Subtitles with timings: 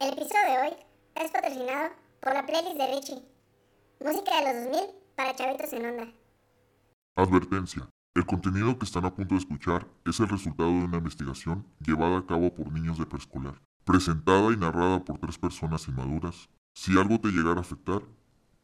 [0.00, 0.76] El episodio de hoy
[1.16, 3.22] es patrocinado por la playlist de Richie.
[4.02, 6.08] Música de los 2000 para chavitos en onda.
[7.16, 7.86] Advertencia.
[8.14, 12.16] El contenido que están a punto de escuchar es el resultado de una investigación llevada
[12.16, 16.48] a cabo por niños de preescolar, presentada y narrada por tres personas inmaduras.
[16.72, 18.00] Si algo te llegara a afectar,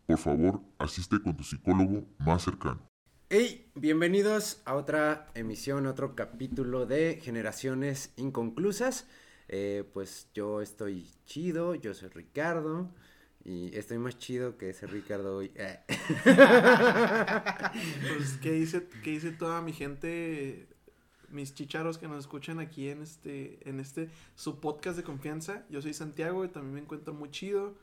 [0.06, 2.80] por favor, asiste con tu psicólogo más cercano.
[3.28, 9.06] Hey, bienvenidos a otra emisión, otro capítulo de Generaciones Inconclusas.
[9.48, 12.90] Eh, pues yo estoy chido, yo soy Ricardo
[13.44, 15.52] y estoy más chido que ese Ricardo hoy.
[15.54, 15.78] Eh.
[18.08, 20.66] Pues, ¿qué dice, qué dice toda mi gente,
[21.28, 25.64] mis chicharos que nos escuchan aquí en este, en este, su podcast de confianza?
[25.68, 27.76] Yo soy Santiago y también me encuentro muy chido,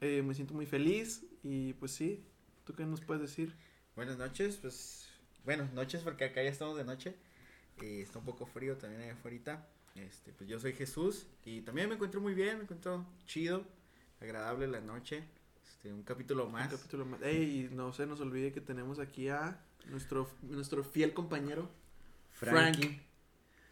[0.00, 2.24] eh, me siento muy feliz y pues sí,
[2.64, 3.54] ¿tú qué nos puedes decir?
[3.94, 5.08] Buenas noches, pues,
[5.44, 7.14] bueno, noches porque acá ya estamos de noche
[7.80, 9.68] y está un poco frío también allá afuera.
[9.96, 13.64] Este, pues yo soy Jesús y también me encuentro muy bien, me encuentro chido,
[14.20, 15.24] agradable la noche.
[15.66, 16.70] Este, un capítulo más.
[16.70, 17.22] Un capítulo más.
[17.22, 21.70] Ey, y no se nos olvide que tenemos aquí a nuestro, nuestro fiel compañero,
[22.32, 22.88] Frankie.
[22.88, 23.02] Frank.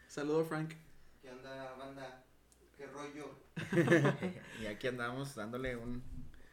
[0.08, 0.72] Saludo, Frank.
[1.20, 2.24] ¿Qué onda, banda?
[2.76, 3.38] ¿Qué rollo?
[4.62, 6.02] y aquí andamos dándole un,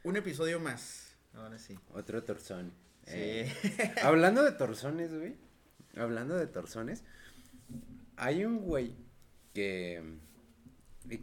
[0.04, 1.16] un episodio más.
[1.34, 1.80] Ahora sí.
[1.94, 2.74] Otro torzón.
[3.06, 3.14] Sí.
[3.16, 5.38] Eh, hablando de torzones, güey.
[5.96, 7.04] Hablando de torzones.
[8.18, 8.96] Hay un güey
[9.54, 10.02] que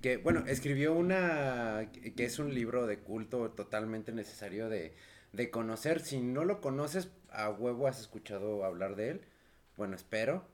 [0.03, 4.95] que bueno, escribió una que es un libro de culto totalmente necesario de,
[5.33, 6.01] de conocer.
[6.01, 9.21] Si no lo conoces, a huevo has escuchado hablar de él.
[9.77, 10.45] Bueno, espero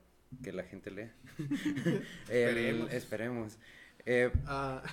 [0.43, 1.11] que la gente lea.
[2.29, 3.57] El- Esperemos.
[4.05, 4.83] Eh, Ah,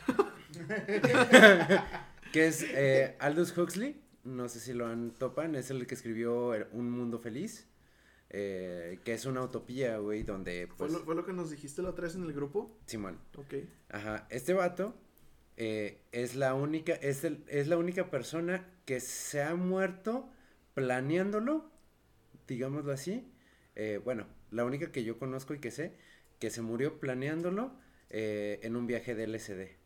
[2.32, 4.00] que es eh, Aldous Huxley.
[4.24, 5.54] No sé si lo han topan.
[5.54, 7.66] Es el que escribió el- Un Mundo Feliz.
[8.32, 10.92] Eh, que es una utopía, güey, donde ¿fue, pues...
[10.92, 12.76] lo, ¿Fue lo que nos dijiste la otra vez en el grupo?
[12.86, 13.18] Simón.
[13.36, 13.54] Ok.
[13.90, 14.94] Ajá, este vato
[15.56, 20.28] eh, es la única, es, el- es la única persona que se ha muerto
[20.74, 21.70] planeándolo,
[22.48, 23.30] digámoslo así.
[23.76, 25.94] Eh, bueno, la única que yo conozco y que sé
[26.38, 27.72] que se murió planeándolo
[28.10, 29.76] eh, en un viaje de LSD.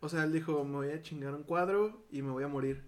[0.00, 2.87] O sea, él dijo, me voy a chingar un cuadro y me voy a morir.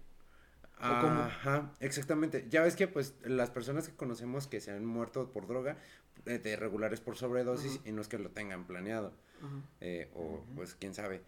[0.81, 2.45] Ajá, exactamente.
[2.49, 5.77] Ya ves que pues las personas que conocemos que se han muerto por droga,
[6.25, 7.89] eh, de regulares por sobredosis, Ajá.
[7.89, 9.13] y no es que lo tengan planeado,
[9.79, 11.21] eh, o pues quién sabe.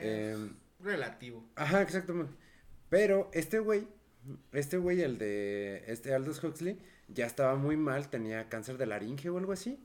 [0.00, 1.44] Em, relativo.
[1.56, 2.34] Ajá, exactamente.
[2.88, 3.88] Pero este güey,
[4.52, 9.30] este güey, el de este Aldous Huxley, ya estaba muy mal, tenía cáncer de laringe
[9.30, 9.78] o algo así.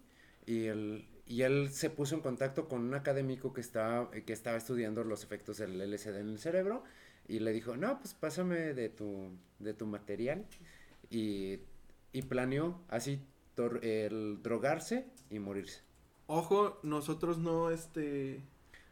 [0.46, 4.58] Y él, y él se puso en contacto con un académico que estaba, que estaba
[4.58, 6.84] estudiando los efectos del LSD en el cerebro.
[7.28, 9.30] Y le dijo, no, pues pásame de tu,
[9.60, 10.46] de tu material.
[11.10, 11.60] Y,
[12.14, 13.22] y planeó así
[13.56, 15.82] tor- el drogarse y morirse.
[16.28, 18.42] Ojo, nosotros no, este,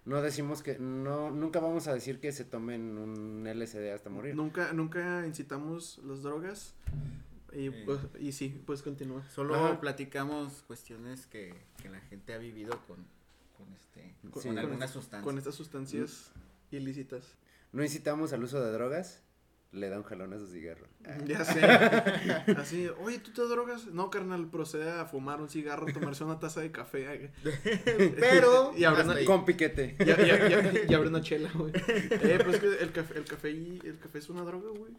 [0.06, 4.36] No decimos que, no, nunca vamos a decir que se tomen un LSD hasta morir.
[4.36, 6.76] nunca, nunca incitamos las drogas.
[7.54, 7.76] Y, Sí.
[7.86, 9.24] pues, y sí, pues continúa.
[9.30, 9.80] Solo Ajá.
[9.80, 12.98] platicamos cuestiones que, que la gente ha vivido con,
[13.58, 14.50] con, este, con, Sí.
[14.50, 15.24] algunas con, sustancias.
[15.24, 16.32] con estas sustancias
[16.72, 17.24] ilícitas.
[17.76, 19.22] No incitamos al uso de drogas,
[19.72, 20.88] le da un jalón a su cigarro.
[21.06, 21.62] Ah, Ya sé.
[22.58, 23.88] Así, oye, ¿tú te drogas?
[23.88, 27.32] No, carnal, procede a fumar un cigarro, tomarse una taza de café.
[28.20, 29.26] Pero, Y abre hasta una- ahí.
[29.26, 29.96] Con piquete.
[30.00, 31.72] Y, y- y- y abre una chela, güey.
[31.76, 34.94] Eh, pero es que el café, el café, y- el café es una droga, güey.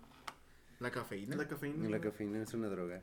[0.81, 1.37] la cafeína.
[1.37, 1.89] La cafeína.
[1.89, 3.01] La cafeína es una droga.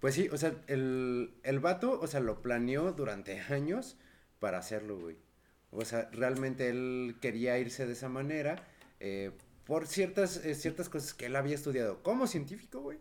[0.00, 3.96] Pues sí, o sea, el, el vato, o sea, lo planeó durante años
[4.38, 5.16] para hacerlo, güey.
[5.72, 8.62] O sea, realmente él quería irse de esa manera
[9.00, 9.32] eh,
[9.64, 12.98] por ciertas, eh, ciertas cosas que él había estudiado como científico, güey,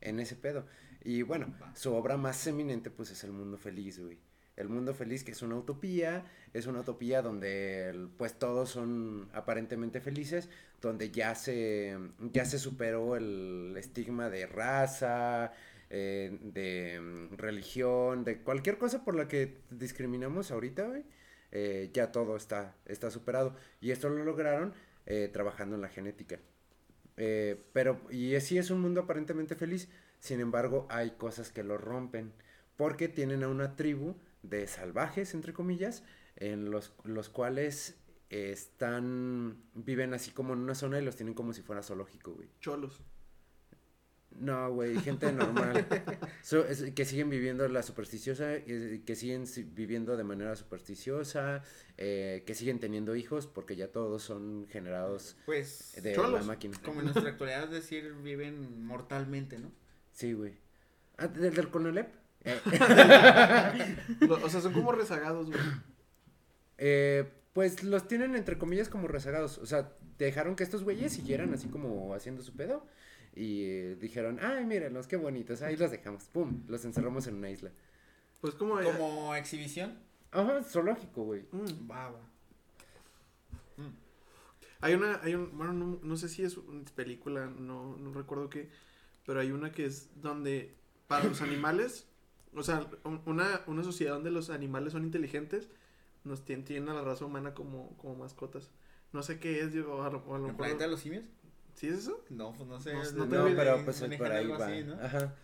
[0.00, 0.66] en ese pedo.
[1.02, 4.18] Y bueno, su obra más eminente, pues, es El Mundo Feliz, güey.
[4.56, 10.00] El Mundo Feliz, que es una utopía, es una utopía donde, pues, todos son aparentemente
[10.00, 10.50] felices,
[10.82, 11.96] donde ya se,
[12.32, 15.52] ya se superó el estigma de raza,
[15.88, 21.04] eh, de mm, religión, de cualquier cosa por la que discriminamos ahorita, güey.
[21.52, 23.56] eh, ya todo está, está superado.
[23.80, 24.72] Y esto lo lograron
[25.12, 26.38] eh, trabajando en la genética.
[27.16, 29.88] Eh, pero, y sí es un mundo aparentemente feliz,
[30.20, 32.32] sin embargo, hay cosas que lo rompen,
[32.76, 34.14] porque tienen a una tribu
[34.44, 36.04] de salvajes, entre comillas,
[36.36, 37.98] en los, los cuales
[38.28, 42.48] están, viven así como en una zona y los tienen como si fuera zoológico, güey.
[42.60, 43.02] Cholos.
[44.38, 45.86] No, güey, gente normal.
[46.42, 51.62] So- es- que siguen viviendo la supersticiosa, que siguen si- viviendo de manera supersticiosa,
[51.98, 56.40] eh, que siguen teniendo hijos porque ya todos son generados Pues, de Cholos.
[56.40, 56.78] la máquina.
[56.84, 59.70] como en nuestra actualidad es decir, viven mortalmente, ¿no?
[60.12, 60.54] Sí, güey.
[61.18, 62.08] Ah, ¿del, del Conalep?
[62.44, 62.58] Eh,
[64.42, 65.60] O sea, son como rezagados, güey.
[66.78, 69.58] eh, pues los tienen entre comillas como rezagados.
[69.58, 72.86] O sea, dejaron que estos güeyes siguieran así como haciendo su pedo.
[73.34, 75.62] Y eh, dijeron, ay, mírenlos, qué bonitos.
[75.62, 76.24] Ahí los dejamos.
[76.24, 77.70] Pum, los encerramos en una isla.
[78.40, 78.80] Pues como...
[78.82, 79.98] Como exhibición.
[80.32, 81.42] Ajá, zoológico, güey.
[81.52, 81.90] Mm.
[81.90, 82.20] Va, va.
[84.82, 88.48] Hay una, hay un, bueno, no, no sé si es una película, no, no recuerdo
[88.48, 88.70] qué,
[89.26, 90.74] pero hay una que es donde
[91.06, 92.06] para los animales,
[92.54, 95.68] o sea, un- una, una sociedad donde los animales son inteligentes,
[96.24, 98.70] nos tienen, tienen a la raza humana como, como mascotas.
[99.12, 101.24] No sé qué es, yo, a lo, a lo ¿El mejor- planeta de los simios?
[101.80, 102.22] ¿Sí es eso?
[102.28, 102.92] No, pues no sé.
[102.92, 104.66] No, no pero pues por ahí algo va.
[104.66, 104.94] así, ¿no?
[105.00, 105.34] Ajá.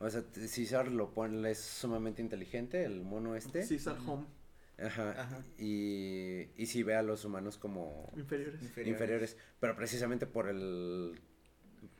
[0.00, 3.60] O sea, César lo pone, es sumamente inteligente, el mono este.
[3.60, 4.26] Caesar Home,
[4.76, 5.12] Ajá.
[5.12, 5.44] Ajá.
[5.56, 8.60] Y, y sí ve a los humanos como inferiores.
[8.60, 8.92] Inferiores.
[8.92, 11.20] inferiores, pero precisamente por el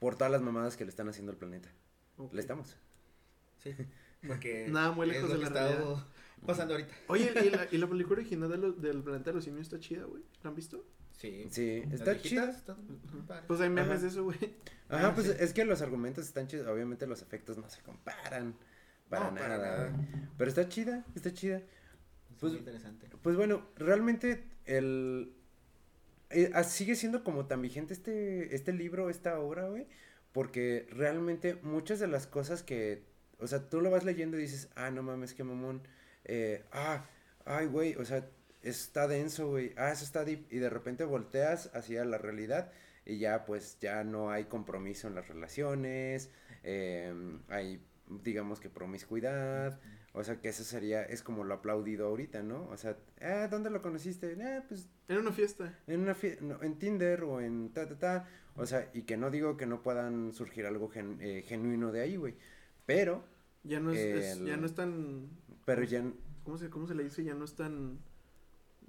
[0.00, 1.69] por todas las mamadas que le están haciendo al planeta.
[2.32, 2.76] Le estamos.
[3.62, 3.76] Sí.
[4.26, 4.67] Porque.
[4.70, 6.06] Nada muy es lejos de la realidad.
[6.44, 6.93] pasando ahorita.
[7.06, 9.79] Oye, ¿y la, y la película original de lo- del planeta de los simios está
[9.79, 10.25] chida, güey?
[10.43, 10.85] ¿La han visto?
[11.16, 11.46] Sí.
[11.50, 12.14] Sí, está
[13.26, 13.44] padres.
[13.46, 14.00] Pues hay memes Ajá.
[14.02, 14.38] de eso, güey.
[14.88, 15.32] Ajá, Ah, pues sí.
[15.38, 18.55] es que los argumentos están chidos, obviamente los efectos no se comparan
[19.08, 19.93] para No, para nada.
[20.37, 21.58] Pero está chida, está chida.
[21.58, 21.64] Es
[22.40, 23.08] Pues- muy interesante.
[23.22, 25.32] Pues bueno, realmente el
[26.31, 29.87] eh, ah, sigue siendo como tan vigente este este libro, esta obra, güey,
[30.32, 33.05] porque realmente muchas de las cosas que,
[33.38, 35.82] o sea, tú lo vas leyendo y dices, ah, no mames, qué mamón,
[36.25, 37.06] eh, ah,
[37.44, 38.28] ay, güey, o sea,
[38.64, 42.72] está denso, güey, ah, eso está deep, y de repente volteas hacia la realidad
[43.06, 46.31] y ya, pues, ya no hay compromiso en las relaciones,
[46.62, 47.81] em, hay,
[48.22, 49.81] digamos que promiscuidad,
[50.12, 52.66] o sea, que eso sería, es como lo aplaudido ahorita, ¿no?
[52.69, 54.37] O sea, ah, ¿dónde lo conociste?
[54.43, 55.78] Ah, pues Era una fiesta.
[55.87, 59.16] en una fie- no, en Tinder o en ta ta ta, o sea, y que
[59.16, 62.34] no digo que no puedan surgir algo gen- eh, genuino de ahí, güey,
[62.87, 63.25] pero,
[63.64, 65.28] Ya no es, ya no es tan
[65.64, 66.05] pero ya,
[66.44, 67.25] ¿Cómo se, ¿Cómo se le dice?
[67.25, 67.99] Ya no es tan...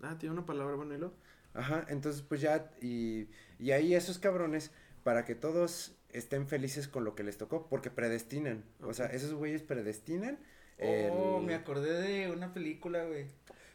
[0.01, 1.13] Ah, tiene una palabra, bueno, y lo...
[1.53, 3.27] ajá, entonces pues ya, y,
[3.59, 4.71] y ahí esos cabrones,
[5.03, 9.33] para que todos estén felices con lo que les tocó, porque predestinan, o sea, esos
[9.33, 10.37] güeyes predestinan
[10.77, 13.27] Oh, el, me acordé de una película, güey.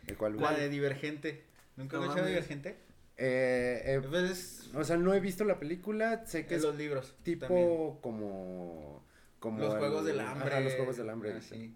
[0.06, 1.44] el cual, La de Divergente.
[1.76, 2.46] ¿Nunca No escuchado mames.
[2.46, 2.76] Divergente?
[3.16, 6.66] eh, eh, Pues es o sea, no he visto la película, sé que en es
[6.66, 7.16] los libros.
[7.22, 7.66] tipo también.
[8.02, 9.02] como,
[9.38, 10.48] como Los el- Juegos del Hambre.
[10.50, 11.74] ajá, los Juegos del Hambre, así.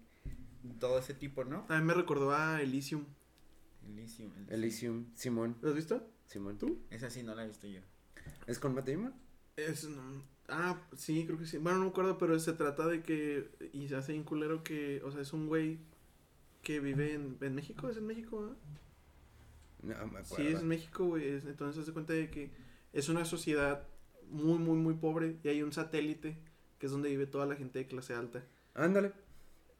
[0.79, 1.65] Todo ese tipo, ¿no?
[1.69, 3.05] Mí me recordó a Elysium.
[3.85, 4.31] Elysium.
[4.49, 6.07] Elysium, Simón, ¿Lo has visto?
[6.25, 6.57] Simón.
[6.57, 6.79] ¿Tú?
[6.89, 7.81] Esa sí no la he visto yo.
[8.47, 9.13] ¿Es con Matt Damon?
[9.55, 9.87] Es...
[9.87, 11.57] no, Ah, sí, creo que sí.
[11.57, 13.49] Bueno, no me acuerdo, pero se trata de que...
[13.73, 15.01] Y se hace un culero que...
[15.03, 15.79] O sea, es un güey
[16.61, 17.89] que vive en, en México.
[17.89, 18.51] ¿Es en México?
[18.51, 18.55] ah?
[19.81, 20.35] No me acuerdo.
[20.35, 21.27] Sí, es en México, güey.
[21.29, 22.51] es- Entonces se cuenta de que
[22.93, 23.87] es una sociedad
[24.29, 25.37] muy, muy, muy pobre.
[25.43, 26.37] Y hay un satélite
[26.77, 28.43] que es donde vive toda la gente de clase alta.
[28.75, 29.13] Ándale.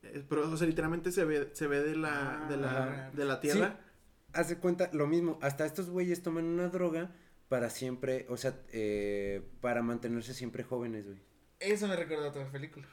[0.01, 3.11] Eh, Pero, o sea, literalmente se ve, se ve de la, de la, Ajá.
[3.11, 3.79] de la tierra.
[4.35, 7.11] Haz de cuenta, lo mismo, hasta estos güeyes toman una droga
[7.49, 11.17] para siempre, o sea, eh, para mantenerse siempre jóvenes, güey.
[11.59, 12.85] Eso me recuerda a otra película.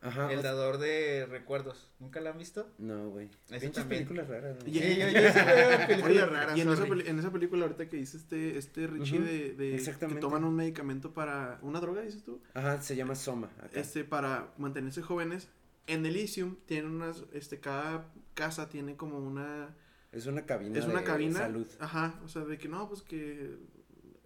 [0.00, 0.30] Ajá.
[0.30, 1.90] El dador de recuerdos.
[1.98, 2.68] ¿Nunca la han visto?
[2.76, 3.30] No, güey.
[3.58, 4.76] Pinches películas raras, güey.
[4.76, 6.58] Y- Sí, yo, yo sí veo Oye, películas raras.
[6.58, 6.84] y en esa,
[7.26, 10.20] en película ahorita que dice este, este Richie de, de que exactamente.
[10.20, 13.50] toman un medicamento para, una droga dices tú, Ajá, se llama Soma.
[13.58, 13.80] acá.
[13.80, 15.48] este, para mantenerse jóvenes,
[15.86, 18.04] en Elysium tienen unas, este, cada
[18.34, 19.74] casa tiene como una,
[20.14, 21.66] Es una cabina es una de cabina, salud.
[21.80, 23.56] ajá, o sea, de que no, pues que,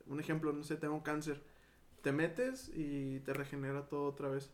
[0.06, 1.42] un ejemplo, no sé, tengo cáncer,
[2.02, 4.50] te metes y te regenera todo otra vez,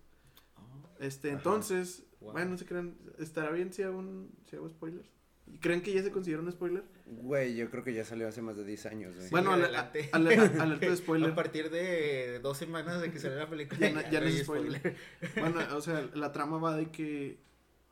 [1.01, 1.37] este, Ajá.
[1.39, 2.33] entonces, Wow.
[2.33, 5.09] bueno, no se crean, estará bien si hago un, si hago spoilers,
[5.47, 6.85] ¿Y ¿creen que ya se considera un spoiler?
[7.05, 9.29] Güey, yo creo que ya salió hace más de 10 años, güey.
[9.29, 10.09] Bueno, adelante.
[10.13, 11.33] alerta de spoiler.
[11.33, 13.79] A partir de dos semanas de que salió la película.
[13.79, 14.97] Ya no- ya no hay es spoiler.
[15.39, 17.41] Bueno, o sea, la trama va de que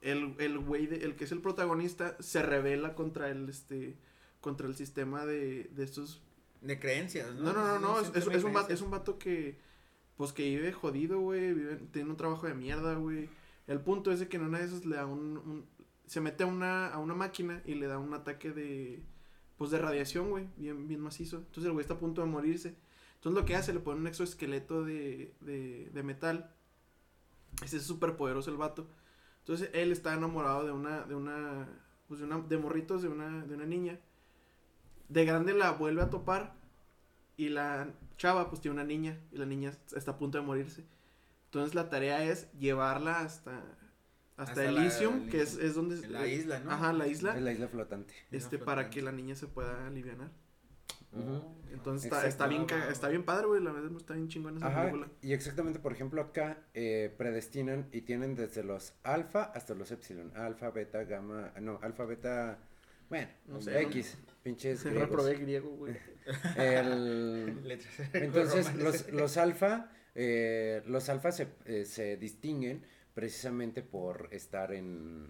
[0.02, 3.97] el, el güey, de- el que es el protagonista, se revela contra el, este,
[4.40, 6.21] contra el sistema de, de estos...
[6.61, 7.52] De creencias, No, ¿no?
[7.54, 9.59] no, no, no, es, es- es un, vato, es un vato que,
[10.16, 13.28] pues, que vive jodido, güey, vive- tiene un trabajo de mierda, güey.
[13.66, 15.64] El punto es de que en una de esas le da un, un-
[16.06, 19.02] se mete a una, a una máquina y le da un ataque de,
[19.56, 21.38] pues, de radiación, güey, bien, bien macizo.
[21.38, 22.75] Entonces el güey está a punto de morirse.
[23.14, 26.52] Entonces lo que hace, le pone un exoesqueleto de, de, de metal.
[27.62, 28.88] Ese es súper poderoso el vato.
[29.42, 31.68] Entonces él está enamorado de una, de una,
[32.08, 33.99] pues de una, de morritos de una, de una niña.
[35.08, 36.54] De grande la vuelve a topar
[37.37, 40.84] y la chava pues tiene una niña y la niña está a punto de morirse.
[41.46, 43.58] Entonces la tarea es llevarla hasta,
[44.37, 46.06] hasta, Hasta la- Elysium, que es, es donde...
[46.08, 46.70] La isla, ¿no?
[46.70, 47.37] Ajá, la isla.
[47.37, 48.14] Es la isla flotante.
[48.30, 48.90] Este, Isla para flotante.
[48.94, 50.16] que la niña se pueda aliviar.
[51.73, 54.66] Entonces está, está bien, ca- está bien padre, güey, la verdad está bien chingona esa
[54.69, 55.09] Ajá, película.
[55.23, 60.33] y exactamente, por ejemplo, acá eh, predestinan y tienen desde los alfa hasta los epsilon.
[60.37, 62.59] Alfa, beta, gamma, no, alfa, beta,
[63.09, 65.09] Bueno, No sé, X, pinches Se griegos.
[65.09, 65.97] reprobé griego, güey.
[66.57, 74.28] El- Letras Entonces, los, los alfa, eh, los alfa se, eh, se distinguen precisamente por
[74.31, 75.28] estar en,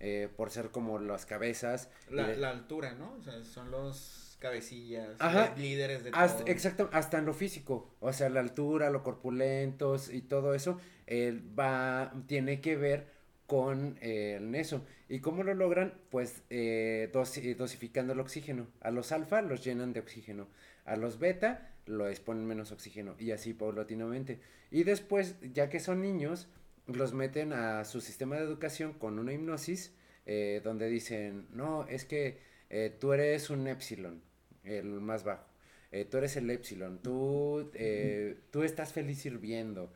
[0.00, 1.90] eh, por ser como las cabezas.
[2.10, 3.12] La, de- la altura, ¿no?
[3.14, 5.54] O sea, son los cabecillas, Ajá.
[5.56, 6.48] li- líderes de hasta, todo.
[6.52, 11.40] exacto, hasta en lo físico, o sea, la altura, lo corpulentos y todo eso, eh,
[11.58, 13.06] va, tiene que ver
[13.46, 14.84] con eh, eso.
[15.08, 15.94] ¿Y cómo lo logran?
[16.10, 18.66] Pues eh, dosi- dosificando el oxígeno.
[18.80, 20.48] A los alfa los llenan de oxígeno,
[20.84, 24.40] a los beta les ponen menos oxígeno y así paulatinamente.
[24.72, 26.48] Y después, ya que son niños,
[26.88, 29.92] los meten a su sistema de educación con una hipnosis
[30.26, 32.38] eh, donde dicen, no, es que
[32.70, 34.20] eh, tú eres un epsilon,
[34.66, 35.44] el más bajo.
[35.92, 39.90] Eh, tú eres el epsilon, tú, eh, tú estás feliz sirviendo,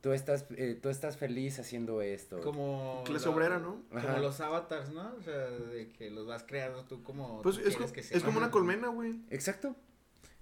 [0.00, 2.40] tú estás, eh, tú estás feliz haciendo esto.
[2.40, 3.82] Como Clase la- obrera, ¿no?
[3.88, 4.18] Como Ajá.
[4.20, 5.14] los avatars, ¿no?
[5.18, 8.00] O sea, de que los vas creando tú como Pues tú es, quieres co- que
[8.16, 9.20] es como una colmena, güey.
[9.30, 9.74] Exacto,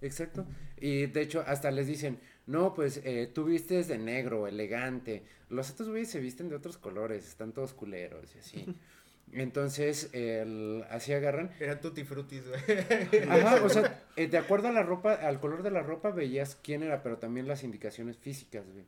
[0.02, 0.46] exacto.
[0.78, 5.24] Y de hecho, hasta les dicen, no, pues eh, tú vistes de negro, elegante.
[5.48, 8.66] Los otros güeyes se visten de otros colores, están todos culeros y así.
[9.32, 11.50] Entonces, el, así agarran.
[11.60, 13.28] Eran tutti frutis, güey.
[13.30, 16.56] Ajá, o sea, eh, de acuerdo a la ropa, al color de la ropa veías
[16.62, 18.84] quién era, pero también las indicaciones físicas, güey.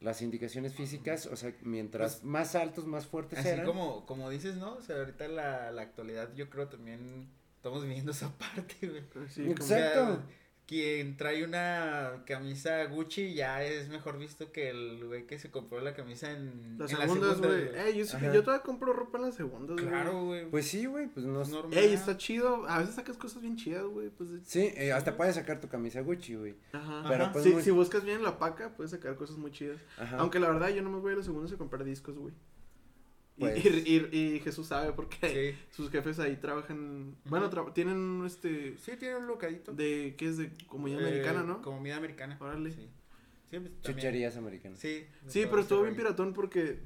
[0.00, 3.66] Las indicaciones físicas, o sea, mientras Pues, más altos, más fuertes Así eran.
[3.66, 4.74] como, como dices, ¿no?
[4.76, 9.02] O sea, ahorita la, la actualidad yo creo también estamos viviendo esa parte, güey.
[9.28, 10.22] Sí, como- O sea, Exacto.
[10.70, 15.80] Quien trae una camisa Gucci ya es mejor visto que el güey que se compró
[15.80, 17.88] la camisa en, Las en la segundas, segunda, güey.
[17.88, 18.32] Ey, yo, sí- Ajá.
[18.32, 19.88] yo todavía compro ropa en las segundas, güey.
[19.88, 20.48] Claro, güey.
[20.48, 21.42] Pues sí, güey, pues no.
[21.42, 21.76] es normal.
[21.76, 22.68] Ey, está chido.
[22.68, 24.10] A veces sacas cosas bien chidas, güey.
[24.10, 26.54] Pues, Sí, eh, hasta puedes sacar tu camisa Gucci, güey.
[26.72, 27.04] Ajá.
[27.08, 27.32] Pero Ajá.
[27.32, 29.78] pues si, muy- si buscas bien la paca, puedes sacar cosas muy chidas.
[29.98, 30.18] Ajá.
[30.18, 32.32] Aunque la verdad, yo no me voy a los segundos a comprar discos, güey.
[33.40, 35.58] Y, Pues- y, y- y Jesús sabe porque Sí.
[35.74, 37.16] sus jefes ahí trabajan.
[37.24, 38.76] Bueno, tra- tienen este.
[38.76, 39.72] Sí, tiene un locadito.
[39.72, 40.14] De.
[40.18, 40.36] ¿Qué es?
[40.36, 41.62] De comunidad Eh, americana, ¿no?
[41.62, 42.36] Comida americana.
[42.38, 42.72] Órale.
[42.72, 42.88] Sí.
[43.50, 43.62] Pues.
[43.82, 44.78] Chucherías americanas.
[44.78, 45.06] Sí.
[45.26, 46.80] Sí, pero ese estuvo bien piratón porque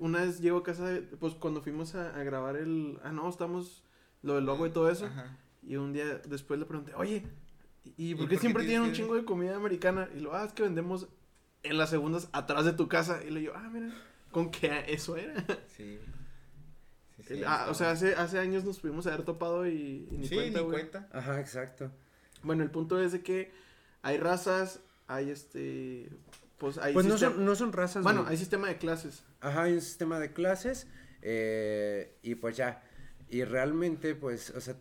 [0.00, 2.98] una vez llego a casa, de- pues cuando fuimos a, a grabar el...
[3.04, 3.84] Ah, no, estamos...
[4.22, 5.06] Lo del logo y todo eso.
[5.06, 5.36] Ajá.
[5.62, 7.22] Y un día después le pregunté, oye,
[7.84, 10.08] ¿y, y por ¿Y qué por qué siempre tienen un chingo de comida americana?
[10.16, 11.06] Y lo, ah, es que vendemos
[11.62, 13.20] en las segundas atrás de tu casa.
[13.24, 13.92] Y le digo, ah, mira,
[14.30, 15.34] ¿con qué eso era?
[15.76, 15.98] Sí.
[17.16, 20.28] Sí, sí, ah, o sea, hace, hace años nos pudimos haber topado y, y ni
[20.28, 20.78] sí, cuenta, ni güey.
[20.78, 21.08] cuenta.
[21.12, 21.90] Ajá, exacto.
[22.44, 23.50] Bueno, el punto es de que
[24.02, 26.08] hay razas, hay este...
[26.58, 28.04] Pues hay Pues no son, no son razas.
[28.04, 28.32] Bueno, güey.
[28.32, 29.24] hay sistema de clases.
[29.40, 30.86] Ajá, hay un sistema de clases
[31.22, 32.82] eh, y pues ya.
[33.28, 34.76] Y realmente, pues, o sea,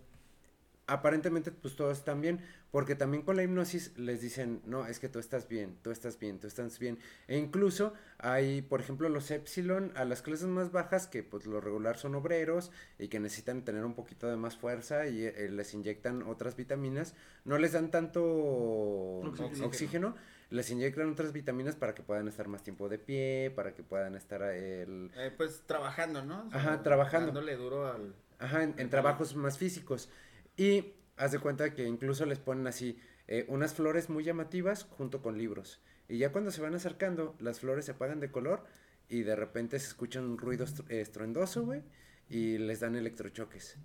[0.86, 5.08] aparentemente, pues todos están bien, porque también con la hipnosis les dicen, no, es que
[5.10, 7.00] tú estás bien, tú estás bien, tú estás bien.
[7.28, 11.62] E incluso hay, por ejemplo, los epsilon a las clases más bajas, que pues lo
[11.62, 15.74] regular son obreros y que necesitan tener un poquito de más fuerza y eh, les
[15.74, 19.66] inyectan otras vitaminas, no les dan tanto Oxígeno.
[19.66, 20.16] oxígeno,
[20.50, 24.16] les inyectan otras vitaminas para que puedan estar más tiempo de pie, para que puedan
[24.16, 26.46] estar eh, el, Eh, pues trabajando, ¿no?
[26.48, 27.28] O sea, Ajá, trabajando.
[27.28, 28.14] Dándole duro al.
[28.40, 30.10] Ajá, en, en trabajos más físicos.
[30.56, 32.98] Y haz de cuenta que incluso les ponen así
[33.28, 35.82] eh, unas flores muy llamativas junto con libros.
[36.08, 38.64] Y ya cuando se van acercando, las flores se apagan de color
[39.10, 41.82] y de repente se escucha un ruido estru- estruendoso, güey,
[42.30, 43.78] y les dan electrochoques.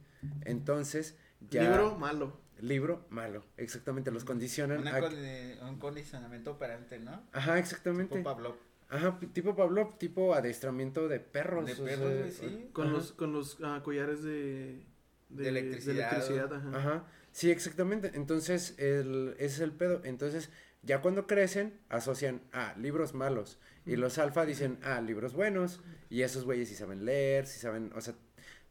[0.44, 1.16] Entonces,
[1.50, 1.62] ya...
[1.62, 2.40] Libro malo.
[2.60, 7.24] Libro malo, exactamente, los condicionan Una a- condi- un condicionamiento operante, ¿no?
[7.32, 8.14] Ajá, exactamente.
[8.18, 8.54] Tipo Pavlov.
[8.88, 11.66] Ajá, tipo Pablo, tipo adiestramiento de perros.
[11.66, 12.68] De o perros, sea, güey, sí.
[12.72, 12.96] Con Ajá.
[12.96, 14.84] los, con los ah, collares de,
[15.30, 16.12] De electricidad.
[16.12, 16.76] electricidad, ajá.
[16.78, 18.12] Ajá, sí, exactamente.
[18.14, 20.00] Entonces, el, ese es el pedo.
[20.04, 20.50] Entonces,
[20.82, 23.58] ya cuando crecen, asocian a libros malos.
[23.84, 25.80] Y los alfa dicen, ah, libros buenos.
[26.08, 28.14] Y esos güeyes sí saben leer, sí saben, o sea,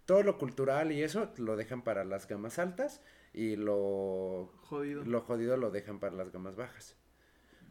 [0.05, 3.01] todo lo cultural y eso lo dejan para las gamas altas.
[3.33, 5.03] Y lo, Jodido.
[5.05, 6.95] lo jodido lo dejan para las gamas bajas.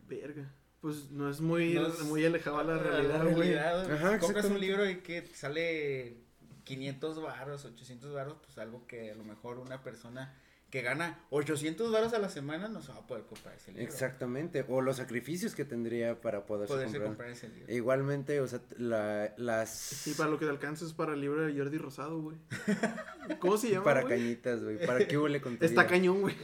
[0.08, 0.50] Verga.
[0.80, 3.54] Pues no es muy, No es- muy alejado a la realidad, güey.
[3.54, 6.16] Ajá, Compras un libro y que sale
[6.64, 10.34] 500 varos, 800 varos, pues algo que a lo mejor una persona
[10.70, 13.84] que gana 800 varos a la semana no se va a poder comprar ese libro.
[13.86, 14.64] Exactamente.
[14.68, 17.08] O los sacrificios que tendría para poderse, Poderse comprar.
[17.08, 17.72] comprar ese libro.
[17.74, 20.06] Igualmente, o sea, la- las...
[20.06, 22.36] Y para lo que te alcanza es para el libro de Jordi Rosado, güey.
[23.40, 24.84] ¿Cómo se llama, para cañitas, güey.
[24.86, 25.90] Para qué huele con tu Está vida.
[25.90, 26.36] cañón, güey.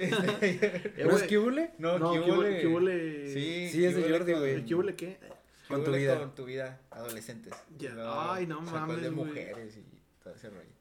[1.04, 1.70] ¿No es que hule?
[1.78, 3.26] No, No, ¿qué ¿qué qué huele?
[3.32, 4.52] Sí, Sí, es de ¿qué Jordi, güey.
[4.54, 5.18] ¿El qué huele qué?
[5.20, 5.28] ¿qué
[5.68, 6.18] con tu vida.
[6.18, 7.52] Con tu vida, adolescentes.
[7.78, 9.84] Ya, Luego ay, no mames, de mujeres y
[10.22, 10.75] todo ese rollo.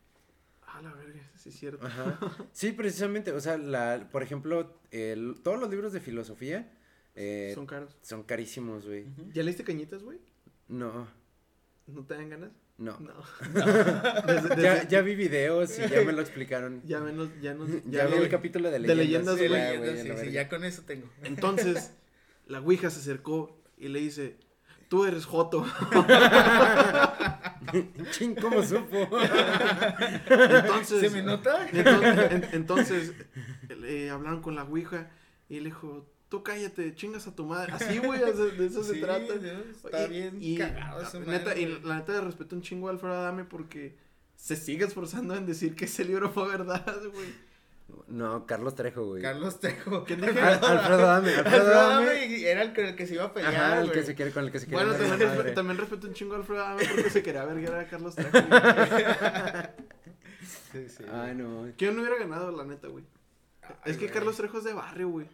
[0.77, 1.85] Ah, la verga, sí es cierto.
[1.85, 2.19] Ajá.
[2.51, 6.71] Sí, precisamente, o sea, la, por ejemplo, el- todos los libros de filosofía
[7.15, 7.95] eh, Son caros.
[8.01, 9.05] son carísimos, güey.
[9.33, 10.19] ¿Ya leíste cañitas, güey?
[10.67, 11.07] No,
[11.87, 12.51] ¿No te dan ganas?
[12.77, 12.99] No.
[12.99, 13.13] No.
[13.53, 16.81] Desde- desde- Ya, ya vi videos y ya me lo explicaron.
[16.83, 19.37] ya menos, ya nos, Ya, vi vi- el capítulo de de leyendas.
[19.37, 21.07] leyendas, Sí, güey, sí, la sí, ya con eso tengo.
[21.23, 21.93] Entonces,
[22.47, 24.35] la Ouija se acercó y le dice,
[24.95, 25.65] tú eres Joto.
[28.11, 29.09] Ching, ¿cómo supo?
[30.29, 31.67] Entonces, ¿Se me nota?
[31.69, 33.13] Entonces, en- entonces,
[33.83, 35.11] eh, hablaron con la Ouija
[35.49, 37.73] y le dijo, tú cállate, chingas a tu madre.
[37.73, 39.33] Así, güey, de eso se trata.
[39.83, 41.81] está Y- bien y, cagado esa neta, madre, y güey.
[41.83, 43.97] la neta le respeto un chingo a Alfredo Adame porque
[44.37, 47.44] se sigue esforzando en decir que ese libro fue verdad, güey.
[48.07, 49.21] No, Carlos Trejo, güey.
[49.21, 50.03] Carlos Trejo.
[50.05, 50.39] ¿Quién dije?
[50.39, 53.77] Al- Alfredo Adame, Alfredo y era el que, el que se iba a pelear, Ajá,
[53.79, 53.99] el güey.
[53.99, 54.83] que se quiere con el que se quiere.
[54.85, 54.97] Bueno,
[55.53, 58.31] también, respeto un chingo a Alfredo Adame porque se quería verguer a Carlos Trejo.
[58.31, 58.61] güey.
[60.71, 61.03] Sí, sí.
[61.11, 61.71] Ay, no.
[61.77, 63.05] ¿Quién no hubiera ganado, la neta, güey?
[63.85, 64.13] Es que güey.
[64.13, 65.27] Carlos Trejo es de barrio, güey.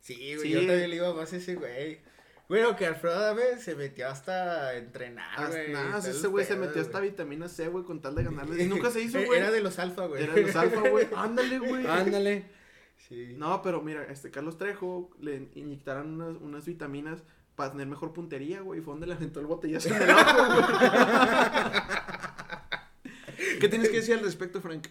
[0.00, 0.50] Sí, güey, Sí.
[0.50, 2.00] yo también le iba más a ese güey.
[2.48, 5.70] Bueno, que Alfredo Adame se metió hasta entrenar, güey.
[5.70, 8.62] Nada, ese güey se metió hasta vitamina C, güey, con tal de ganarle.
[8.64, 9.38] Y nunca se hizo, güey.
[9.38, 10.22] Era de los alfa, güey.
[10.24, 11.06] Era de los alfa, güey.
[11.16, 11.86] Ándale, güey.
[11.86, 12.46] Ándale.
[13.08, 13.34] Sí.
[13.36, 17.22] No, pero mira, este Carlos Trejo le inyectaron unas, unas vitaminas
[17.54, 18.80] para tener mejor puntería, güey.
[18.80, 20.62] y Fue donde le aventó el botellazo en el ojo, güey.
[23.60, 24.86] ¿Qué tienes que decir al respecto, Frank?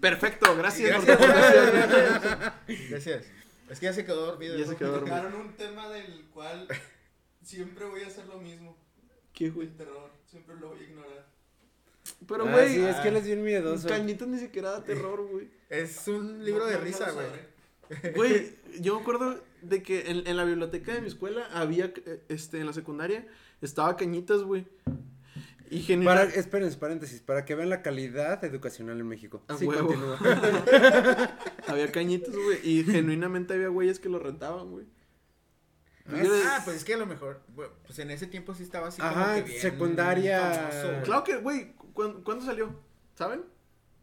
[0.00, 1.68] Perfecto, gracias, por tu Gracias.
[1.68, 2.52] aportación.
[2.90, 3.26] Gracias.
[3.68, 4.56] Es que ya se quedó dormido.
[4.58, 5.16] Ya se quedó dormido.
[5.16, 6.68] Tocaron un tema del cual
[7.42, 8.76] siempre voy a hacer lo mismo.
[9.32, 9.68] ¿Qué, güey?
[9.68, 10.10] El terror.
[10.26, 11.26] Siempre lo voy a ignorar.
[12.26, 13.88] Pero, Ah, güey, sí, es que él es bien miedoso.
[13.88, 15.48] Cañitas ni siquiera da terror, güey.
[15.70, 17.26] Es un libro de No, no risa, güey.
[18.14, 22.24] Güey, yo me acuerdo de que en, en la biblioteca de mi escuela había, eh,
[22.28, 23.26] este, en la secundaria,
[23.60, 24.66] estaba Cañitas, güey.
[25.76, 29.42] Y Para, espérense, paréntesis, para que vean la calidad educacional en México.
[29.48, 29.88] A sí, huevo.
[29.88, 30.18] continúa.
[31.66, 32.58] Había cañitas, güey.
[32.62, 34.86] Y genuinamente había güeyes que lo rentaban, güey.
[36.06, 37.40] De- Ah, pues es que a lo mejor,
[37.86, 40.70] pues en ese tiempo sí estaba así Ajá, como que bien secundaria.
[40.70, 41.02] famoso.
[41.04, 42.78] Claro que, güey, ¿cu- ¿cuándo salió?
[43.14, 43.42] ¿Saben?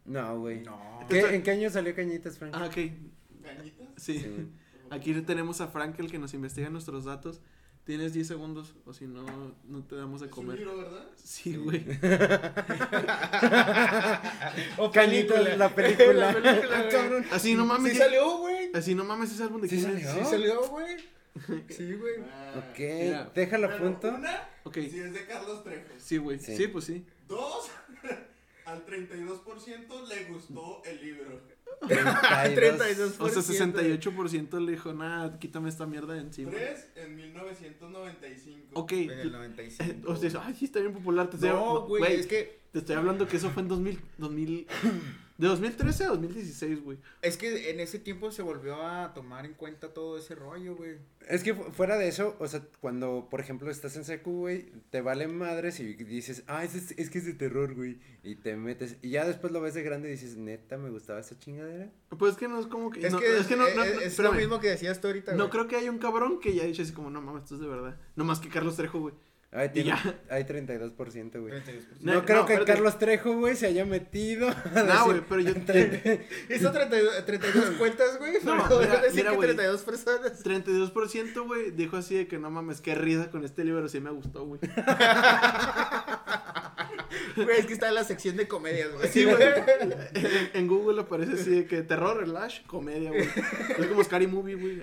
[0.04, 0.62] No, güey.
[0.62, 1.06] No.
[1.08, 2.52] ¿Qué- ¿En qué año salió Cañitas, Frank?
[2.56, 2.76] Ah, ok.
[3.40, 3.88] ¿Gañitas?
[3.96, 4.48] Sí.
[4.90, 7.40] Aquí tenemos a Frank, el que nos investiga nuestros datos.
[7.84, 9.24] Tienes 10 segundos, o si no,
[9.68, 10.58] no te damos de Es un comer.
[10.58, 11.04] libro, ¿verdad?
[11.16, 11.84] Sí, güey.
[14.78, 15.56] O película.
[15.56, 16.12] la película.
[16.32, 16.90] La película, güey.
[16.90, 17.26] Cabrón.
[17.32, 17.92] Así no mames.
[17.92, 18.70] Sí salió, güey.
[18.74, 20.12] Así no mames ese álbum de ¿Sí salió?
[20.12, 20.96] Sí salió, güey.
[21.70, 22.14] Sí, güey.
[22.30, 23.30] Ah, Ok, Mira.
[23.34, 24.08] déjalo bueno, punto.
[24.16, 24.74] Una, Ok.
[24.74, 25.86] si es de Carlos Trejo.
[25.98, 26.38] Sí, güey.
[26.38, 26.56] Sí.
[26.56, 26.68] Sí.
[26.68, 27.04] pues sí.
[27.26, 27.70] Dos,
[28.66, 31.40] al 32% le gustó el libro.
[31.80, 33.16] 32.
[33.20, 36.50] O sea, 68% le dijo, nada, quítame esta mierda de encima.
[36.50, 38.68] Tres, en 1995.
[38.74, 38.92] Ok.
[38.92, 40.10] En el 95.
[40.10, 41.28] O sea, ay, sí, está bien popular.
[41.28, 44.66] Te No, güey, es que te estoy hablando que eso fue en 2000, 2000
[45.38, 46.98] de 2013 a 2016, güey.
[47.20, 50.96] es que en ese tiempo se volvió a tomar en cuenta todo ese rollo, güey.
[51.28, 54.70] Es que fu- fuera de eso, o sea, cuando, por ejemplo, estás en secu, güey,
[54.90, 57.98] te vale madres y dices, ah, es, es, es que es de terror, güey.
[58.22, 61.20] Y te metes, y ya después lo ves de grande y dices, neta, me gustaba
[61.20, 61.90] esa chingadera.
[62.16, 63.06] Pues es que no es como que.
[63.06, 65.32] Es no, que es que no, no, es- es lo mismo que decías tú ahorita,
[65.32, 65.50] No güey.
[65.50, 67.68] creo que haya un cabrón que ya dicho así como, no mames, esto es de
[67.68, 67.98] verdad.
[68.16, 69.14] No más que Carlos Trejo, güey.
[69.54, 70.18] Ahí tiene, ya.
[70.30, 70.96] hay 32%,
[71.40, 71.52] güey.
[71.52, 71.84] 32%.
[72.00, 72.64] No, No, creo no, que.
[72.64, 74.48] Carlos Trejo, güey, se haya metido.
[74.48, 74.54] a
[74.86, 75.52] No, güey, pero yo.
[76.48, 78.32] Hizo 32, 32 cuentas, güey.
[78.44, 79.48] No, pero mira, decir mira, que güey.
[79.48, 80.42] 32 personas.
[80.42, 84.10] 32%, güey, dijo así de que no mames, qué risa con este libro, sí me
[84.10, 84.58] gustó, güey.
[87.36, 89.08] Güey, es que está en la sección de comedias, güey.
[89.08, 89.36] Sí, güey.
[90.54, 93.22] En, Google aparece así de que terror, relash, comedia, güey.
[93.78, 94.82] Es como Scary Movie, güey.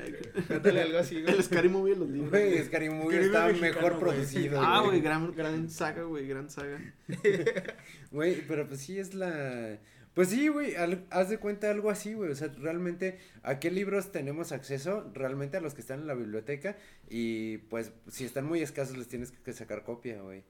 [0.49, 1.33] Ándale, algo así, güey.
[1.35, 2.31] El Scary Movie de los libros.
[2.31, 2.63] Güey.
[2.65, 3.99] Scary Movie Movie mejor güey.
[3.99, 4.61] producido.
[4.61, 6.79] Ah, güey, gran, gran saga, güey, gran saga.
[8.11, 9.77] Güey, pero pues sí es la...
[10.15, 13.69] Pues sí, güey, al- haz de cuenta algo así, güey, o sea, realmente, ¿a qué
[13.71, 15.09] libros tenemos acceso?
[15.13, 16.75] Realmente a los que están en la biblioteca
[17.09, 20.43] y pues si están muy escasos les tienes que sacar copia, güey.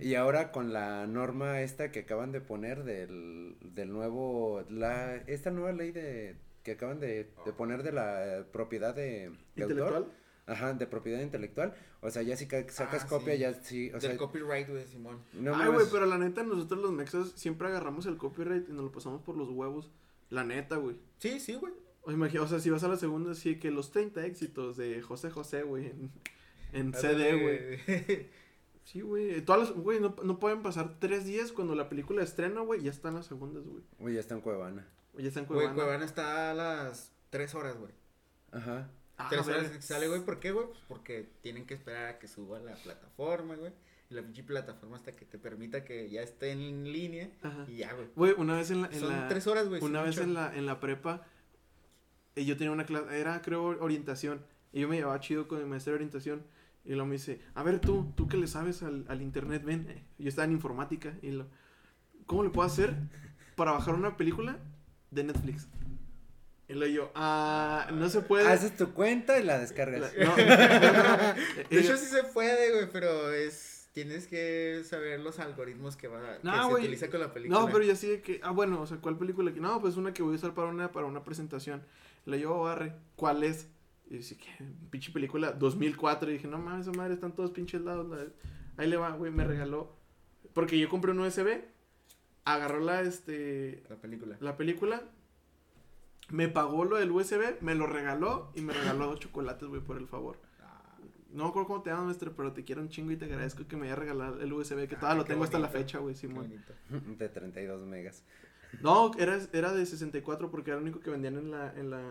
[0.00, 5.50] Y ahora con la norma esta que acaban de poner del, del nuevo, la, esta
[5.50, 9.70] nueva ley de, que acaban de, de poner de la propiedad de, de autor.
[9.70, 10.06] ¿Intelectual?
[10.46, 13.38] Ajá, de propiedad intelectual, o sea, ya si ca- sacas Ah, copia sí.
[13.40, 15.18] ya sí, o sea, Del copyright, güey, Simón.
[15.34, 18.84] no Ay, güey, pero la neta, nosotros los mexas siempre agarramos el copyright y nos
[18.84, 19.90] lo pasamos por los huevos.
[20.30, 20.96] La neta, güey.
[21.18, 21.74] Sí, sí, güey.
[22.02, 25.28] O, o sea, si vas a la segunda, sí, que los 30 éxitos de José
[25.28, 26.10] José, güey, en,
[26.72, 28.26] en CD, güey.
[28.90, 29.42] Sí, güey.
[29.44, 32.90] Todas las, güey, no, no pueden pasar tres días cuando la película estrena, güey, ya
[32.90, 33.82] están las segundas, güey.
[33.98, 34.88] Güey, ya está en Cuevana.
[35.14, 35.74] O Ya están Güey, Cuevana.
[35.74, 37.92] Cuevana está a las 3 horas, güey.
[38.50, 38.88] Ajá.
[39.18, 39.76] Ah, 3 horas verga.
[39.76, 40.22] que sale, güey.
[40.22, 40.68] ¿Por qué, güey?
[40.68, 43.72] Pues porque tienen que esperar a que suba la plataforma, güey.
[44.08, 47.30] Y la pinche plataforma hasta que te permita que ya esté en línea.
[47.42, 47.66] Ajá.
[47.68, 48.08] Y ya, güey.
[48.16, 48.88] Güey, una vez en la...
[48.88, 49.82] En Son la 3 horas, güey.
[49.84, 50.22] una vez mucho.
[50.22, 51.26] en la, en la prepa,
[52.36, 55.66] eh, yo tenía una clase, era creo orientación, y yo me llevaba chido con mi
[55.66, 56.42] maestro de orientación,
[56.88, 59.86] Y luego me dice, a ver tú, tú que le sabes al, al internet, ven.
[60.18, 61.14] Yo estaba en informática.
[61.22, 61.46] Y lo,
[62.26, 62.94] ¿cómo le puedo hacer
[63.54, 64.56] para bajar una película
[65.10, 65.68] de Netflix?
[66.66, 68.48] Y luego yo, ah, no se puede.
[68.48, 70.00] Haces tu cuenta y la descargas.
[70.14, 71.40] La- no, no, no, no.
[71.70, 73.74] Y De hecho sí se puede, güey, pero es...
[73.92, 76.82] Tienes que saber los algoritmos que, va, que No, se güey.
[76.84, 77.58] utiliza con la película.
[77.60, 79.52] No, pero yo así de que, ah, bueno, o sea, ¿cuál película?
[79.52, 81.82] Que no, pues una que voy a usar para una, para una presentación.
[82.24, 83.66] Le yo, barre, ¿cuál es?
[84.10, 84.48] Y dice, que
[84.90, 86.30] pinche película 2004.
[86.30, 88.08] Y dije, no mames, esa madre, están todos pinches lados.
[88.08, 88.26] la-
[88.82, 89.94] Ahí le va, güey, me regaló.
[90.54, 91.62] Porque yo compré un USB,
[92.44, 94.36] agarró la, este, La película.
[94.40, 95.02] la película,
[96.30, 99.96] me pagó lo del USB, me lo regaló y me regaló dos chocolates, güey, por
[99.98, 100.38] el favor.
[100.62, 100.96] Ah,
[101.32, 103.66] No me acuerdo cómo te llamas, maestro, pero te quiero un chingo y te agradezco
[103.66, 105.98] que me haya regalado el USB, que Ah, todavía lo qué tengo hasta la fecha,
[105.98, 106.52] güey, qué Simón.
[107.18, 108.22] De 32 megas.
[108.82, 112.02] No, era, era de 64 porque era el único que vendían en la, en la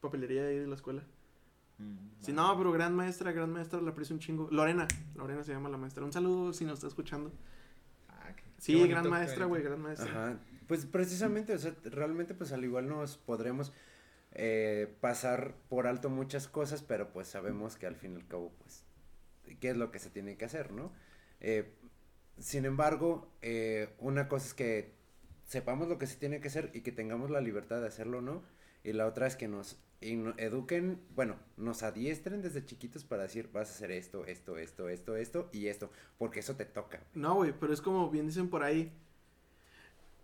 [0.00, 1.02] papelería de ahí de la escuela.
[1.82, 4.48] Mm, Sí, no, pero gran maestra, gran maestra, la aprecio un chingo.
[4.52, 6.04] Lorena, Lorena se llama la maestra.
[6.04, 7.32] Un saludo si nos está escuchando.
[8.08, 10.08] Ah, qué- Sí, qué bonito, gran maestra, güey, gran maestra.
[10.10, 10.38] Ajá.
[10.68, 13.72] Pues precisamente, o sea, realmente pues al igual nos podremos
[14.34, 18.50] eh, pasar por alto muchas cosas, pero pues sabemos que al fin y al cabo,
[18.60, 18.84] pues,
[19.60, 20.90] qué es lo que se tiene que hacer, ¿no?
[21.40, 21.74] Eh,
[22.38, 24.94] sin embargo, eh, una cosa es que
[25.44, 28.22] sepamos lo que se tiene que hacer y que tengamos la libertad de hacerlo o
[28.22, 28.42] no,
[28.84, 33.50] y la otra es que nos in- eduquen, bueno, nos adiestren desde chiquitos para decir,
[33.52, 37.00] vas a hacer esto, esto, esto, esto, esto y esto, porque eso te toca.
[37.14, 38.92] No, güey, pero es como bien dicen por ahí.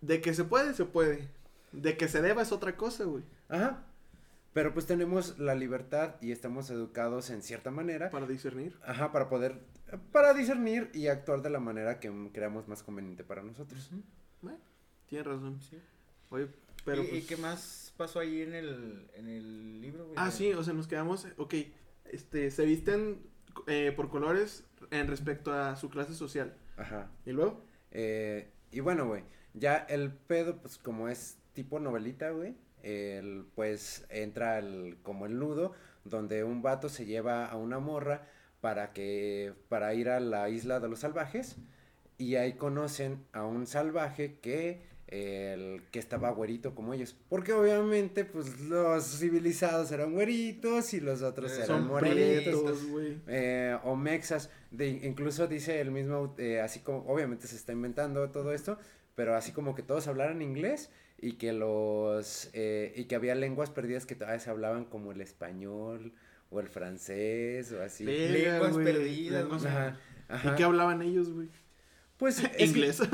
[0.01, 1.27] De que se puede, se puede.
[1.71, 3.23] De que se deba es otra cosa, güey.
[3.49, 3.83] Ajá.
[4.53, 8.09] Pero pues tenemos la libertad y estamos educados en cierta manera.
[8.09, 8.77] Para discernir.
[8.83, 9.59] Ajá, para poder,
[10.11, 13.91] para discernir y actuar de la manera que creamos más conveniente para nosotros.
[14.41, 14.57] Bueno,
[15.07, 15.61] tienes razón.
[15.61, 15.77] Sí.
[16.31, 16.47] Oye,
[16.89, 17.25] pero ¿Y, y pues...
[17.27, 20.15] qué más pasó ahí en el, en el libro, güey?
[20.17, 21.53] Ah, sí, o sea, nos quedamos, ok,
[22.11, 23.21] este, se visten
[23.67, 26.55] eh, por colores en respecto a su clase social.
[26.77, 27.11] Ajá.
[27.25, 27.63] ¿Y luego?
[27.91, 29.23] Eh, y bueno, güey,
[29.53, 35.37] ya el pedo, pues como es tipo novelita, güey, el, pues entra el, como el
[35.37, 35.73] nudo,
[36.05, 38.27] donde un vato se lleva a una morra
[38.61, 41.57] para que, para ir a la isla de los salvajes,
[42.17, 48.25] y ahí conocen a un salvaje que, el, que estaba güerito como ellos, porque obviamente,
[48.25, 52.79] pues los civilizados eran güeritos y los otros Eh, eran morenitos
[53.27, 58.29] eh, o mexas, de, incluso dice el mismo, eh, así como, obviamente se está inventando
[58.29, 58.77] todo esto,
[59.15, 60.89] pero así como que todos hablaran inglés
[61.21, 65.21] y que los, eh, y que había lenguas perdidas que todavía se hablaban como el
[65.21, 66.13] español
[66.51, 68.05] o el francés o así.
[68.05, 70.51] Lenguas perdidas, lenguas- Ajá, ajá.
[70.51, 71.49] ¿Y qué hablaban ellos, güey?
[72.19, 73.01] Pues es Inglés.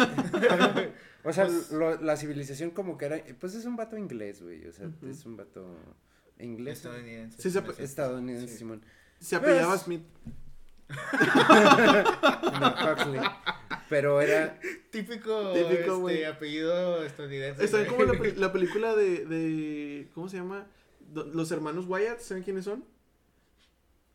[1.28, 4.68] O sea, Pues- lo- la civilización como que era, pues es un vato inglés, güey,
[4.68, 5.76] o sea, es un vato
[6.38, 7.42] inglés, Estadounidense.
[7.42, 8.58] Sí, se- estadounidense, Sí.
[8.60, 8.84] Simón.
[9.20, 10.04] Se apellidaba Pues- Smith.
[12.60, 13.22] No, Huxley.
[13.90, 14.60] Pero era,
[14.92, 17.64] Típico, Típico, este, apellido estadounidense.
[17.66, 20.68] Está como la, pe- la película de, de, ¿cómo se llama?
[21.14, 22.84] Los hermanos Wyatt, ¿saben quiénes son?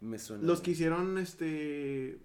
[0.00, 0.44] me suena.
[0.44, 2.18] Los que hicieron, este,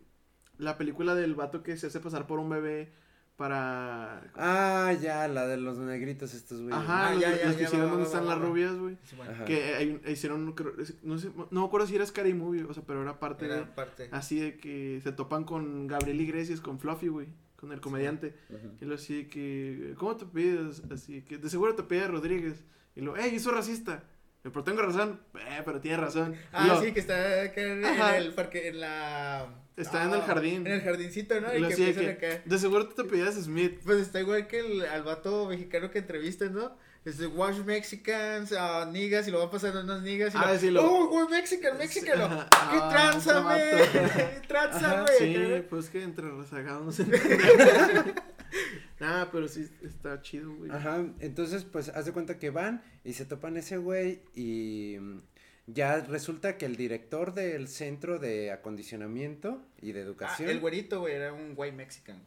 [0.57, 2.91] la película del vato que se hace pasar por un bebé
[3.35, 4.23] para...
[4.35, 6.73] Ah, ya, la de los negritos estos, güey.
[6.73, 8.45] Ajá, Ah, los, ya, los ya, que ya, hicieron donde están va, las va.
[8.45, 8.97] rubias, güey.
[9.03, 9.45] Sí, bueno, Ajá.
[9.45, 10.55] Que hay- hicieron,
[11.03, 13.55] no sé, no me acuerdo si era Scary Movie, o sea, pero era parte de...
[13.55, 14.09] Era parte.
[14.11, 18.35] Así de que se topan con Gabriel Iglesias, con Fluffy, güey, con el comediante.
[18.79, 20.83] Y lo así de que, ¿cómo te pides?
[20.91, 22.63] Así que, de seguro te pide Rodríguez.
[22.95, 24.03] Y lo, ¡ey, hizo racista!
[24.45, 25.19] "Eh, Pero tengo razón.
[25.35, 26.35] Eh, pero tiene razón.
[26.53, 28.17] Ah, lo- sí, que está acá en, Ajá.
[28.17, 29.47] el parque, en la...
[29.75, 30.65] Está en Ah, el jardín.
[30.67, 31.53] En el jardincito, ¿no?
[31.53, 32.41] y lo que que, acá.
[32.45, 33.79] de seguro tú te pedías Smith.
[33.83, 36.77] Pues está igual que el, al vato mexicano que entrevistan, ¿no?
[37.03, 40.59] Es de Wash Mexicans, uh, niggas, y lo van pasando unas niggas y Ah, lo,
[40.59, 42.23] sí, lo- ¡Oh, güey, Mexican, Mexicano!
[42.25, 42.47] Ajá.
[42.71, 44.41] ¡Qué Ah, tranza, güey!
[44.47, 45.17] ¡Tranza, güey!
[45.19, 47.03] Sí, pues que entre rezagados no se
[48.99, 50.71] Nah, pero sí está chido, güey.
[50.71, 55.19] Ajá, entonces pues haz de cuenta que van y se topan ese güey y mm,
[55.67, 60.49] ya resulta que el director del centro de acondicionamiento y de Ah, educación.
[60.49, 62.17] el güerito, güey, era un white mexican.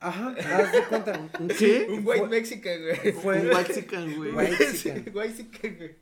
[0.00, 1.30] Ajá, haz de cuenta.
[1.38, 1.86] ¿Un qué?
[1.90, 3.12] Un white mexican, güey.
[3.12, 4.32] Fue, Un Mexican, güey.
[4.32, 5.14] White Sí, mexican.
[5.16, 5.94] white mexican, güey.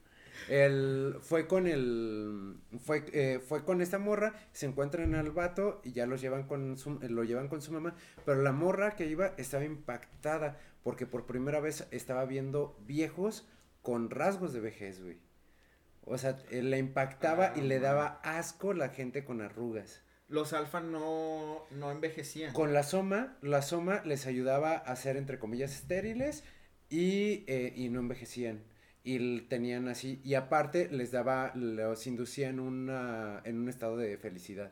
[0.49, 5.93] El, fue con el, fue, eh, fue con esta morra, se encuentran al vato y
[5.93, 9.35] ya los llevan con su, lo llevan con su mamá, pero la morra que iba
[9.37, 13.47] estaba impactada porque por primera vez estaba viendo viejos
[13.83, 15.19] con rasgos de vejez, güey.
[16.05, 20.03] O sea, eh, le impactaba y Ah, le daba asco la gente con arrugas.
[20.29, 22.53] Los alfa no, no envejecían.
[22.53, 26.45] Con la soma, la soma les ayudaba a ser entre comillas estériles
[26.89, 28.63] y, eh, y no envejecían.
[29.11, 34.19] Y tenían así, y aparte les daba, los inducía en una, en un estado de
[34.19, 34.71] felicidad.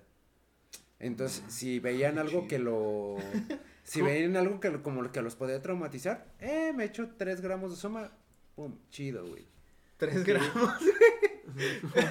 [0.98, 3.16] Entonces, si veían algo que lo...
[3.82, 7.70] Si veían algo que lo- como que los podía traumatizar, eh, me echo 3 gramos
[7.70, 8.10] de soma,
[8.56, 9.46] pum, chido, güey.
[9.96, 10.74] Tres gramos.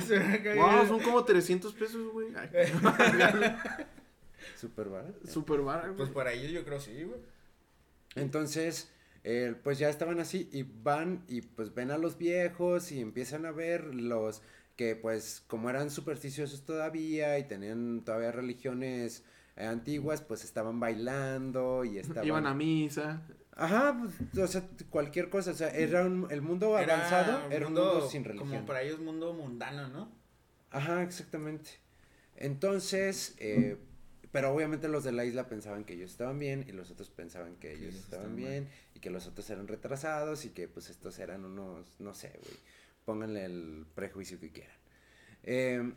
[0.07, 0.61] Se me cayó.
[0.61, 2.29] Wow, son como 300 pesos, güey.
[2.35, 2.49] Ay,
[4.55, 5.27] Súper barato.
[5.27, 5.97] Súper barato, güey.
[5.97, 7.19] Pues para ellos yo creo sí, güey.
[8.15, 8.89] Entonces,
[9.27, 13.45] eh, pues ya estaban así y van y pues ven a los viejos y empiezan
[13.47, 14.41] a ver los
[14.75, 19.23] que pues como eran supersticiosos todavía y tenían todavía religiones
[19.55, 22.25] eh, antiguas, pues estaban bailando y estaban...
[22.27, 23.25] Iban a misa.
[23.57, 27.65] Ajá, pues, o sea, cualquier cosa, o sea, era un- el mundo Era avanzado, era
[27.67, 28.65] un mundo sin Como religión.
[28.65, 30.11] para ellos mundo mundano, ¿no?
[30.71, 31.69] Ajá, exactamente.
[32.35, 33.77] Entonces, eh,
[34.31, 37.55] pero obviamente los de la isla pensaban que ellos estaban bien y los otros pensaban
[37.55, 40.89] que ellos ellos estaban estaban bien y que los otros eran retrasados y que pues
[40.89, 42.57] estos eran unos, no sé, güey,
[43.05, 44.75] pónganle el prejuicio que quieran.
[45.43, 45.93] Eh,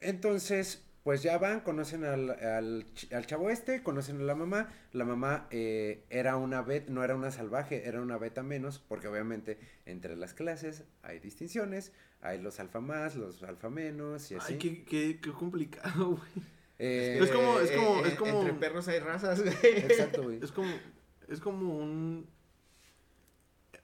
[0.00, 4.72] entonces, pues ya van, conocen al, al, ch- al chavo este, conocen a la mamá.
[4.92, 9.08] La mamá eh, era una beta, no era una salvaje, era una beta menos, porque
[9.08, 14.52] obviamente entre las clases hay distinciones, hay los alfa más, los alfa menos y así.
[14.54, 16.30] Ay, qué, qué, qué complicado, güey.
[16.78, 19.54] Eh, Es como- es como- es eh, como- Entre perros hay razas, güey.
[19.64, 20.38] Exacto, güey.
[20.42, 20.72] Es como,
[21.28, 22.26] es como un,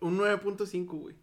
[0.01, 1.17] un 9.5, güey.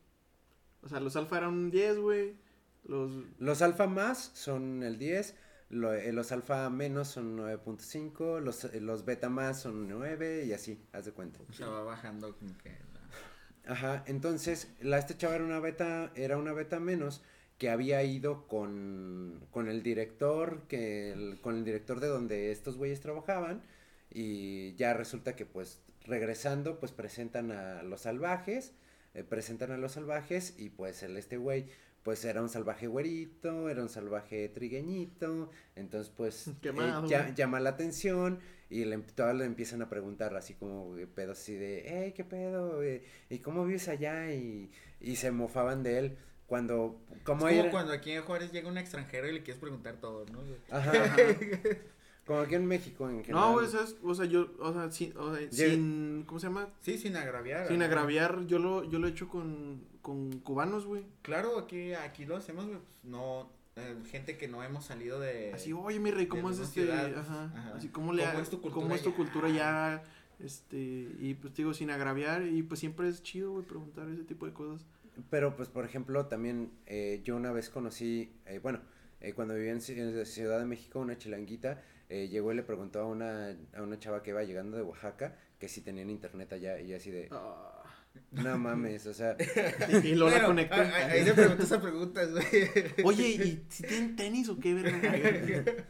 [0.83, 2.35] O sea, los alfa eran un 10, güey.
[2.83, 5.35] Los, Los alfa más son el 10,
[5.69, 10.53] lo- eh, los alfa menos son 9.5, los, eh, los beta más son 9 y
[10.53, 11.39] así, haz de cuenta.
[11.49, 16.11] O sea, va bajando como que la- Ajá, entonces, la esta chava era una beta,
[16.15, 17.21] era una beta menos
[17.59, 22.75] que había ido con, con el director, que el- con el director de donde estos
[22.77, 23.61] güeyes trabajaban,
[24.09, 28.73] y ya resulta que pues regresando, pues presentan a los salvajes,
[29.13, 31.67] eh, presentan a los salvajes, y pues el este güey,
[32.03, 36.47] pues era un salvaje güerito, era un salvaje trigueñito, entonces pues
[37.07, 41.37] eh, ya- llama la atención, y le, todas le empiezan a preguntar así como pedos
[41.39, 42.81] así de, hey, ¿qué pedo?
[43.29, 44.33] ¿Y cómo vives allá?
[44.33, 48.51] Y, y se mofaban de él cuando, como es como era- cuando aquí en Juárez
[48.53, 50.39] llega un extranjero y le quieres preguntar todo, ¿no?
[50.69, 50.93] ajá.
[52.31, 53.47] como aquí en México en general.
[53.47, 53.95] no, güey, ¿sabes?
[54.03, 56.69] O sea, yo, o sea, sin, o sea, Llega- sin, ¿cómo se llama?
[56.81, 57.67] Sí, sin agraviar.
[57.67, 61.03] Sin agraviar, yo lo, yo lo he hecho con, con cubanos, güey.
[61.21, 62.77] Claro, aquí, aquí lo hacemos, güey.
[62.79, 65.53] pues, no, eh, gente que no hemos salido de.
[65.53, 66.81] Así, oye, mi rey, ¿cómo es este?
[66.81, 67.45] ciudad, Ajá.
[67.55, 67.73] ajá.
[67.77, 69.15] Así, ¿cómo le ¿Cómo ha- es tu cultura cómo es tu ya?
[69.15, 70.03] cultura ya?
[70.39, 70.77] Este,
[71.19, 74.53] y pues digo, sin agraviar, y pues siempre es chido, güey, preguntar ese tipo de
[74.53, 74.85] cosas.
[75.29, 78.79] Pero pues por ejemplo también eh, yo una vez conocí, eh, bueno,
[79.19, 81.81] eh, cuando vivía en, en Ciudad de México una chilanguita
[82.11, 85.35] eh, llegó y le preguntó a una, a una chava que iba llegando de Oaxaca
[85.57, 87.83] que si tenían internet allá y así de, Ah.
[88.31, 89.35] no mames, o sea,
[90.03, 92.45] y luego la Bueno, a- Ahí le preguntas a preguntas, güey.
[93.05, 94.99] Oye, ¿y si tienen tenis o qué, verga?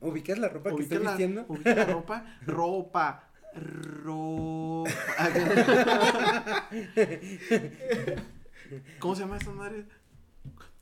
[0.00, 1.44] ¿ubicas la ropa que ¿Ubicas estoy la, vistiendo?
[1.48, 2.36] ubicas la ropa?
[2.46, 3.26] Ropa.
[3.52, 4.90] Ropa.
[8.98, 9.84] ¿Cómo se llama esta madre?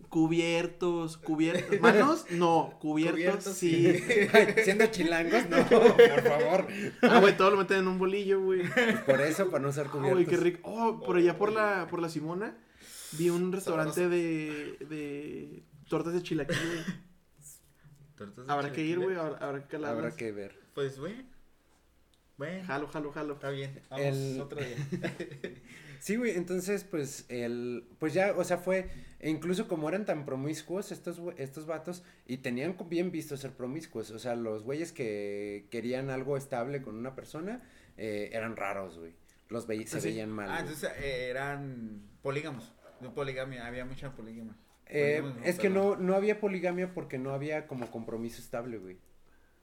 [0.09, 1.81] Cubiertos, cubiertos.
[1.81, 2.25] ¿Manos?
[2.31, 3.87] No, cubiertos, Cubiertos, sí.
[4.33, 6.66] Ay, Siendo chilangos, no, por favor.
[7.03, 8.62] Ah, güey, todo lo meten en un bolillo, güey.
[8.68, 10.12] Pues por eso, para no usar Ah, cubiertos.
[10.14, 10.61] güey, qué rico.
[10.64, 12.57] Oh, por allá por la, por la Simona,
[13.12, 16.85] vi un restaurante de, de tortas de chilaquil, güey.
[18.16, 19.05] Tortas de Habrá que ir, chilaquiles.
[19.05, 19.77] güey, habrá, habrá que.
[19.77, 20.59] Habrá que ver.
[20.75, 21.27] Pues, güey.
[22.38, 23.35] Bueno, Jalo, jalo, jalo.
[23.35, 23.83] está bien.
[23.90, 24.77] Vamos El- otro día.
[26.01, 28.88] Sí, güey, entonces, pues, el, pues ya, o sea, fue,
[29.20, 34.11] e incluso como eran tan promiscuos estos, estos vatos, y tenían bien visto ser promiscuos,
[34.11, 37.62] o sea, los güeyes que querían algo estable con una persona,
[37.96, 39.14] eh, eran raros, güey,
[39.48, 40.09] los veí- se ¿Ah, sí?
[40.09, 40.72] veían mal, Ah, güey.
[40.72, 42.72] entonces eh, eran polígamos.
[43.00, 44.54] De poligamia, había mucha poligamia.
[44.87, 48.98] Eh, es que no, no había poligamia porque no había como compromiso estable, güey,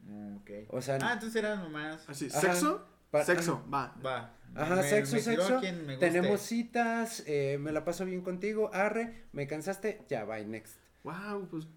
[0.01, 0.49] Mm, ok.
[0.69, 2.07] o sea, Ah, entonces eran nomás.
[2.07, 2.41] Así, Ajá.
[2.41, 2.87] ¿sexo?
[3.23, 3.95] Sexo, va.
[4.05, 4.31] Va.
[4.55, 6.07] Ajá, Me- sexo, me sexo, quien me guste.
[6.11, 10.77] tenemos citas, eh, me la paso bien contigo, arre, me cansaste, ya, bye, next.
[11.03, 11.67] Wow, pues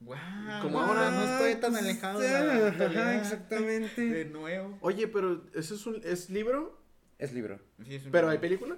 [0.00, 4.00] Guau, Como ahora, no estoy tan pues, alejado de la ajá, exactamente.
[4.00, 4.78] De nuevo.
[4.80, 6.80] Oye, pero ¿eso es un es libro?
[7.18, 7.58] Es libro.
[7.84, 8.76] Sí, es un- ¿Pero hay película?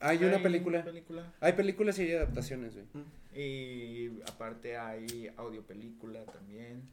[0.00, 0.82] Hay una película.
[0.82, 1.34] película.
[1.40, 2.86] Hay películas y hay adaptaciones, güey.
[3.34, 6.88] Y aparte hay audio película también.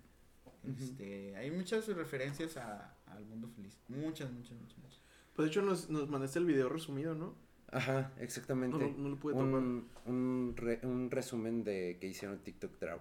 [0.81, 3.77] Este, hay muchas referencias a, al mundo feliz.
[3.87, 5.01] Muchas, muchas, muchas, muchas.
[5.35, 7.35] Pues de hecho nos, nos mandaste el video resumido, ¿no?
[7.71, 8.77] Ajá, exactamente.
[8.77, 12.99] No, lo- no lo pude un, un, re- un resumen de que hicieron TikTok Draw.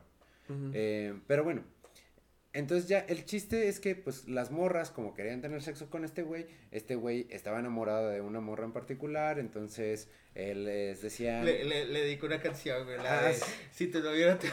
[0.73, 1.63] Eh, pero bueno,
[2.55, 6.23] entonces ya el chiste es que pues las morras como querían tener sexo con este
[6.23, 11.43] güey, este güey estaba enamorado de una morra en particular, entonces él les decía...
[11.43, 12.97] Le, le, le dedico una canción, güey.
[12.99, 13.45] Ah, de, sí.
[13.73, 14.49] Si te lo viera, te...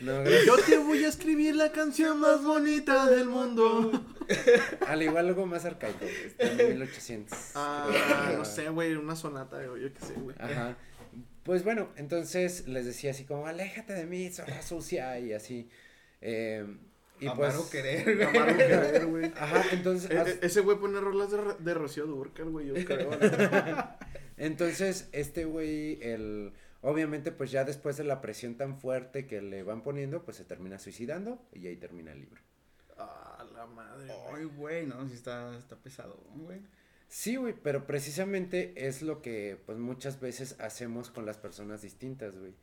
[0.00, 0.24] No.
[0.46, 3.90] Yo te voy a escribir la canción más bonita del mundo.
[4.86, 6.04] Al igual algo más arcaico,
[6.38, 7.38] en 1800.
[7.54, 10.36] Ah, no sé, güey, una sonata, güey, yo qué sé, güey.
[10.38, 10.76] Ajá.
[11.42, 15.68] Pues bueno, entonces les decía así como, aléjate de mí, zorra sucia, y así.
[16.20, 16.64] Eh,
[17.18, 17.56] y Amar pues...
[17.56, 18.22] o querer, güey.
[18.28, 19.32] Amar o querer, güey.
[19.36, 20.10] Ajá, entonces...
[20.10, 23.10] E- e- ese güey pone rolas de, Ro- de Rocío Durcal, güey, yo creo.
[23.10, 23.18] ¿no?
[24.36, 26.52] Entonces, este güey, el...
[26.82, 30.44] Obviamente, pues ya después de la presión tan fuerte que le van poniendo, pues se
[30.44, 32.40] termina suicidando y ahí termina el libro.
[32.96, 34.10] Ah, la madre.
[34.34, 36.60] Ay, güey, no, sí está, está pesado, güey.
[37.08, 42.36] Sí, güey, pero precisamente es lo que pues muchas veces hacemos con las personas distintas,
[42.38, 42.54] güey.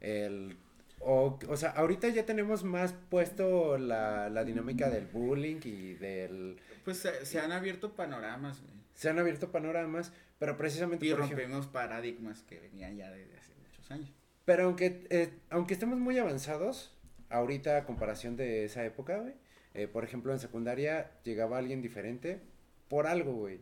[0.00, 0.56] El
[1.02, 6.58] o, o sea, ahorita ya tenemos más puesto la, la dinámica del bullying y del
[6.84, 8.74] Pues se, se han abierto panoramas, güey.
[8.94, 13.39] se han abierto panoramas, pero precisamente Y por ejemplo- rompemos paradigmas que venían ya hace
[13.90, 14.12] muchos años.
[14.44, 16.96] pero aunque eh, aunque estemos muy avanzados
[17.28, 19.34] ahorita a comparación de esa época, güey,
[19.74, 22.40] eh, por ejemplo, en secundaria llegaba alguien diferente
[22.88, 23.60] por algo, güey.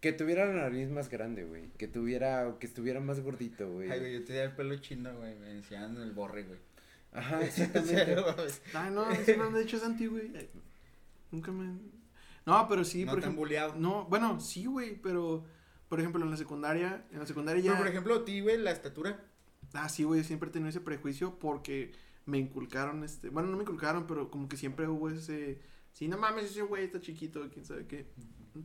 [0.00, 1.70] Que tuviera la nariz más grande, güey.
[1.78, 3.90] Que tuviera, que estuviera más gordito, güey.
[3.90, 5.36] Ay, güey, yo tenía el pelo chino, güey.
[5.36, 6.58] Me decían el borre, güey.
[7.12, 8.16] Ajá, exactamente.
[8.74, 10.32] Ay, no, eso me han dicho Santi, güey.
[10.34, 10.48] Ay,
[11.30, 11.78] Nunca me.
[12.44, 13.74] No, pero sí, no por ejemplo.
[13.76, 15.44] No, bueno, sí, güey, pero.
[15.88, 17.04] Por ejemplo, en la secundaria.
[17.12, 17.70] En la secundaria ya.
[17.72, 19.20] Pero, por ejemplo, a ti, güey, la estatura.
[19.74, 21.92] Ah, sí, güey, siempre he tenido ese prejuicio porque
[22.26, 25.60] me inculcaron, este, bueno, no me inculcaron, pero como que siempre hubo ese,
[25.92, 28.06] sí, no mames, ese güey está chiquito, quién sabe qué.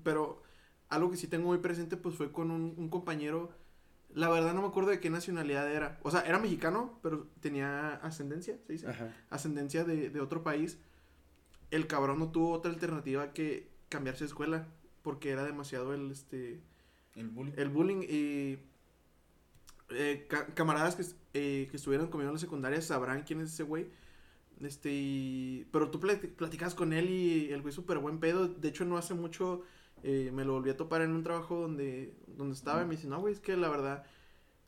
[0.03, 0.43] Pero
[0.89, 3.51] algo que sí tengo muy presente, pues fue con un, un compañero,
[4.13, 7.95] la verdad no me acuerdo de qué nacionalidad era, o sea, era mexicano, pero tenía
[7.95, 9.13] ascendencia, se dice, Ajá.
[9.29, 10.77] ascendencia de, de otro país.
[11.71, 14.67] El cabrón no tuvo otra alternativa que cambiarse de escuela,
[15.01, 16.61] porque era demasiado el, este,
[17.15, 17.53] El bullying.
[17.57, 18.59] el bullying y
[19.89, 23.63] eh, ca- camaradas que, eh, que estuvieron conmigo en la secundaria sabrán quién es ese
[23.63, 23.87] güey.
[24.61, 28.47] Este, pero tú plati- platicas con él y el güey súper buen pedo.
[28.47, 29.63] De hecho, no hace mucho
[30.03, 33.07] eh, me lo volví a topar en un trabajo donde, donde estaba y me dice,
[33.07, 34.05] no, güey, es que la verdad,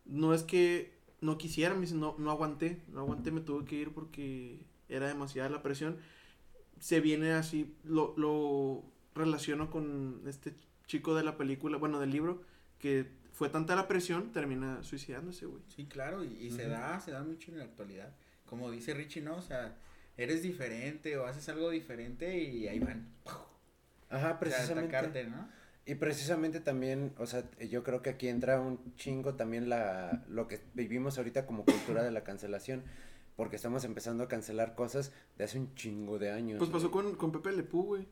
[0.05, 3.75] no es que no quisiera, me dice, no, no aguanté, no aguanté, me tuve que
[3.75, 5.97] ir porque era demasiada la presión.
[6.79, 8.83] Se viene así, lo, lo
[9.15, 10.55] relaciono con este
[10.87, 12.41] chico de la película, bueno, del libro,
[12.79, 13.07] que
[13.39, 15.63] fue tanta la presión, termina suicidándose, güey.
[15.73, 18.13] Sí, claro, y, y se da, se da mucho en la actualidad.
[18.45, 19.37] Como dice Richie, ¿no?
[19.37, 19.77] O sea,
[20.17, 23.07] eres diferente o haces algo diferente y ahí van.
[24.09, 24.93] Ajá, O sea, precisamente.
[24.97, 25.47] atacarte, ¿no?
[25.85, 30.49] Y precisamente también, o sea, yo creo que aquí entra un chingo también la, lo
[30.49, 32.83] que vivimos ahorita como cultura de la cancelación,
[33.37, 36.57] porque estamos empezando a cancelar cosas de hace un chingo de años.
[36.59, 37.05] Pues pasó güey.
[37.05, 38.05] con, con Pepe Le Pew, güey,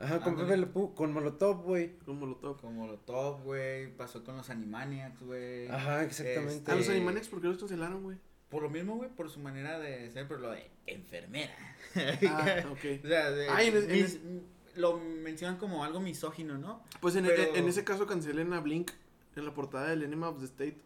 [0.00, 0.36] Ajá, con.
[0.36, 1.98] Pepe Le Pew, con Molotov, güey.
[1.98, 2.60] con Molotov.
[2.60, 3.94] Como lo top, güey.
[3.96, 5.68] Pasó con los Animaniacs, güey.
[5.68, 6.70] Ajá, exactamente.
[6.70, 8.16] A los Eh, Animaniacs, ¿por qué los cancelaron, güey?
[8.48, 11.54] Por lo mismo, güey, por su manera de ser, pero lo de enfermera.
[12.28, 13.04] Ah, ok.
[13.04, 14.20] O sea, de- Ay, en es- en mis- es-
[14.76, 16.82] lo mencionan como algo misógino, ¿no?
[17.00, 18.90] Pues en, Pero- en ese caso cancelen a Blink
[19.36, 20.78] en la portada del Enema of the State.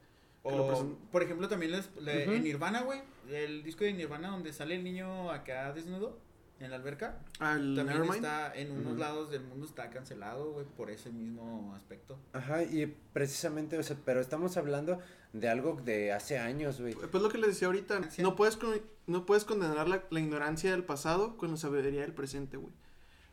[0.43, 3.01] O, por ejemplo, también les, le- en Nirvana, güey,
[3.31, 6.19] el disco de Nirvana donde sale el niño acá desnudo
[6.61, 8.15] en la alberca, Al también Nevermind.
[8.17, 12.19] está en unos lados del mundo está cancelado, güey, por ese mismo aspecto.
[12.33, 14.99] Ajá, y precisamente, o sea, pero estamos hablando
[15.33, 16.95] de algo de hace años, güey.
[16.95, 20.71] Pues lo que les decía ahorita, no puedes, con- no puedes condenar la, la ignorancia
[20.71, 22.73] del pasado con la sabiduría del presente, güey.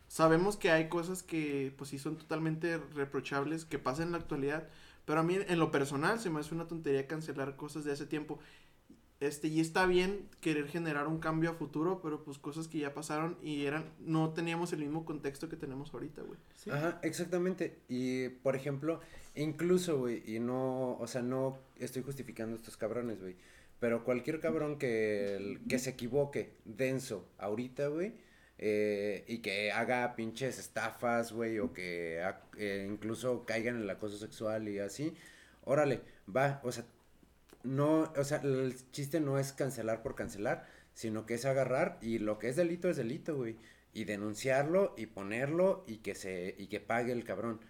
[0.07, 4.67] Sabemos que hay cosas que, pues sí, son totalmente reprochables, que pasan en la actualidad,
[5.05, 8.05] pero a mí, en lo personal, se me hace una tontería cancelar cosas de hace
[8.05, 8.39] tiempo.
[9.21, 12.95] Este, y está bien querer generar un cambio a futuro, pero pues cosas que ya
[12.95, 16.39] pasaron y eran, no teníamos el mismo contexto que tenemos ahorita, güey.
[16.71, 17.77] Ajá, exactamente.
[17.88, 18.99] Y, por ejemplo,
[19.36, 23.36] incluso, güey, y no, o sea, no estoy justificando estos cabrones, güey.
[23.79, 28.13] Pero cualquier cabrón que, que se equivoque denso ahorita, güey,
[28.57, 32.19] eh, y que haga pinches estafas, güey, o que
[32.57, 35.13] eh, incluso caigan en el acoso sexual y así,
[35.63, 36.01] órale,
[36.36, 36.86] va, o sea,
[37.63, 42.19] no, o sea, el chiste no es cancelar por cancelar, sino que es agarrar y
[42.19, 43.58] lo que es delito es delito, güey,
[43.93, 47.62] y denunciarlo y ponerlo y que se y que pague el cabrón.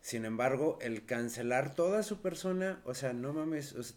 [0.00, 3.96] Sin embargo, el cancelar toda su persona, o sea, no mames, o sea,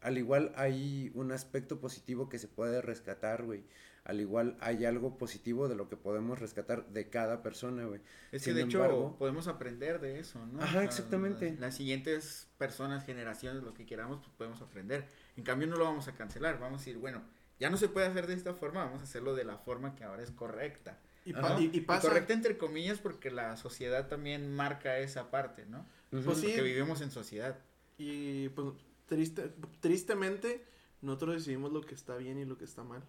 [0.00, 3.64] al igual hay un aspecto positivo que se puede rescatar, güey.
[4.04, 8.00] Al igual hay algo positivo de lo que podemos rescatar de cada persona, güey.
[8.32, 10.62] Es que Sin de hecho embargo- podemos aprender de eso, ¿no?
[10.62, 11.52] Ajá, exactamente.
[11.52, 15.06] Las, las siguientes personas, generaciones, lo que queramos, pues podemos aprender.
[15.38, 17.22] En cambio no lo vamos a cancelar, vamos a decir, bueno,
[17.58, 20.04] ya no se puede hacer de esta forma, vamos a hacerlo de la forma que
[20.04, 20.98] ahora es correcta.
[21.24, 21.60] Y, pa- Ajá.
[21.60, 22.08] y- y Y pasa...
[22.08, 25.86] correcta entre comillas porque la sociedad también marca esa parte, ¿no?
[26.10, 26.48] Pues sí.
[26.48, 27.58] Porque vivimos en sociedad.
[27.96, 28.68] Y pues
[29.06, 29.50] triste,
[29.80, 30.62] tristemente
[31.00, 33.02] nosotros decidimos lo que está bien y lo que está mal.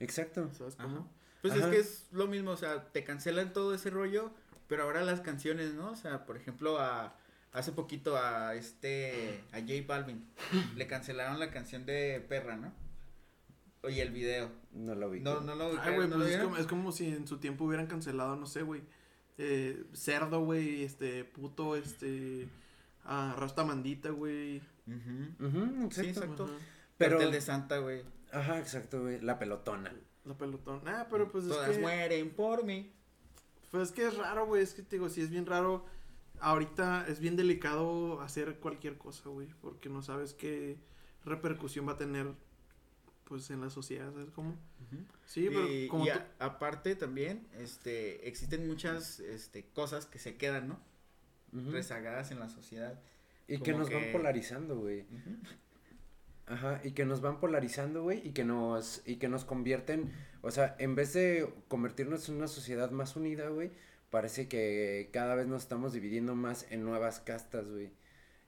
[0.00, 0.50] Exacto.
[0.52, 0.84] ¿Sabes Ajá.
[0.84, 1.10] cómo?
[1.42, 1.64] Pues Ajá.
[1.66, 4.32] es que es lo mismo, o sea, te cancelan todo ese rollo,
[4.66, 5.90] pero ahora las canciones, ¿no?
[5.92, 7.16] O sea, por ejemplo, a
[7.52, 10.24] hace poquito a este a J Balvin
[10.76, 12.72] le cancelaron la canción de Perra, ¿no?
[13.82, 14.50] Oye, el video.
[14.72, 15.20] No lo vi.
[15.20, 17.64] No, no lo Ay, güey, ¿no pues es como, es como si en su tiempo
[17.64, 18.82] hubieran cancelado, no sé, güey.
[19.38, 22.48] Eh, cerdo, güey, este, puto, este,
[23.04, 24.60] ah, rastamandita, güey.
[24.86, 25.46] Ujú.
[25.46, 26.02] Ujú, exacto.
[26.02, 26.50] Sí, exacto.
[26.96, 28.02] Pero- Cartel de Santa, güey.
[28.32, 29.20] Ajá, exacto, güey.
[29.20, 29.92] La pelotona.
[30.24, 30.82] La pelotón.
[30.86, 31.82] Ah, pero pues Todas es que.
[31.82, 32.92] mueren por mí.
[33.70, 34.62] Pues es que es raro, güey.
[34.62, 35.84] Es que te digo, sí es bien raro.
[36.40, 39.48] Ahorita es bien delicado hacer cualquier cosa, güey.
[39.60, 40.76] Porque no sabes qué
[41.24, 42.26] repercusión va a tener,
[43.24, 44.56] pues, en la sociedad, ¿sabes cómo?
[45.26, 50.36] Sí, pero y, como y a- aparte también, este, existen muchas, este, cosas que se
[50.36, 50.80] quedan, ¿no?
[51.72, 52.98] Rezagadas en la sociedad.
[53.48, 55.00] Y que nos van polarizando, güey.
[55.02, 55.36] Ujú.
[56.48, 60.50] Ajá, y que nos van polarizando, güey, y que nos, y que nos convierten, o
[60.50, 63.70] sea, en vez de convertirnos en una sociedad más unida, güey,
[64.10, 67.90] parece que cada vez nos estamos dividiendo más en nuevas castas, güey.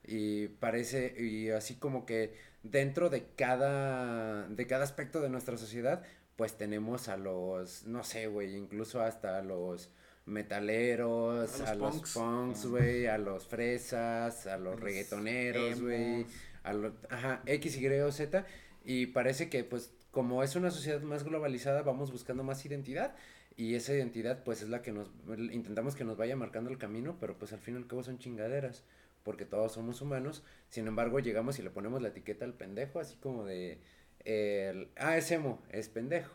[0.03, 2.33] Y parece, y así como que
[2.63, 6.03] dentro de cada, de cada aspecto de nuestra sociedad,
[6.35, 9.91] pues tenemos a los, no sé, güey, incluso hasta a los
[10.25, 12.13] metaleros, A a los los punks.
[12.13, 16.25] punks, güey, a los fresas, a los Los reggaetoneros, güey.
[16.63, 16.73] A
[17.09, 18.45] ajá, X, Y o Z,
[18.83, 23.15] y parece que pues como es una sociedad más globalizada, vamos buscando más identidad,
[23.55, 25.09] y esa identidad pues es la que nos,
[25.51, 28.19] intentamos que nos vaya marcando el camino, pero pues al fin y al cabo son
[28.19, 28.83] chingaderas,
[29.23, 33.15] porque todos somos humanos, sin embargo llegamos y le ponemos la etiqueta al pendejo, así
[33.17, 33.79] como de,
[34.25, 36.33] el, ah, es emo, es pendejo,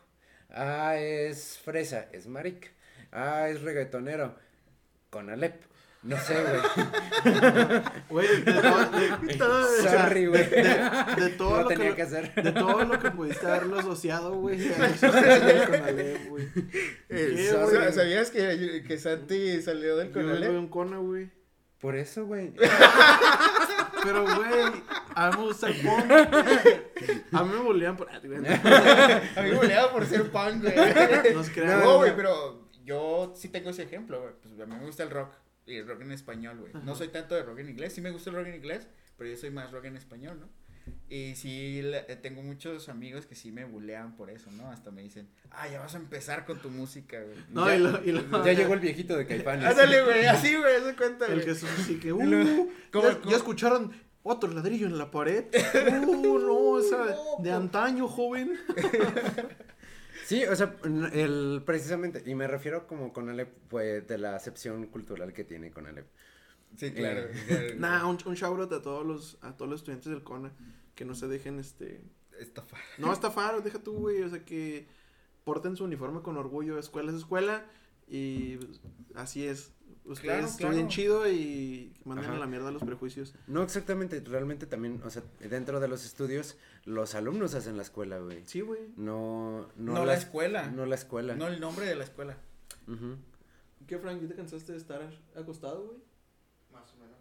[0.50, 2.68] ah, es fresa, es marica,
[3.12, 4.36] ah, es reggaetonero,
[5.10, 5.62] con Alep.
[6.06, 6.60] No sé, güey.
[8.08, 8.52] Güey, de,
[9.36, 10.48] todo- Sorry, güey.
[10.48, 10.62] de,
[11.16, 12.32] de todo No lo tenía que, que hacer.
[12.34, 14.58] de todo lo que pudiste haberlo asociado, güey.
[17.08, 17.52] Eh.
[17.92, 20.50] ¿Sabías que, que Santi salió del Yo Conalep?
[20.50, 21.30] un Cona, güey.
[21.80, 22.52] Por eso, güey.
[24.02, 24.82] Pero, güey,
[25.14, 26.10] a mí me gusta el punk.
[27.32, 28.08] A mí me bolean por...
[28.10, 28.16] Ah,
[29.36, 30.74] A mí me boleaba por ser pan, güey.
[31.66, 34.32] No, güey, pero yo sí tengo ese ejemplo, güey.
[34.40, 35.30] Pues a mí me gusta el rock.
[35.66, 36.72] Y el rock en español, güey.
[36.84, 37.92] No soy tanto de rock en inglés.
[37.92, 38.86] Sí me gusta el rock en inglés,
[39.18, 40.48] pero yo soy más rock en español, ¿no?
[41.08, 44.70] Y sí, eh, tengo muchos amigos que sí me bulean por eso, ¿no?
[44.70, 47.36] Hasta me dicen, ah, ya vas a empezar con tu música, güey.
[47.50, 49.64] No, y lo, y lo- Ya llegó el viejito de Caifanes.
[49.66, 51.42] Ándale, güey, así, güey, se cuenta, El.
[51.42, 52.18] Jesús así que, uh,
[52.92, 53.30] ¿cómo- ¿ya, cómo?
[53.32, 53.92] ya escucharon
[54.22, 55.46] otro ladrillo en la pared?
[56.06, 58.52] Uh, no, esa de antaño, joven.
[60.26, 60.76] Sí, o sea,
[61.12, 65.70] el, precisamente, y me refiero como con Alep, pues, de la acepción cultural que tiene
[65.70, 66.08] con Alep.
[66.76, 67.20] Sí, claro.
[67.20, 67.66] Eh, claro.
[67.78, 70.52] Nah, un, un shout out a todos los, a todos los estudiantes del CONA
[70.96, 72.02] que no se dejen, este,
[72.40, 72.80] Estafar.
[72.98, 74.88] no estafar, deja tú, güey, o sea, que
[75.44, 77.64] porten su uniforme con orgullo, escuela es escuela,
[78.08, 78.80] y pues,
[79.14, 79.70] así es.
[80.06, 80.88] Ustedes Claro, estudien claro.
[80.88, 82.36] chido y manden Ajá.
[82.36, 83.34] a la mierda los prejuicios.
[83.48, 88.18] No exactamente, realmente también, o sea, dentro de los estudios, los alumnos hacen la escuela,
[88.18, 88.44] güey.
[88.46, 88.80] Sí, güey.
[88.96, 90.68] No, no, No la escuela.
[90.70, 91.34] No la escuela.
[91.34, 92.36] No el nombre de la escuela.
[92.86, 93.16] Ujú.
[93.88, 94.20] ¿Qué, Frank?
[94.22, 95.00] ¿Ya te cansaste de estar
[95.36, 95.98] acostado, güey?
[96.72, 97.18] Más o menos.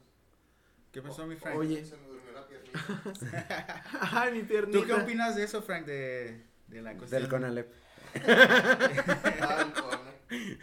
[0.92, 1.58] ¿Qué pasó, mi Frank?
[1.58, 1.84] Oye.
[1.84, 3.84] Se me durmió la piernita.
[4.12, 4.78] Ay, mi piernita.
[4.80, 7.22] ¿Tú qué opinas de eso, Frank, de, de la cuestión?
[7.22, 7.72] Del Conalep.
[8.16, 10.00] Ah, el cono.
[10.30, 10.58] ¿Estu-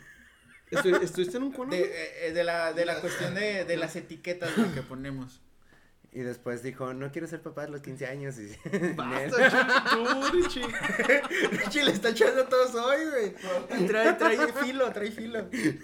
[0.73, 1.71] ¿Estuviste en un cono?
[1.71, 5.41] De, eh, eh, de la, de la cuestión de, de las etiquetas que ponemos.
[6.15, 8.37] Y después dijo, no quiero ser papá a los 15 años.
[8.39, 8.55] Y...
[8.97, 10.63] Basta, tú, Richie.
[11.51, 13.87] Richie le está echando todos hoy, güey.
[13.87, 15.49] Trae, trae filo, trae filo.
[15.51, 15.79] Eh,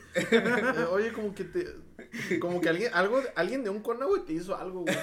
[0.90, 1.66] Oye, como que te.
[2.40, 4.96] Como que alguien, algo, alguien de un cono, güey, te hizo algo, güey.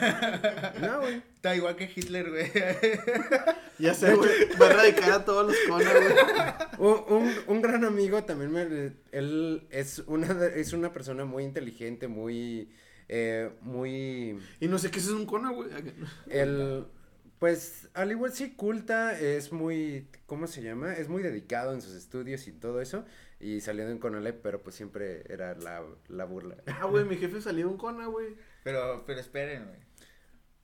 [0.82, 1.24] no, güey.
[1.36, 2.52] Está igual que Hitler, güey.
[3.80, 4.30] Ya sé, güey.
[4.62, 6.16] Va a erradicar a todos los conos, güey.
[6.78, 12.10] Un, un, un gran amigo también me, él es una es una persona muy inteligente,
[12.10, 12.70] muy
[13.08, 15.70] eh, muy Y no sé qué es un cono, güey.
[16.30, 16.86] él
[17.40, 20.94] pues al igual sí culta, es muy ¿cómo se llama?
[20.94, 23.06] Es muy dedicado en sus estudios y todo eso
[23.40, 26.56] y salió de un Conalep, pero pues siempre era la, la burla.
[26.68, 28.36] Ah, güey, mi jefe salió de un cono, güey.
[28.64, 29.80] Pero, pero esperen, güey.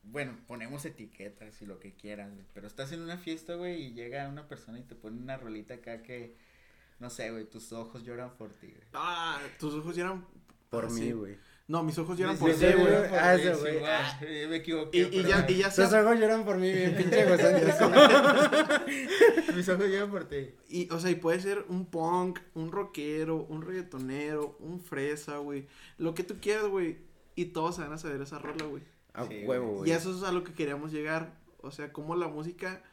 [0.04, 2.46] Bueno, ponemos etiquetas y lo que quieran, güey.
[2.54, 5.76] Pero estás en una fiesta, güey, y llega una persona y te pone una rolita
[5.76, 6.38] acá que,
[7.00, 8.88] no sé, güey, tus ojos lloran por ti, güey.
[8.94, 10.26] Ah, tus ojos ya eran.
[10.70, 11.12] Por Ah, mí, sí.
[11.12, 11.38] güey.
[11.72, 12.76] No, mis ojos Sí, por ti, güey.
[12.76, 12.94] güey.
[13.18, 13.78] Ah, ese, güey.
[13.86, 14.98] ah, eh, me equivoqué.
[14.98, 17.26] Y, ya, y ya ojos lloran por mí, bien pinche.
[19.56, 20.50] Mis ojos lloran por ti.
[20.68, 25.68] Y, o sea, y puede ser un punk, un rockero, un reggaetonero, un fresa, güey.
[25.98, 26.98] Lo que tú quieras, güey.
[27.36, 28.84] Y todos se van a saber esa rola, güey.
[29.14, 29.78] A Sí, huevo, güey.
[29.80, 29.90] güey.
[29.92, 31.34] Y eso es a lo que queríamos llegar.
[31.62, 32.84] O sea, cómo la música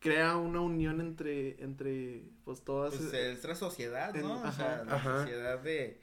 [0.00, 2.94] crea una unión entre, entre, pues, todas.
[2.94, 4.34] Pues eh, es la sociedad, en- ¿no?
[4.42, 4.84] o sea, ajá.
[4.84, 5.18] la Ajá.
[5.22, 6.00] sociedad de.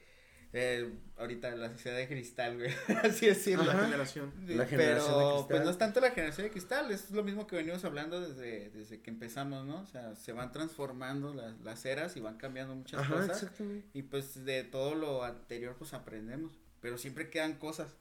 [0.54, 2.70] Eh, ahorita la sociedad de cristal, güey.
[3.04, 3.64] Así decirlo.
[3.64, 4.32] la generación.
[4.48, 5.46] La generación de Pero, cristal.
[5.48, 8.70] pues no es tanto la generación de cristal, es lo mismo que venimos hablando desde,
[8.70, 9.80] desde que empezamos, ¿no?
[9.80, 13.42] O sea, se van transformando las, las eras y van cambiando muchas Ajá, cosas.
[13.42, 13.88] exactamente.
[13.94, 16.52] Y pues de todo lo anterior, pues aprendemos.
[16.80, 17.94] Pero siempre quedan cosas.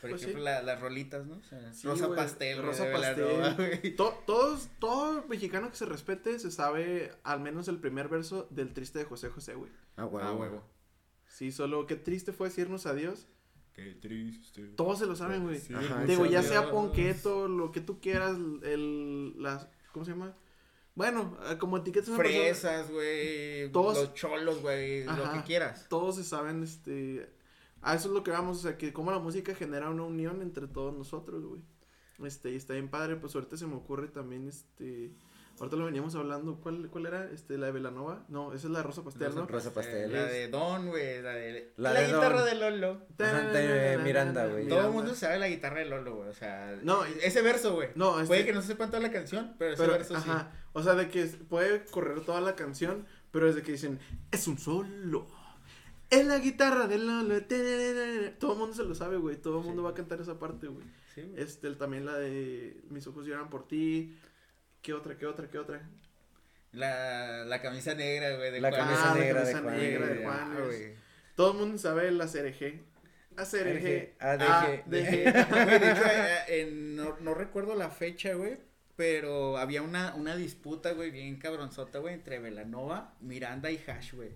[0.00, 0.44] Por Pues ejemplo, sí.
[0.46, 1.36] la- las rolitas, ¿no?
[1.36, 3.96] O sea, Sí, Rosa Pastel, Rosa Belanova, Pastel.
[3.96, 8.72] To- todos, todo mexicano que se respete se sabe al menos el primer verso del
[8.72, 9.70] triste de José José, güey.
[9.96, 10.26] Ah, huevo.
[10.26, 10.64] Ah, huevo.
[11.40, 13.26] Sí, solo qué triste fue decirnos adiós.
[13.72, 14.60] Qué triste.
[14.76, 15.58] Todos se lo saben, güey.
[15.58, 15.72] Sí,
[16.06, 20.36] Digo, ya sea ponqueto, lo que tú quieras, el, las, ¿cómo se llama?
[20.94, 23.72] Bueno, eh, como etiquetas Fresas, güey.
[23.72, 25.04] Todos- Los cholos, güey.
[25.04, 25.86] Lo que quieras.
[25.88, 27.32] todos se saben, este,
[27.80, 30.42] a eso es lo que vamos, o sea, que como la música genera una unión
[30.42, 31.62] entre todos nosotros, güey.
[32.22, 35.14] Este, y está bien padre, pues ahorita se me ocurre también, este,
[35.60, 37.30] ahorita lo veníamos hablando, ¿cuál, cuál era?
[37.30, 39.46] Este, la de Velanova, no, esa es la Rosa Pastel, ¿no?
[39.46, 40.12] Rosa Pastel.
[40.12, 41.22] La de Don, güey.
[41.22, 41.72] La de.
[41.76, 42.44] La La, de guitarra Don.
[42.48, 43.02] de Lolo.
[43.18, 44.66] Ajá, de Miranda, güey.
[44.68, 46.28] Todo el mundo sabe la guitarra de Lolo, güey.
[46.30, 47.90] O sea, No, ese verso, güey.
[47.94, 50.50] No, este- Puede que no se sepan toda la canción, pero ese Pero, verso ajá,
[50.72, 53.98] o sea, de que puede correr toda la canción, pero desde que dicen,
[54.30, 55.26] es un solo,
[56.10, 59.64] es la guitarra de Lolo, tererere", todo el mundo se lo sabe, güey, todo el
[59.66, 59.84] mundo Sí.
[59.84, 60.84] va a cantar esa parte, güey.
[60.86, 61.22] sí.
[61.22, 61.42] Sí, güey.
[61.42, 64.16] Este, también la de Mis ojos lloran por ti,
[64.82, 65.80] ¿qué otra, qué otra, qué otra?
[66.72, 68.50] La, la camisa negra, güey.
[68.52, 68.80] de La Juan.
[68.82, 69.76] camisa Ah, la negra de camisa Juan.
[69.80, 70.94] negra de Güey, Juan, ah, es- güey.
[71.34, 72.80] Todo el mundo sabe la CRG.
[73.36, 74.14] ACRG.
[74.18, 74.84] ADG.
[74.86, 78.58] Güey, de hecho, eh, en- no, no recuerdo la fecha, güey.
[78.96, 84.30] Pero había una, una disputa, güey, bien cabronzota, güey, entre Velanova, Miranda y Hash, güey.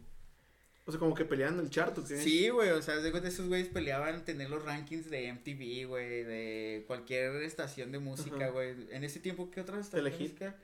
[0.86, 2.18] O sea, como que peleando el chart, ¿o qué?
[2.18, 6.84] Sí, güey, o sea, de esos güeyes peleaban tener los rankings de MTV, güey, de
[6.86, 8.74] cualquier estación de música, güey.
[8.90, 10.56] En ese tiempo, ¿qué otra estación de música?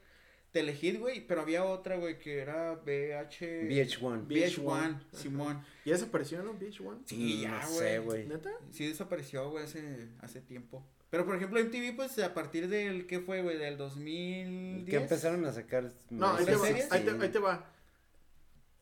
[0.52, 3.68] Telehit, güey, pero había otra, güey, que era BH...
[3.68, 4.26] VH1.
[4.26, 5.64] VH1, Simón.
[5.84, 6.54] ¿Ya desapareció, no?
[6.54, 7.00] Beach One.
[7.06, 7.78] Sí, ya, No güey.
[7.78, 8.26] sé, güey.
[8.26, 8.50] ¿Neta?
[8.72, 10.84] Sí desapareció, güey, hace, hace tiempo.
[11.08, 13.58] Pero, por ejemplo, MTV, pues, a partir del, ¿qué fue, güey?
[13.58, 14.90] Del 2010.
[14.90, 15.92] Que empezaron a sacar.
[16.10, 17.64] No, ahí te, ¿En va, ahí, te, ahí te va.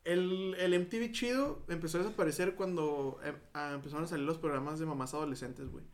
[0.03, 4.79] El, el MTV chido empezó a desaparecer cuando em, ah, empezaron a salir los programas
[4.79, 5.85] de mamás adolescentes, güey.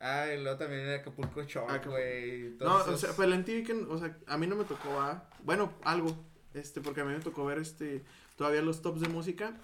[0.00, 1.90] Ah, y luego también era Acapulco Acapulco.
[1.90, 2.56] güey.
[2.58, 5.28] No, o sea, pues el MTV que, o sea, a mí no me tocó, ah,
[5.44, 6.16] bueno, algo,
[6.54, 8.02] este, porque a mí me tocó ver, este,
[8.36, 9.60] todavía los tops de música,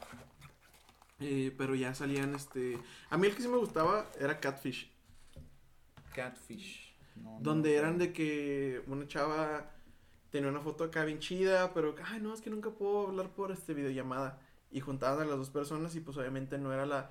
[1.20, 2.78] eh, pero ya salían, este,
[3.08, 4.92] a mí el que sí me gustaba era Catfish,
[6.14, 6.94] Catfish.
[7.14, 9.70] No, no donde eran de que una chava
[10.36, 13.50] tenía una foto acá bien chida, pero, ay, no, es que nunca puedo hablar por,
[13.52, 14.38] este, videollamada,
[14.70, 17.08] y juntaban a las dos personas y, pues, obviamente no era la...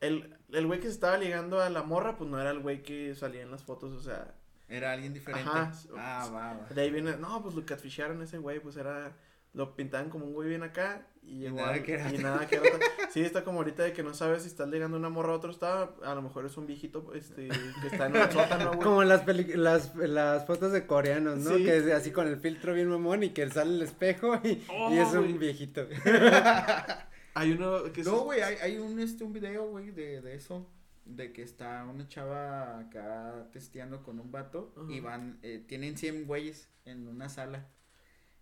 [0.00, 2.82] El, el güey que se estaba ligando a la morra, pues no era el güey
[2.82, 4.34] que salía en las fotos, o sea,
[4.66, 5.50] Era alguien diferente.
[5.50, 5.72] Ajá.
[5.98, 6.66] Ah, va, va.
[6.70, 9.12] De ahí viene, no, pues lo catfisharon ese güey, pues era,
[9.52, 12.12] lo pintaban como un güey bien acá y, llegó nada que era.
[12.12, 12.86] y nada que era otra.
[13.10, 15.50] Sí, está como ahorita de que no sabes si estás ligando una morra a otro
[15.50, 18.80] estado, a lo mejor es un viejito, este, que está en un sótano, güey.
[18.80, 21.56] Como las, peli- las, las fotos de coreanos, ¿no?
[21.56, 21.64] Sí.
[21.64, 24.92] Que es así con el filtro bien mamón y que sale el espejo y, Oh,
[24.92, 25.32] y es güey.
[25.32, 25.86] un viejito.
[27.34, 30.34] Hay uno que No, es- güey, hay, hay un, este, un video, güey, de, de
[30.34, 30.68] eso.
[31.04, 34.74] De que está una chava acá testeando con un vato.
[34.88, 37.68] Y van, eh, tienen 100 güeyes en una sala.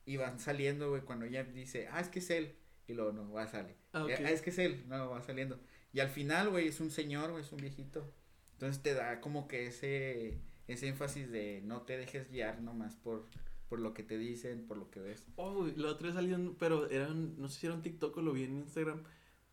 [0.06, 2.54] Y van saliendo, güey, cuando ella dice, ah, es que es él.
[2.88, 3.76] Y luego no, va, sale.
[3.92, 4.10] Ah, ok.
[4.10, 4.84] "Eh, Ah, es que es él.
[4.88, 5.60] No, va saliendo.
[5.92, 8.12] Y al final, güey, es un señor, güey, es un viejito.
[8.54, 13.26] Entonces te da como que ese, ese énfasis de no te dejes guiar nomás por,
[13.68, 15.26] por lo que te dicen, por lo que ves.
[15.36, 17.82] Oh, güey, la otra vez salió, un- pero era un- no sé si era un
[17.82, 19.04] TikTok o lo vi en Instagram,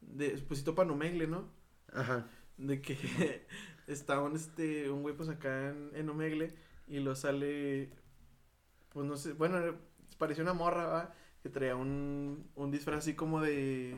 [0.01, 1.51] de Esposito Panomegle, ¿no?
[1.93, 2.27] Ajá.
[2.57, 2.95] De que
[3.87, 6.53] está un, este, un güey pues acá en, en Omegle
[6.87, 7.89] y lo sale,
[8.89, 9.75] pues no sé, bueno,
[10.17, 11.13] parecía una morra, ¿va?
[11.45, 13.93] Que traía un, un disfraz así como de,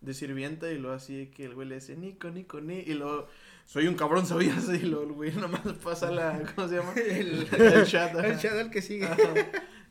[0.00, 3.28] de sirvienta y luego así que el güey le dice, Nico, Nico, ni, y luego,
[3.64, 4.68] soy un cabrón, ¿sabías?
[4.70, 6.92] Y luego el güey nomás pasa la, ¿cómo se llama?
[6.96, 8.26] El, El chat, ajá.
[8.26, 9.06] el chat al que sigue.
[9.06, 9.20] Ajá.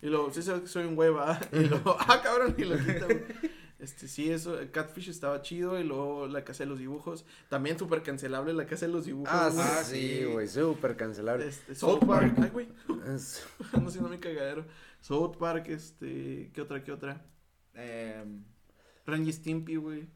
[0.01, 1.39] Y luego, sí, soy un güey, va.
[1.53, 3.23] Y luego, ah, cabrón, y lo quita, güey.
[3.79, 5.79] Este, sí, eso, Catfish estaba chido.
[5.79, 7.25] Y luego la casa de los dibujos.
[7.47, 9.29] También súper cancelable la casa de los dibujos.
[9.31, 9.85] Ah, güey.
[9.85, 11.47] Sí, güey, súper cancelable.
[11.47, 12.33] Este, South Park.
[12.41, 12.67] Ay, güey.
[13.73, 14.65] Ando haciendo mi cagadero.
[15.01, 16.51] South Park, este.
[16.53, 17.25] ¿Qué otra, qué otra?
[17.73, 18.43] Em,
[19.05, 20.07] Ren y Stimpy, güey.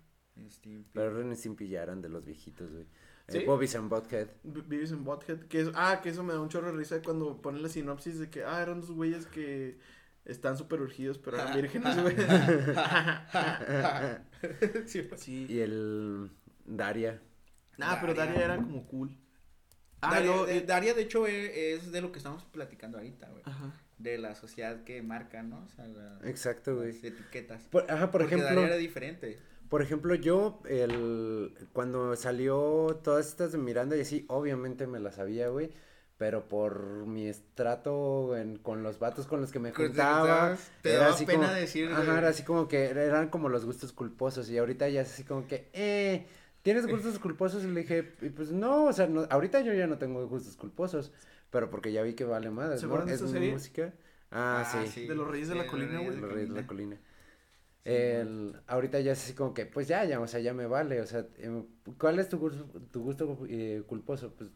[0.49, 0.89] Stimpy.
[0.93, 2.85] Pero Ren y Stimpy ya eran de los viejitos, güey.
[3.29, 3.37] ¿Sí?
[3.37, 4.27] Eh, Bobby's and Butthead.
[4.43, 5.39] B- Beavis and Butthead.
[5.47, 8.19] Que es, ah, que eso me da un chorro de risa cuando ponen la sinopsis
[8.19, 9.79] de que, ah, eran dos güeyes que
[10.25, 12.15] están súper urgidos, pero eran vírgenes, güey.
[14.87, 15.21] Sí, pues.
[15.21, 15.45] sí.
[15.49, 16.31] Y el
[16.65, 17.21] Daria.
[17.79, 18.33] Ah, pero Daria.
[18.33, 19.17] Daria era como cool.
[20.01, 23.43] Ah, Daria, de, Daria, de hecho, e- es de lo que estamos platicando ahorita, güey.
[23.45, 23.73] Ajá.
[24.03, 25.63] De la sociedad que marca, ¿no?
[25.63, 26.93] O sea, la- Exacto, güey.
[26.93, 27.63] las etiquetas.
[27.71, 28.63] Por- ajá, por Porque ejemplo.
[28.63, 29.39] Era diferente.
[29.69, 35.15] Por ejemplo, yo, el, cuando salió todas estas de Miranda y así, obviamente me las
[35.15, 35.71] sabía, güey.
[36.17, 40.55] Pero por mi estrato en- con los vatos con los que me juntaba.
[40.83, 43.65] te era daba así pena como- decir, Ajá, era así como que eran como los
[43.65, 44.49] gustos culposos.
[44.49, 46.27] Y ahorita ya es así como que, eh,
[46.61, 47.63] ¿tienes gustos culposos?
[47.63, 48.03] Y le dije,
[48.35, 51.11] pues no, o sea, no, ahorita yo ya no tengo gustos culposos.
[51.53, 52.93] Pero porque ya vi que vale más, ¿Se ¿no?
[52.93, 53.51] acuerdan de esta serie?
[53.53, 53.93] música.
[54.31, 55.07] Ah, sí.
[55.07, 56.09] De los Reyes de la Colina, güey.
[56.15, 56.99] de Los Reyes de la Colina.
[57.85, 61.01] El, ahorita ya es así como que, pues ya, ya, o sea, ya me vale,
[61.01, 61.65] o sea, em,
[61.99, 64.33] ¿cuál es tu gusto, tu gusto eh, culposo?
[64.35, 64.51] Pues,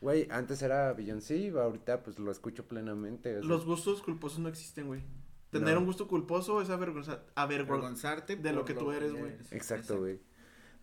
[0.00, 4.48] güey, antes era Beyoncé, ahorita pues lo escucho plenamente, o sea, Los gustos culposos no
[4.48, 5.02] existen, güey.
[5.50, 5.80] Tener No.
[5.80, 9.32] un gusto culposo es avergonzar, avergon- Avergonzarte de lo que tú eres, güey.
[9.50, 10.20] exacto, güey.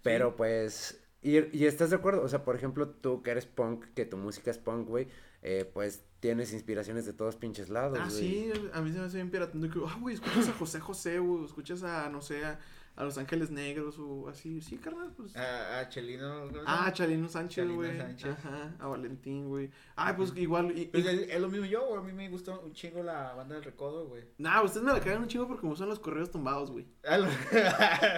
[0.03, 3.86] Pero pues, y, y estás de acuerdo, o sea, por ejemplo, tú que eres punk,
[3.95, 5.07] que tu música es punk, güey,
[5.47, 9.17] eh, pues tienes inspiraciones de todos pinches lados, Ah, sí, a mí se me hace
[9.17, 12.59] bien piratando que, ah, güey, escuchas a José José, güey, escuchas a, no sé, a,
[12.97, 15.35] a Los Ángeles Negros o así, sí, carnal, pues.
[15.35, 16.41] A, a Chelino.
[16.47, 16.93] ¿cómo se Ah, llama?
[16.93, 17.99] Chalino Sánchez, güey.
[17.99, 19.69] Ajá, a Valentín, güey.
[19.97, 20.77] Ay, pues igual.
[20.77, 21.99] Y, Pues y- es, es lo mismo yo, güey.
[21.99, 24.23] A mí me gusta un chingo la banda del recodo, güey.
[24.37, 26.85] Nah, ustedes me la cagan un chingo porque me usan los correos tumbados, güey.
[27.07, 27.27] Ah, lo-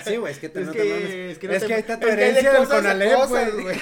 [0.05, 1.09] Sí, güey, es que te Es no que, te mames.
[1.31, 3.77] es que, no Es te- que ahí está tu herencia del a Conalep, güey.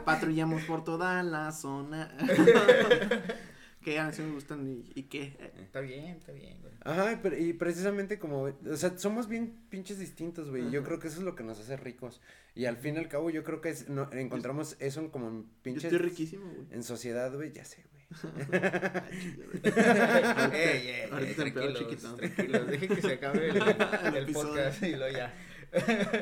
[0.04, 2.14] Patrullamos por toda la zona.
[3.86, 5.32] que ya sí me gustan y, y qué.
[5.62, 6.74] Está bien, está bien, güey.
[6.82, 10.66] Ajá, pero, y precisamente como, o sea, somos bien pinches distintos, güey.
[10.66, 12.20] y Yo creo que eso es lo que nos hace ricos.
[12.56, 15.42] Y al fin y al cabo, yo creo que es, no, encontramos eso como en
[15.42, 15.84] Yo pinches.
[15.84, 16.66] estoy riquísimo, güey.
[16.72, 18.04] En sociedad, güey, ya sé, güey.
[20.52, 22.16] Ey, te empedo, tranquilos, chiquito.
[22.16, 22.66] tranquilos.
[22.66, 23.56] Dejen que se acabe el,
[24.06, 25.32] El el podcast y luego ya.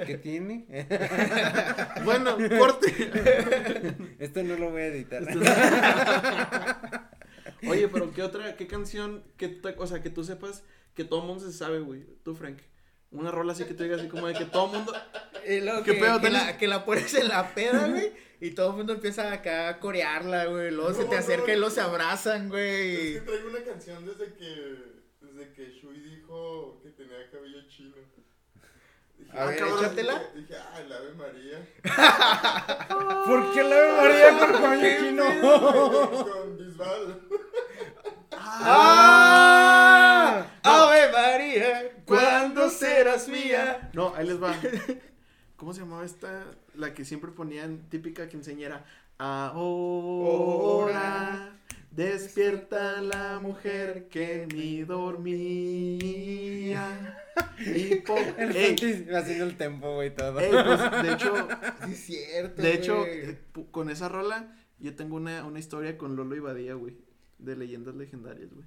[0.04, 0.66] ¿Qué tiene?
[2.04, 2.92] Bueno, corte.
[4.18, 5.22] Esto no lo voy a editar.
[7.68, 10.62] Oye, pero ¿qué otra, qué canción, que, te- o sea, que tú sepas
[10.94, 12.04] que todo mundo se sabe, güey?
[12.22, 12.58] Tú, Frank.
[13.10, 14.92] Una rola así que tú digas así como de que todo mundo.
[15.46, 18.12] Y luego ¿Qué que, pedo, que, la, que la pones en la peda, güey.
[18.40, 20.70] Y todo el mundo empieza acá a corearla, güey.
[20.70, 21.82] Luego se No, te acerca no, y los no.
[21.82, 23.12] abrazan, Es güey.
[23.14, 24.76] que traigo una canción desde que,
[25.20, 27.94] desde que Shui dijo que tenía cabello chino.
[29.36, 30.14] A ver, cabrón, échatela.
[30.14, 31.58] Dije, dije, ah, el Ave María.
[33.26, 35.24] ¿Por qué la memoria con cabello chino?
[36.24, 37.20] Con Bisbal.
[38.32, 40.46] ¡Ah!
[40.62, 41.90] ¡Ave María!
[42.04, 43.90] ¿Cuándo serás mía?
[43.92, 44.54] No, ahí les va.
[45.56, 46.44] ¿Cómo se llamaba esta?
[46.74, 48.84] La que siempre ponían típica quinceñera.
[49.18, 50.94] Ahora
[51.94, 54.82] despierta la mujer que en mí
[55.94, 57.20] dormía.
[57.66, 58.76] Y po- El Ey,
[59.12, 60.38] haciendo el tempo, güey, todo.
[60.38, 61.48] ey, pues, de hecho,
[61.86, 62.62] Sí, es cierto.
[62.62, 63.30] de hecho, güey.
[63.30, 63.38] eh,
[63.72, 66.96] con esa rola, yo tengo una, una historia con Lolo y Badía, güey.
[67.38, 68.66] De leyendas legendarias, güey.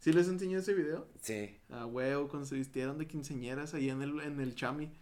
[0.00, 1.08] ¿Sí les enseñé ese video?
[1.20, 1.58] Sí.
[1.70, 4.92] Ah, huevo, cuando se vistieron de quinceñeras ahí en el, en el chami.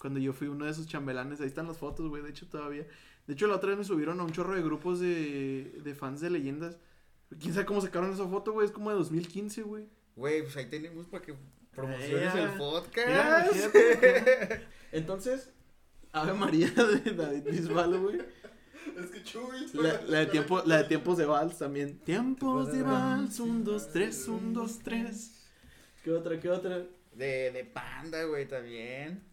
[0.00, 2.86] Cuando yo fui uno de esos chambelanes, ahí están las fotos, güey, de hecho todavía.
[3.26, 6.20] De hecho, la otra vez me subieron a un chorro de grupos de, de fans
[6.20, 6.76] de leyendas.
[7.40, 8.66] ¿Quién sabe cómo sacaron esa foto, güey?
[8.66, 9.84] Es como de 2015, güey.
[10.16, 11.34] Güey, pues ahí tenemos para que
[11.72, 13.08] promociones el podcast.
[13.08, 14.66] Mira, imagínate.
[14.92, 15.50] Entonces,
[16.12, 18.18] Ave María de David Bisbal, güey.
[18.96, 19.66] Es que Chuy.
[19.74, 21.98] La, la de tiempo, la de tiempos de vals también.
[22.00, 25.46] Tiempos de vals, un, dos, tres, un, dos, tres.
[26.02, 26.86] ¿Qué otra, qué otra?
[27.12, 29.27] De, de Panda, güey, también.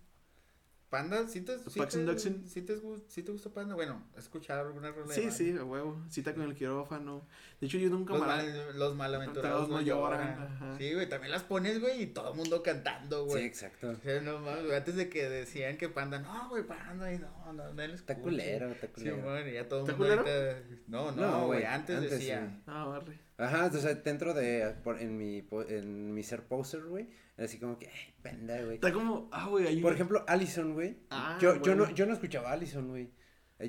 [0.89, 2.75] Panda, ¿sí te, sí te, sí te,
[3.09, 3.73] sí te gusta Panda?
[3.75, 5.35] Bueno, ¿has escuchado alguna rola de Sí, Panda?
[5.35, 6.01] sí, a huevo.
[6.09, 7.27] Cita con el quirófano.
[7.59, 10.77] De hecho, yo nunca Los, mal- los malaventurados Aventurados no no lloran, lloran.
[10.77, 13.45] Sí, güey, también las pones, güey, y todo el mundo cantando, Sí, güey.
[13.45, 13.89] exacto.
[13.89, 17.51] O sea, no güey, antes de que decían que Panda, no, güey, Panda, y no,
[17.51, 19.21] no, no les Está culero, está Sí, culero.
[19.23, 20.37] güey, ya todo el ¿Está mundo culero?
[20.53, 22.47] ahorita- No, No, no, güey, antes, antes decía.
[22.55, 22.61] sí.
[22.67, 23.19] Ah, barre.
[23.37, 27.77] Ajá, o sea, dentro de, por- en mi, en mi ser poser, güey, así como
[27.77, 28.75] que, ay, penda, güey.
[28.75, 29.81] Está como, ah, güey, ahí.
[29.81, 30.97] Por ejemplo, Allison, güey.
[31.09, 31.87] Ah, yo, yo, bueno.
[31.87, 33.11] no, yo no escuchaba a Allison, güey.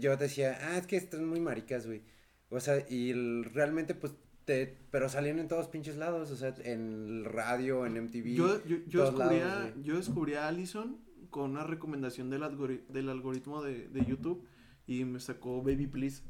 [0.01, 2.03] Yo decía, ah, es que están muy maricas, güey.
[2.49, 4.15] O sea, y el- realmente, pues,
[4.45, 8.35] te, pero salían en todos pinches lados, o sea, en el radio, en MTV.
[8.37, 11.01] Yo, yo, yo, descubrí lados, a, yo descubrí a Allison
[11.31, 14.47] con una recomendación del, algori- del algoritmo de, de YouTube
[14.87, 16.23] y me sacó Baby Please.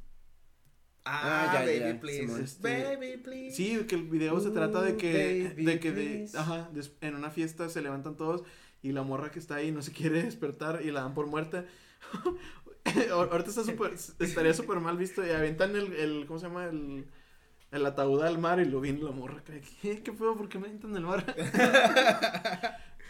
[1.09, 2.19] Ah, Ah, ya, baby, ya, please.
[2.23, 2.43] Simón.
[2.43, 3.57] Este, Baby, please.
[3.57, 6.69] Sí, que el video se trata de que, de que baby, de, ajá,
[7.01, 8.43] en una fiesta se levantan todos
[8.83, 11.65] y la morra que está ahí no se quiere despertar y la dan por muerta.
[12.85, 16.67] Ahor- Ahorita está súper, estaría súper mal visto y aventan el, el, ¿cómo se llama?
[16.67, 17.07] El,
[17.71, 19.43] el ataúd al mar y lo viene la morra.
[19.45, 20.37] ¿Qué, qué feo?
[20.37, 21.37] ¿Por qué me aventan al mar?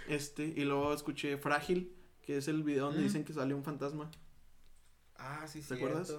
[0.09, 3.05] este, y luego escuché Frágil, que es el video donde Mm.
[3.05, 4.11] dicen que sale un fantasma.
[5.17, 5.75] Ah, sí, ¿Te sí.
[5.75, 6.15] acuerdas?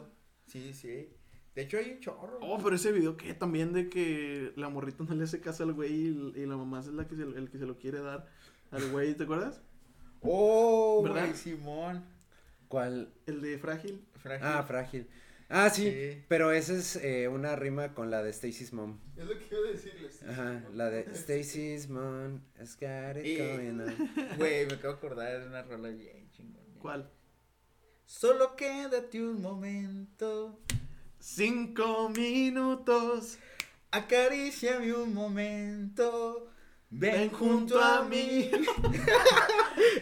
[0.48, 1.10] Sí, sí.
[1.58, 2.38] De hecho, hay un chorro.
[2.42, 5.74] Oh, pero ese video que también de que la morrita no le hace caso al
[5.74, 8.28] güey y, y la mamá es la que se, el que se lo quiere dar
[8.70, 9.60] al güey, ¿te acuerdas?
[10.22, 11.24] Oh, ¿Verdad?
[11.26, 12.06] güey, Simón.
[12.68, 13.12] ¿Cuál?
[13.26, 14.06] El de Frágil.
[14.22, 14.46] Frágil.
[14.48, 15.08] Ah, frágil.
[15.50, 16.24] Ah, sí, Sí.
[16.28, 19.00] pero esa es eh, una rima con la de Stacy's mom.
[19.16, 20.22] Es lo que iba a decirles.
[20.24, 23.96] Ajá, la de Stacy's mom has got it Y- going on.
[24.38, 26.66] Güey, me acabo de acordar de una rola bien chingón.
[26.80, 27.10] ¿Cuál?
[28.06, 30.60] Solo quédate un momento.
[31.20, 33.38] Cinco minutos.
[33.92, 36.48] Acaríciame un momento.
[36.90, 38.50] Ven, Ven junto a mí.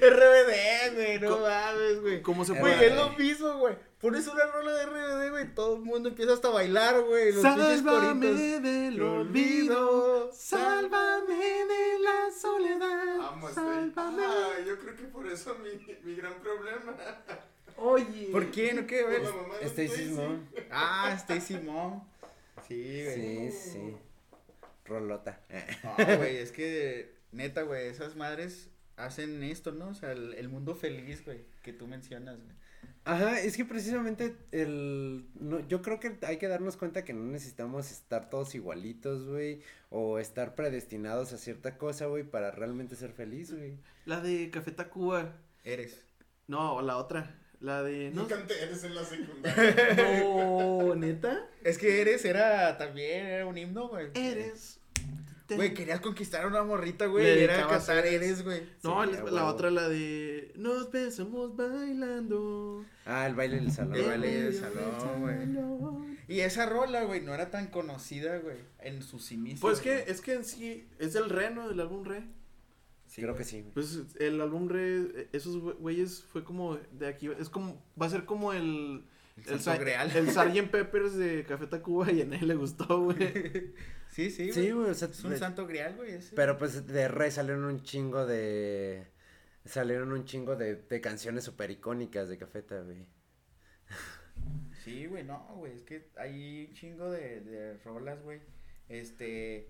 [0.01, 2.21] RBD, güey, no mames, güey.
[2.21, 2.87] ¿Cómo se Eh, Güey, puede?
[2.87, 3.75] es lo mismo, güey.
[3.99, 5.55] Pones una rola de RBD, güey.
[5.55, 7.31] Todo el mundo empieza hasta a bailar, güey.
[7.33, 10.31] Los Sálvame del olvido.
[10.31, 13.19] Sálvame de la soledad.
[13.31, 14.23] Amo a Sálvame.
[14.23, 15.71] Ah, yo creo que por eso mi,
[16.03, 16.95] mi gran problema.
[17.77, 18.29] Oye.
[18.31, 18.73] ¿Por qué?
[18.73, 19.21] ¿No qué ver?
[19.63, 20.11] Stacy's Stacy.
[20.11, 20.39] mom.
[20.71, 22.03] Ah, Stacy Mom.
[22.67, 23.51] Sí, güey.
[23.51, 23.97] Sí, sí.
[24.85, 25.39] Rolota.
[25.83, 29.89] No, güey, es que neta, güey, esas madres hacen esto, ¿no?
[29.89, 32.55] O sea, el, el mundo feliz, güey, que tú mencionas, güey.
[33.03, 37.23] Ajá, es que precisamente el no, yo creo que hay que darnos cuenta que no
[37.23, 39.61] necesitamos estar todos igualitos, güey,
[39.91, 43.77] o estar predestinados a cierta cosa, güey, para realmente ser feliz, güey.
[44.05, 45.33] La de Café Tacuba.
[45.63, 46.03] Eres.
[46.47, 47.35] No, la otra.
[47.65, 48.11] La de.
[48.11, 49.95] No No, canté eres en la secundaria.
[50.23, 51.49] no ¿neta?
[51.63, 54.09] Es que Eres era también, era un himno, güey.
[54.13, 54.79] Eres.
[55.49, 58.21] Güey, querías conquistar a una morrita, güey, era cantar Eres.
[58.21, 58.61] Eres, güey.
[58.83, 60.51] No, Sí, la, otra, la de.
[60.55, 62.85] Nos besamos bailando.
[63.03, 63.95] Ah, el baile del salón.
[63.95, 66.15] El baile del salón, güey.
[66.27, 69.61] Y esa rola, güey, no era tan conocida, güey, en sus inicios.
[69.61, 71.67] Pues que es que en sí es el re, ¿no?
[71.67, 72.25] Del álbum re.
[73.15, 73.65] Sí, Creo que sí.
[73.73, 78.09] Pues el álbum re, esos güe- güeyes fue como de aquí, es como, va a
[78.09, 79.05] ser como el,
[79.37, 80.11] El el, Santo Sa- Grial.
[80.11, 80.69] el Sgt.
[80.69, 83.15] Peppers de Café Tacuba y a nadie le gustó, güey.
[84.09, 84.53] Sí, sí, güey.
[84.53, 86.35] Sí, güey, o sea, Es un de- santo grial, güey, ese.
[86.35, 89.07] pero pues de re salieron un chingo de
[89.65, 93.05] salieron un chingo de, de canciones super icónicas de Cafeta, güey.
[94.83, 98.39] Sí, güey, no, güey, es que hay un chingo de, de rolas, güey.
[98.89, 99.67] Este,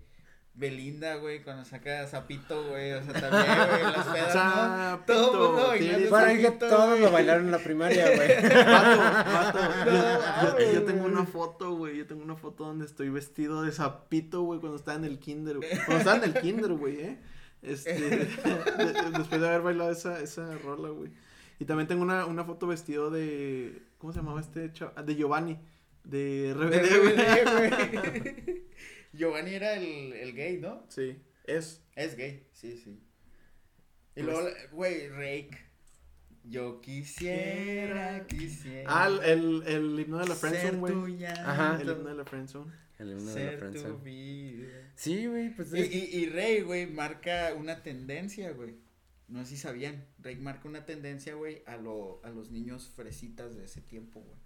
[0.57, 4.99] Belinda, güey, cuando saca Zapito, güey, o sea, también, güey, las pedas, ¿no?
[5.05, 8.27] Todo mundo Zapito, bailando Para que Zapito, todos lo bailaron en la primaria, güey.
[8.65, 13.63] Vato, yo, No, yo- tengo una foto, güey, yo tengo una foto donde estoy vestido
[13.63, 15.69] de sapito, güey, cuando estaba en el kinder, güey.
[15.85, 17.19] Cuando estaba en el kinder, güey, eh.
[17.61, 18.25] Este, de-
[19.17, 21.11] después de haber bailado esa, esa rola, güey.
[21.59, 25.05] Y también tengo una, una foto vestido de, ¿cómo se llamaba este chaval?
[25.05, 25.57] De Giovanni,
[26.05, 27.01] de De RBD,
[27.57, 28.65] güey.
[29.15, 30.85] Giovanni era el, el gay, ¿no?
[30.89, 31.81] Sí, es.
[31.95, 32.91] Es gay, sí, sí.
[34.15, 35.57] Y Pues- luego, güey, Rake.
[36.47, 38.85] Yo quisiera, quisiera.
[38.87, 40.93] Ah, el, el, el himno de la friendzone, güey.
[40.93, 41.81] tuya, Ajá.
[41.81, 42.71] El himno de la friendzone.
[42.99, 44.03] El himno de la ser tu friendzone.
[44.03, 44.91] vida.
[44.95, 48.75] Sí, güey, pues Y, es- y, y Rey, güey, marca una tendencia, güey.
[49.27, 50.05] No sé si sabían.
[50.19, 54.37] Rey marca una tendencia, güey, a, lo, a los niños fresitas de ese tiempo, güey.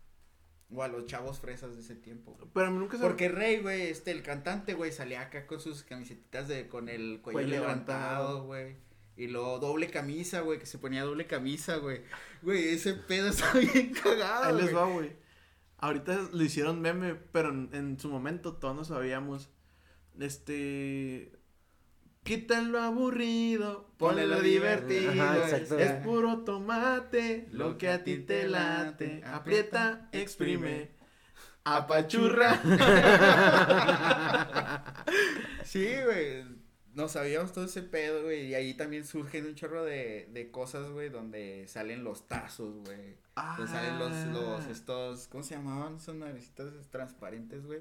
[0.72, 2.48] O a los chavos fresas de ese tiempo, güey.
[2.54, 5.60] Pero a mí nunca se Porque Rey, güey, este, el cantante, güey, salía acá con
[5.60, 8.44] sus camisetitas de, con el cuello, Cuello levantado, levantado.
[8.46, 8.76] güey.
[9.18, 12.02] Y luego doble camisa, güey, que se ponía doble camisa, güey.
[12.44, 14.76] Güey, ese pedo está bien cagado, Ahí les güey.
[14.76, 15.12] va, güey.
[15.78, 19.50] Ahorita lo hicieron meme, pero en, en su momento todos no sabíamos.
[20.20, 21.32] Este.
[22.30, 25.12] Quita lo aburrido, ponle lo divertido.
[25.14, 25.48] Ajá.
[25.58, 29.24] Es puro tomate, lo que a ti te late.
[29.26, 30.92] Aprieta, exprime,
[31.64, 32.62] apachurra.
[35.64, 36.44] Sí, güey.
[36.94, 38.46] No sabíamos todo ese pedo, güey.
[38.48, 43.18] Y ahí también surgen un chorro de, de cosas, güey, donde salen los tazos, güey.
[43.58, 44.72] Donde salen los, los, Ah.
[44.72, 45.96] estos, ¿cómo se llamaban?
[45.96, 47.80] Esos madrecitas transparentes, güey.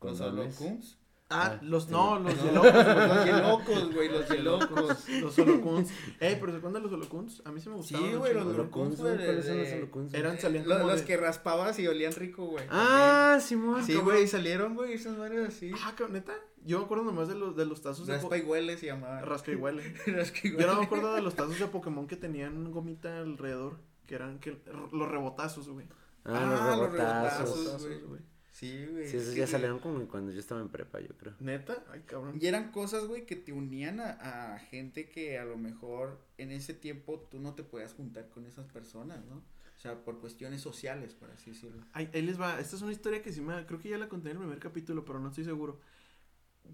[0.00, 0.98] Los Condones.
[1.30, 1.90] Ah, Ah, los sí.
[1.90, 3.08] no, los yelocos, güey.
[3.08, 5.08] Los yelocos, güey, los yelocos.
[5.08, 5.90] Los holocuns.
[6.20, 7.42] Ey, pero ¿se acuerdan de los holocuns?
[7.46, 8.06] A mí sí me gustaban.
[8.10, 10.14] Sí, güey, los Holocuns, güey, ¿Cuáles son los holocuns?
[10.14, 12.64] Eran salían como los que raspabas y olían rico, güey.
[12.70, 13.82] Ah, Simón.
[13.84, 15.72] Sí, güey, salieron, güey, esas madres así.
[15.82, 16.34] Ah, cabrón, neta.
[16.62, 19.20] Yo me acuerdo nomás de los, de los tazos de Raspa y huele se llamaba.
[19.22, 19.82] Rasca y huele.
[20.06, 23.78] Raspa y Yo no me acuerdo de los tazos de Pokémon que tenían gomita alrededor.
[24.06, 24.58] Que eran que,
[24.92, 25.86] los rebotazos, güey.
[26.24, 27.86] Ah, los Ah, rebotazos.
[28.06, 28.20] güey.
[28.54, 29.08] Sí, güey.
[29.08, 31.34] Sí, es esos ya salieron como cuando yo estaba en prepa, yo creo.
[31.40, 32.38] Neta, ay, cabrón.
[32.40, 36.52] Y eran cosas, güey, que te unían a, a gente que a lo mejor en
[36.52, 39.38] ese tiempo tú no te podías juntar con esas personas, ¿no?
[39.38, 41.82] O sea, por cuestiones sociales, por así decirlo.
[41.92, 42.60] Ay, ahí les va.
[42.60, 43.66] Esta es una historia que sí me.
[43.66, 45.80] Creo que ya la conté en el primer capítulo, pero no estoy seguro.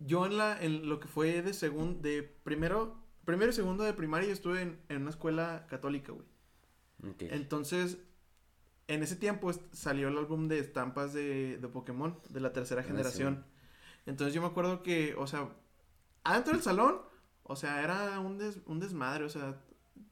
[0.04, 0.62] Yo en la.
[0.62, 1.98] En lo que fue de segundo.
[2.02, 3.02] De primero.
[3.24, 6.26] Primero y segundo de primaria yo estuve en, en una escuela católica, güey.
[7.20, 7.96] Entonces.
[8.95, 12.84] En ese tiempo salió el álbum de estampas de, de Pokémon, de la tercera Ah,
[12.84, 13.45] generación.
[14.07, 15.49] Entonces yo me acuerdo que, o sea,
[16.24, 17.01] adentro del salón,
[17.43, 19.61] o sea, era un, des- un desmadre, o sea,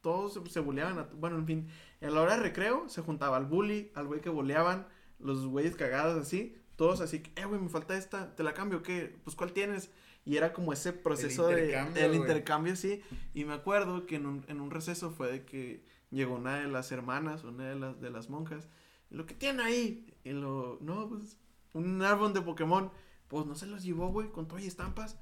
[0.01, 1.68] todos se, buleaban, a- bueno, en fin,
[2.01, 4.87] en la hora de recreo se juntaba al bully, al güey que boleaban,
[5.18, 9.16] los güeyes cagados así, todos así, eh, güey, me falta esta, ¿te la cambio qué?
[9.24, 9.91] Pues, ¿cuál tienes?
[10.24, 13.03] Y era como ese proceso de, intercambio, el intercambio, sí,
[13.35, 16.68] y me acuerdo que en un, en un receso fue de que llegó una de
[16.68, 18.68] las hermanas, una de las, de las monjas,
[19.11, 21.38] y lo que tiene ahí, y lo, no, pues,
[21.72, 22.90] un árbol de Pokémon,
[23.28, 25.18] pues no se los llevó, güey, con todas y estampas.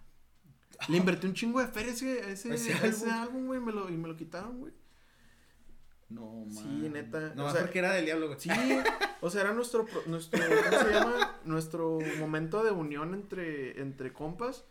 [0.88, 3.46] Le invertí un chingo de feria ese, ese, Ese álbum.
[3.46, 4.72] güey, me lo, y me lo quitaron, güey.
[6.08, 6.50] No, man.
[6.52, 8.38] Sí, neta, No, o sea- porque era del diablo, güey.
[8.38, 8.48] Sí,
[9.20, 11.36] o sea, era nuestro, nuestro, ¿cómo se llama?
[11.44, 14.64] Nuestro momento de unión entre, entre compas.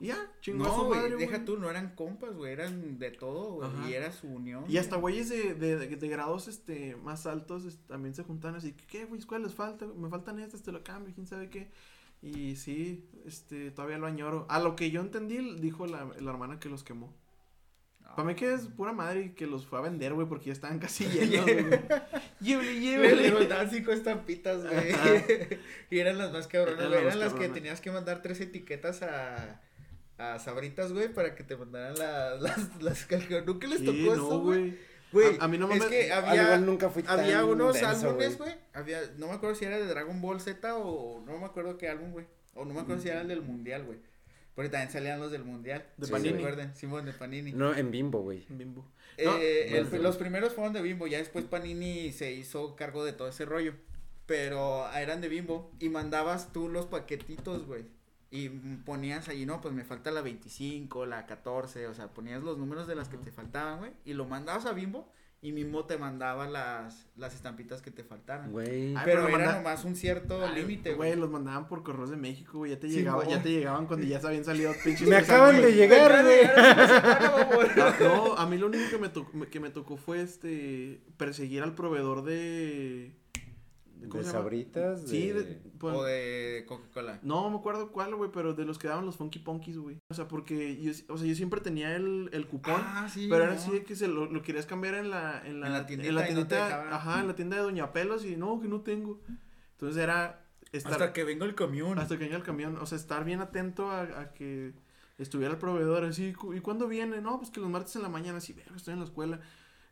[0.00, 3.54] Y ya, chingó a No, güey, deja tú, no eran compas, güey, eran de todo,
[3.56, 4.64] güey, y era su unión.
[4.68, 5.14] Y hasta güey.
[5.14, 9.06] güeyes de, de, de, de grados este, más altos este, también se juntan así, ¿qué,
[9.06, 9.20] güey?
[9.22, 9.86] ¿Cuál les falta?
[9.86, 11.70] Me faltan estas, te lo cambio, quién sabe qué.
[12.22, 14.46] Y sí, este, todavía lo añoro.
[14.48, 17.12] A lo que yo entendí, dijo la, la hermana que los quemó.
[18.16, 20.52] Para mí que es pura madre y que los fue a vender, güey, porque ya
[20.52, 21.80] estaban casi llenos, güey.
[22.40, 23.70] Llévele, Le, le llévele.
[23.70, 24.94] cinco estampitas, güey.
[25.90, 29.02] Y eran las más cabronas, Eran las Eran las que tenías que mandar tres etiquetas
[29.02, 29.60] a,
[30.18, 33.06] a Sabritas, güey, para que te mandaran las, las, las
[33.46, 34.58] ¿Nunca les Sí, tocó no, eso, güey?
[34.60, 34.78] güey.
[35.10, 37.44] Güey, A- a mí no es me- que Al había, igual nunca fui había tan
[37.48, 38.54] unos denso, álbumes, güey.
[38.74, 41.88] Había, no me acuerdo si era de Dragon Ball Z o no me acuerdo qué
[41.88, 42.26] álbum, güey.
[42.54, 43.98] O no me acuerdo si era el del Mundial, güey.
[44.54, 45.86] Porque también salían los del Mundial.
[45.96, 46.30] De ¿sí Panini.
[46.34, 46.76] ¿Se acuerdan?
[46.76, 47.52] Simón, de Panini.
[47.52, 48.44] No, en Bimbo, güey.
[48.50, 48.84] Bimbo.
[49.16, 49.36] Eh, No,
[49.96, 53.44] el- los primeros fueron de Bimbo, ya después Panini se hizo cargo de todo ese
[53.46, 53.72] rollo.
[54.26, 57.84] Pero eran de Bimbo y mandabas tú los paquetitos, güey.
[58.30, 58.48] Y
[58.84, 62.86] ponías ahí, no, pues me falta la 25, la 14, o sea, ponías los números
[62.86, 63.92] de las que te faltaban, güey.
[64.04, 65.10] Y lo mandabas a Bimbo
[65.40, 68.50] y Bimbo te mandaba las, las estampitas que te faltaran.
[68.50, 68.94] Güey.
[68.96, 71.20] Ay, Pero, pero era manda- nomás un cierto límite, Güey, güey.
[71.20, 72.72] los mandaban por correos de México, güey.
[72.72, 73.30] Ya te Sí, llegaba, mo.
[73.30, 75.08] ya te llegaban cuando ya se habían salido pinches.
[75.08, 76.40] Me acaban de llegar, güey.
[76.54, 81.62] Ah, no, a mí lo único que me, tocó, que me tocó fue este perseguir
[81.62, 83.14] al proveedor de.
[84.08, 85.02] ¿Cómo De sabritas.
[85.06, 85.42] Sí, de...
[85.42, 87.18] de, pues, O de Coca-Cola.
[87.22, 89.98] No me acuerdo cuál, güey, pero de los que daban los Funky Punkies, güey.
[90.10, 92.80] O sea, porque yo, o sea, yo siempre tenía el, el cupón.
[92.84, 93.26] Ah, sí.
[93.30, 93.58] pero era no.
[93.58, 96.08] así de que se lo, lo querías cambiar en la, en la, En la tiendita
[96.08, 99.20] en la no ajá, en la tienda de Doña Pelos y no, que no tengo.
[99.72, 101.98] Entonces era estar, Hasta que venga el camión.
[101.98, 104.74] hasta que venga el camión, o sea, estar bien atento a, a que
[105.18, 107.20] estuviera el proveedor, así, ¿y cuándo viene?
[107.20, 109.40] No, pues que los martes en la mañana, así, verga, estoy en la escuela.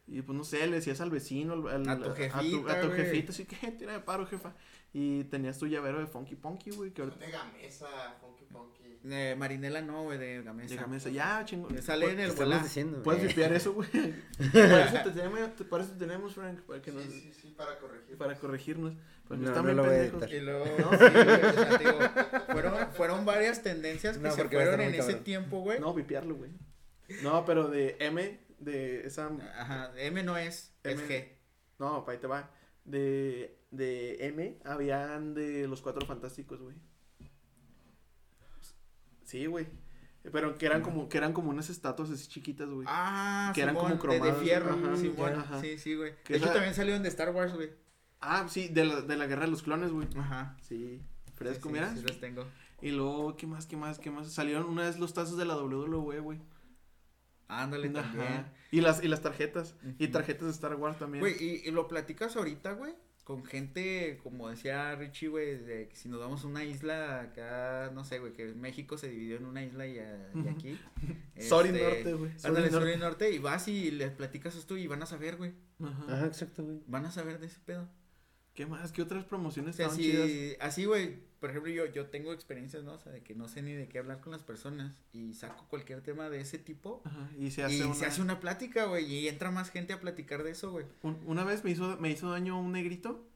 [0.09, 2.73] Y pues no sé, le decías al vecino, al, al- A tu a tu, jefita,
[2.73, 4.55] a tu jefita, así que tira de paro, jefa.
[4.93, 7.87] Y tenías tu llavero de Funky Punky, güey, que ahorita De Gamesa,
[8.21, 8.77] Funky Punky.
[9.37, 10.69] Marinela no, güey, de Gamesa.
[10.69, 11.81] llega mesa, ya, chingón.
[11.83, 13.03] Sale en ¿Qué el estamos diciendo?
[13.03, 13.89] Puedes vipiar eso, güey.
[14.53, 17.55] para, eso te tenemos, para eso te tenemos, Frank, para que nos, Sí, sí, sí,
[17.57, 18.17] para corregir.
[18.17, 18.95] para corregirnos.
[19.29, 20.23] Porque No, están no lo voy a pendejos.
[20.23, 20.35] editar.
[20.35, 21.99] Y luego, sí, güey, digo,
[22.53, 25.79] fueron, fueron varias tendencias que No, se fueron en ese tiempo, güey.
[25.81, 26.51] No, vipiarlo, güey.
[27.23, 31.09] No, pero de M, de esa Ajá, M no es, es M.
[31.09, 31.29] G.
[31.79, 32.51] No, pa' ahí te va.
[32.85, 36.77] De, de M habían de los cuatro fantásticos, güey.
[39.25, 39.67] Sí, güey.
[40.33, 42.87] Pero que eran como, que eran como unas estatuas así chiquitas, güey.
[42.91, 45.61] Ah, Que eran Simón, como de- de, cromadas, fierro, ajá, Simón, ajá.
[45.61, 46.15] sí, sí, güey.
[46.25, 47.71] Que De hecho, esa- también salieron de Star Wars, güey.
[48.21, 50.09] Ah, sí, de la, de la guerra de los clones, güey.
[50.17, 50.57] Ajá.
[50.63, 51.95] Sí, Sí, fresco, sí, mira.
[51.95, 52.45] Sí, los tengo.
[52.83, 54.33] Y luego, ¿qué más, qué más, qué más?
[54.33, 56.41] Salieron una vez los tazos de la WWE, güey.
[57.49, 58.03] Ándale Ajá.
[58.03, 58.47] también.
[58.71, 59.77] Y las, y las tarjetas.
[59.99, 61.21] Y tarjetas de Star Wars también.
[61.21, 62.95] Güey, y, y lo platicas ahorita, güey,
[63.25, 67.91] con gente, como decía Richie, güey, de que si nos vamos a una isla acá,
[67.95, 70.79] no sé, güey, que México se dividió en una isla y, a- y aquí.
[71.41, 72.31] Sur y este, norte, güey.
[72.45, 72.95] Ándale, sur norte.
[72.95, 75.55] y norte, y vas y les platicas esto y van a saber, güey.
[75.83, 76.05] Ajá.
[76.09, 76.81] Ajá, exacto, güey.
[76.87, 77.89] Van a saber de ese pedo.
[78.55, 78.91] ¿Qué más?
[78.93, 80.27] ¿Qué otras O promociones sea, estaban chidas?
[80.29, 82.95] si, así, güey, por ejemplo, yo, yo tengo experiencias, ¿no?
[82.95, 85.67] O sea, de que no sé ni de qué hablar con las personas y saco
[85.69, 87.03] cualquier tema de ese tipo.
[87.05, 87.31] Ajá.
[87.39, 87.95] Y se hace y una...
[87.95, 90.87] se hace una plática, güey, y entra más gente a platicar de eso, güey.
[91.03, 93.27] un- una vez me hizo, me hizo daño un negrito.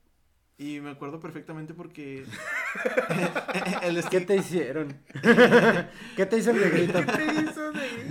[0.60, 2.18] Y me acuerdo perfectamente porque...
[3.82, 4.94] el ¿Qué stick- te hicieron?
[6.16, 6.98] ¿Qué te hizo el negrito?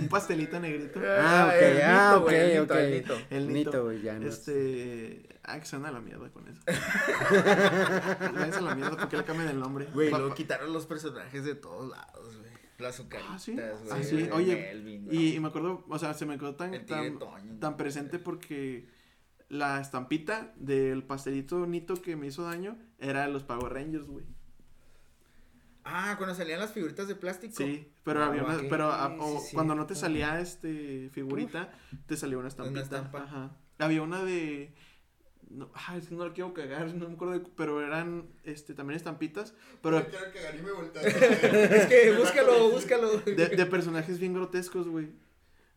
[0.00, 1.00] un pastelito negrito.
[1.06, 2.80] Ah, ok, el ah, nito, güey, el ok, nito, ok.
[2.80, 3.16] el nito.
[3.30, 4.26] El Nito, güey, ya no.
[4.26, 5.28] Este...
[5.44, 6.60] Ah, que se anda la mierda con eso.
[8.34, 9.86] Váyanse a la mierda, ¿por qué le cambian el nombre?
[9.94, 12.50] Güey, luego quitaron los personajes de todos lados, güey.
[12.78, 13.52] Las azucaritas, Ah, sí.
[13.52, 13.64] güey.
[13.92, 14.28] Ah, sí.
[14.32, 15.36] Oye, Melvin, Y, ¿no?
[15.36, 18.86] y me acuerdo, o sea, se me quedó tan, tan, Toño, tan presente porque
[19.50, 24.24] la estampita del pastelito nito que me hizo daño era de los Power Rangers, güey.
[25.84, 27.54] Ah, cuando salían las figuritas de plástico.
[27.56, 31.08] Sí, pero Ah, había una, pero a- sí, o sí, cuando no te salía este
[31.12, 31.72] figurita,
[32.06, 32.80] te salía una estampita.
[32.82, 33.22] estampa.
[33.24, 33.56] Ajá.
[33.78, 34.74] Había una de
[35.48, 38.72] No, ah, es que no lo quiero cagar, no me acuerdo de- pero eran este
[38.72, 41.10] también estampitas, pero Me quiero cagar y me volteaste.
[41.76, 43.18] Es que búscalo, búscalo.
[43.18, 45.08] de, de personajes bien grotescos, güey.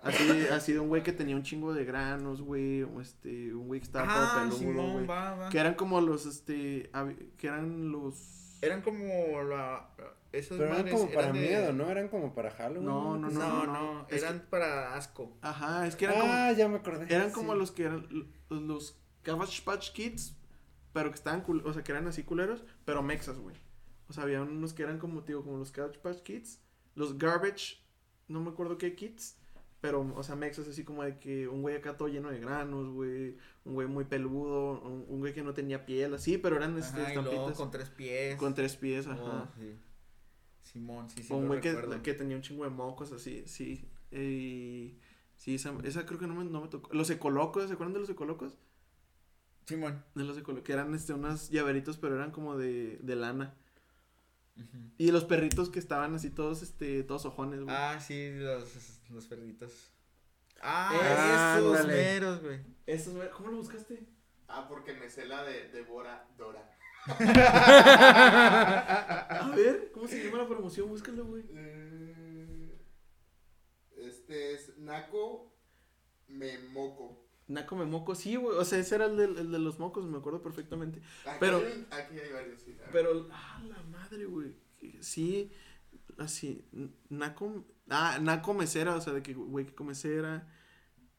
[0.03, 3.67] Así, así de un güey que tenía un chingo de granos, güey, o este, un
[3.67, 5.05] güey que estaba Ah, todo peludo, güey.
[5.07, 5.49] va, va.
[5.49, 6.91] Que eran como los, este,
[7.37, 8.59] que eran los...
[8.61, 9.89] Eran como la...
[10.33, 11.89] Esas Pero eran como para eran de- miedo, ¿no?
[11.89, 12.85] Eran como para Halloween.
[12.85, 15.37] No, no, No, no, no, eran para asco.
[15.41, 17.05] Ajá, es que eran Ah, ya me acordé.
[17.05, 18.07] como, eran como los que eran
[18.49, 20.35] los, los Cabbage Patch Kids,
[20.91, 23.55] pero que estaban, cul- o sea, que eran así culeros, pero mexas, güey.
[24.09, 26.59] O sea, había unos que eran como, tío, como los Cabbage Patch Kids,
[26.95, 27.77] los Garbage,
[28.27, 29.37] no me acuerdo qué kids,
[29.83, 32.87] pero, o sea, mexas así como de que un güey acá todo lleno de granos,
[32.87, 36.77] güey, un güey muy peludo, un, un güey que no tenía piel, así, pero eran
[36.77, 38.37] este, Ajá, y luego con tres pies.
[38.37, 39.51] con tres pies, Oh, ajá.
[39.59, 39.77] sí.
[40.61, 41.33] Simón, sí, sí.
[41.33, 43.85] o un güey que, tenía un chingo de mocos así, sí.
[44.09, 44.95] Y
[45.35, 46.89] sí, esa, esa creo que no me, no me tocó.
[46.93, 48.57] Los ecolocos, ¿se acuerdan de los ecolocos?
[49.65, 50.01] Simón.
[50.15, 53.53] De los ecolocos, que eran este, unos llaveritos, pero eran como de, de lana.
[54.97, 57.75] Y los perritos que estaban así todos, este, todos ojones, güey.
[57.75, 59.91] Ah, sí, los, los perritos.
[60.61, 61.93] Ah, Ah, esos ándale.
[61.93, 62.59] meros, güey.
[62.85, 64.07] Esos, ¿cómo lo buscaste?
[64.47, 66.69] Ah, porque me sé la de, de Bora Dora.
[69.39, 70.87] A ver, ¿cómo se llama la promoción?
[70.89, 71.43] Búscalo, güey.
[71.55, 72.77] Eh,
[73.97, 75.53] Este es Naco
[76.27, 77.22] Memoco.
[77.47, 78.57] Naco me moco, sí, güey.
[78.57, 81.01] O sea, ese era el de, el de los mocos, me acuerdo perfectamente.
[81.25, 82.75] Aquí Pero- hay un- aquí hay varios, sí.
[82.91, 84.53] Pero, ah, la madre, güey.
[85.01, 85.51] Sí,
[86.17, 86.65] así,
[87.09, 90.47] Naco, ah, Naco Mesera, o sea, de que, güey, que comecera.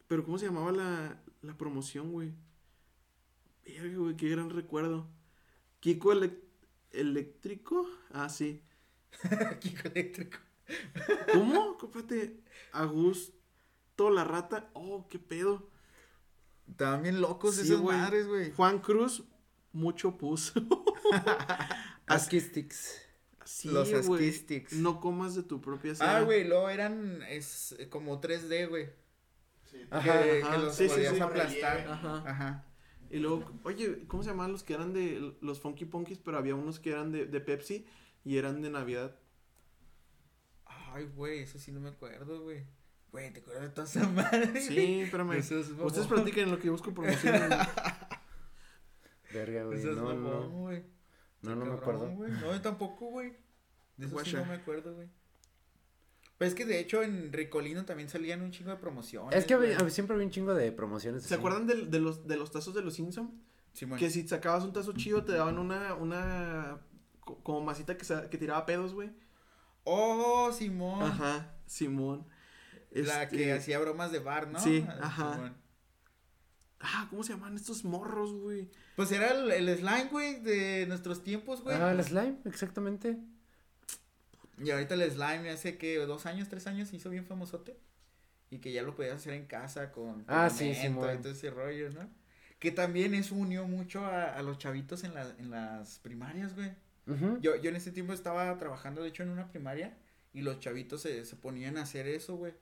[0.08, 2.32] Pero, ¿cómo se llamaba la, la promoción, güey?
[3.66, 5.08] Verga, güey, qué gran recuerdo.
[5.80, 6.40] Kiko Elec-
[6.90, 8.62] Eléctrico, ah, sí.
[9.60, 10.38] Kiko eléctrico.
[11.32, 11.76] ¿Cómo?
[11.82, 12.40] Espérate,
[12.72, 15.70] Augusto la rata, oh, qué pedo.
[16.68, 17.96] Estaban bien locos Sí, esas güey.
[17.96, 18.52] madres, güey.
[18.52, 19.24] Juan Cruz,
[19.72, 20.52] mucho pus.
[22.06, 23.00] Asky Sticks.
[23.44, 24.00] Sí, Los güey.
[24.00, 24.72] Askistics.
[24.74, 26.16] No comas de tu propia cera.
[26.16, 28.88] Ah, güey, luego eran es, como 3D, güey.
[29.70, 31.20] Sí, Ajá, que, ajá, que los sí, sí, podías sí.
[31.20, 31.88] aplastar.
[31.88, 32.22] Ajá.
[32.26, 32.64] Ajá.
[33.10, 36.18] Y luego, oye, ¿cómo se llamaban los que eran de los Funky Punkies?
[36.18, 37.86] Pero había unos que eran de, de Pepsi
[38.24, 39.14] y eran de Navidad.
[40.64, 42.64] Ay, güey, eso sí no me acuerdo, güey.
[43.14, 44.60] Güey, ¿te acuerdas de toda esa madre?
[44.60, 45.02] Sí.
[45.02, 45.86] Eso es mamón.
[45.86, 47.32] Ustedes platiquen en lo que yo busco promoción.
[49.32, 49.78] Verga, güey.
[49.78, 50.48] Eso es No, mamón, no.
[50.48, 50.82] güey.
[51.42, 52.08] No, no me acuerdo.
[52.10, 52.32] güey.
[52.32, 53.36] No, yo tampoco, güey.
[53.96, 54.38] De eso sí Guacha.
[54.40, 55.08] no me acuerdo, güey.
[56.38, 59.38] Pues es que de hecho en Ricolino también salían un chingo de promociones.
[59.38, 59.68] Es que güey.
[59.68, 61.22] había- había- siempre había un chingo de promociones.
[61.22, 61.38] ¿Se así.
[61.38, 63.40] acuerdan del- de, los, de los tazos de los Simpson?
[63.72, 64.00] Simón.
[64.00, 66.80] Que si sacabas un tazo chido te daban una, una
[67.20, 69.12] co- como masita que, sa- que tiraba pedos, güey.
[69.84, 71.02] Oh, Simón.
[71.02, 72.26] Ajá, Simón.
[73.02, 74.58] La Este, que hacía bromas de bar, ¿no?
[74.60, 75.54] Sí, Ah, ajá.
[76.80, 78.68] Ah, ¿cómo se llaman estos morros, güey?
[78.94, 81.76] Pues era el, el slime, güey, de nuestros tiempos, güey.
[81.76, 83.16] Ah, el slime, exactamente.
[84.58, 87.76] Y ahorita el slime hace que dos años, tres años se hizo bien famosote.
[88.50, 91.90] Y que ya lo podías hacer en casa con Ah, sí, y todo ese rollo,
[91.90, 92.08] ¿no?
[92.60, 96.70] Que también eso unió mucho a, a los chavitos en, la- en las primarias, güey.
[97.06, 97.38] Ujú.
[97.40, 99.96] Yo, yo en ese tiempo estaba trabajando, de hecho, en una primaria.
[100.32, 102.52] Y los chavitos se, se ponían a hacer eso, güey.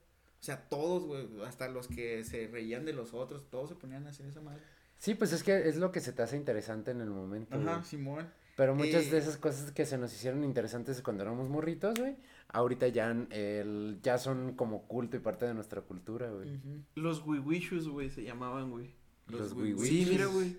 [0.43, 1.29] O sea, todos, güey.
[1.47, 4.61] Hasta los que se reían de los otros, todos se ponían a hacer esa madre.
[4.99, 7.55] Sí, pues es que es lo que se te hace interesante en el momento.
[7.57, 7.85] Ajá, güey.
[7.85, 8.29] Simón.
[8.57, 12.17] Pero muchas Eh, de esas cosas que se nos hicieron interesantes cuando éramos morritos, güey,
[12.49, 16.61] ahorita ya, el, ya son como culto y parte de nuestra cultura, güey.
[16.97, 18.95] Los Wiwishus, güey, se llamaban, güey.
[19.29, 19.87] Los Los wiwishus.
[19.87, 20.59] Sí, mira, güey.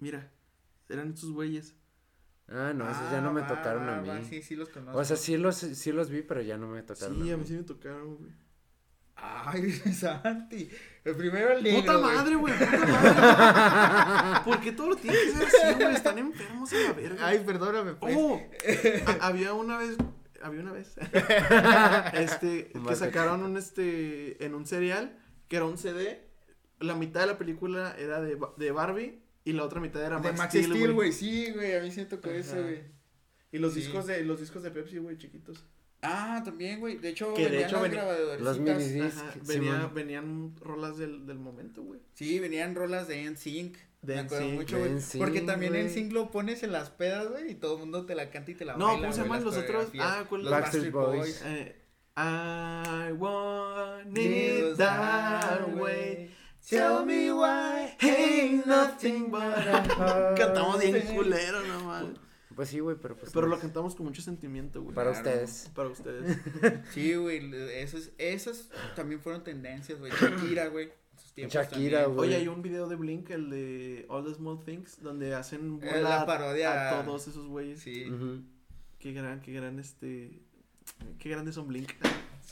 [0.00, 0.30] Mira,
[0.88, 1.74] eran estos güeyes.
[2.50, 4.08] Ah, no, esos ya no Ah, me va, tocaron va, a mí.
[4.08, 4.98] va, Sí, sí los conozco.
[4.98, 7.36] O sea, sí los, sí los vi, pero ya no me tocaron Sí, a a
[7.36, 7.48] mí mí.
[7.48, 8.30] sí me tocaron, güey.
[9.16, 10.70] Ay, Santi.
[11.04, 12.14] El primero el negro, Puta güey.
[12.14, 14.40] madre, güey, puta madre.
[14.44, 15.94] ¿Por qué todo lo tiene que ser así, güey?
[15.94, 17.26] Están enfermos a la verga.
[17.26, 18.14] Ay, perdóname, pues.
[18.16, 18.40] Oh,
[19.20, 19.96] a- había una vez,
[20.42, 20.94] había una vez,
[22.14, 25.16] este, que sacaron un, este, en un serial,
[25.48, 26.24] que era un CD,
[26.80, 30.32] la mitad de la película era de, de Barbie y la otra mitad era de
[30.32, 31.12] Max, Steel, Steel, güey.
[31.12, 31.74] Sí, güey.
[31.76, 32.38] A mí tocó Ajá.
[32.38, 32.80] eso, güey.
[33.50, 33.80] Y los Sí.
[33.80, 35.64] discos de, los discos de Pepsi, güey, chiquitos.
[36.02, 36.98] Ah, también, güey.
[36.98, 38.40] De hecho, Que de venían hecho las grabadorcitas.
[38.40, 39.18] Los mini discs.
[39.18, 39.60] Ajá, Sí,
[39.94, 42.00] venían rolas del, del momento, güey.
[42.14, 43.76] Sí, venían rolas de NSYNC.
[44.02, 44.92] De me acuerdo NSYNC, mucho, de güey.
[44.94, 45.72] NSYNC, Porque también.
[45.74, 48.54] NSYNC lo pones en las pedas, güey, y todo el mundo te la canta y
[48.54, 49.88] te la No, baila, ¿cómo se llaman los otros?
[49.98, 51.42] Ah, ¿cuál- Los Backstreet Boys.
[51.44, 51.74] Eh,
[52.16, 56.30] I want It that way.
[56.68, 60.34] Tell me why Ain't nothing but a...
[60.36, 61.14] Cantamos bien Sí.
[61.14, 62.14] culero, no.
[62.54, 63.30] Pues sí, güey, pero pues.
[63.32, 63.54] Pero no.
[63.54, 64.94] lo cantamos con mucho sentimiento, güey.
[64.94, 65.28] Para Claro.
[65.30, 65.70] ustedes.
[65.74, 66.36] Para ustedes.
[66.92, 70.10] Sí, güey, esos, esos también fueron tendencias, güey.
[70.10, 70.90] Shakira, güey.
[71.16, 72.28] sus tiempos Shakira, güey.
[72.30, 76.00] Oye, hay un video de Blink, el de All the Small Things, donde hacen Eh,
[76.02, 76.98] la a- parodia.
[76.98, 77.80] a todos esos güeyes.
[77.80, 78.06] Sí.
[78.98, 80.40] Qué gran, qué gran, este...
[81.20, 81.90] Qué grandes son Blink.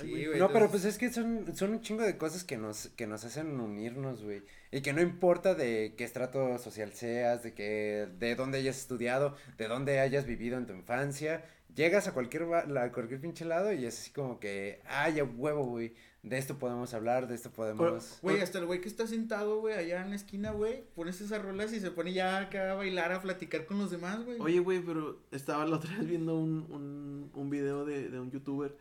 [0.05, 0.27] Sí, güey.
[0.27, 0.39] güey.
[0.39, 3.25] No, pero pues es que son, son un chingo de cosas que nos, que nos
[3.25, 4.43] hacen unirnos, güey.
[4.71, 9.37] Y que no importa de qué estrato social seas, de que, de dónde hayas estudiado,
[9.59, 11.45] de dónde hayas vivido en tu infancia,
[11.75, 15.65] llegas a cualquier, a cualquier pinche lado y es así como que, ay, a huevo,
[15.67, 18.19] güey, de esto podemos hablar, de esto podemos...
[18.23, 21.41] Güey, hasta el güey que está sentado, güey, allá en la esquina, güey, pones esas
[21.43, 24.41] rolas y se pone ya acá a bailar, a platicar con los demás, güey.
[24.41, 28.31] Oye, güey, pero estaba la otra vez viendo un, un, un video de, de un
[28.31, 28.75] youtuber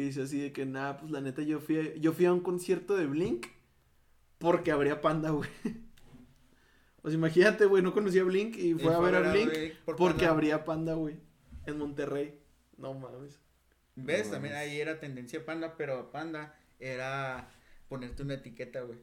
[0.00, 2.32] que dice así de que nada, pues la neta yo fui a, yo fui a
[2.32, 3.46] un concierto de Blink
[4.38, 5.50] porque habría panda, güey.
[7.02, 9.50] O sea, imagínate, güey, no conocía a Blink y Y fue a ver a Blink
[9.86, 10.30] por porque Panda.
[10.32, 11.16] habría panda, güey,
[11.64, 12.38] en Monterrey.
[12.76, 13.40] No mames.
[13.96, 14.26] ¿Ves?
[14.26, 14.68] No También mames.
[14.68, 17.48] ahí era tendencia panda, pero panda era
[17.88, 18.98] ponerte una etiqueta, güey.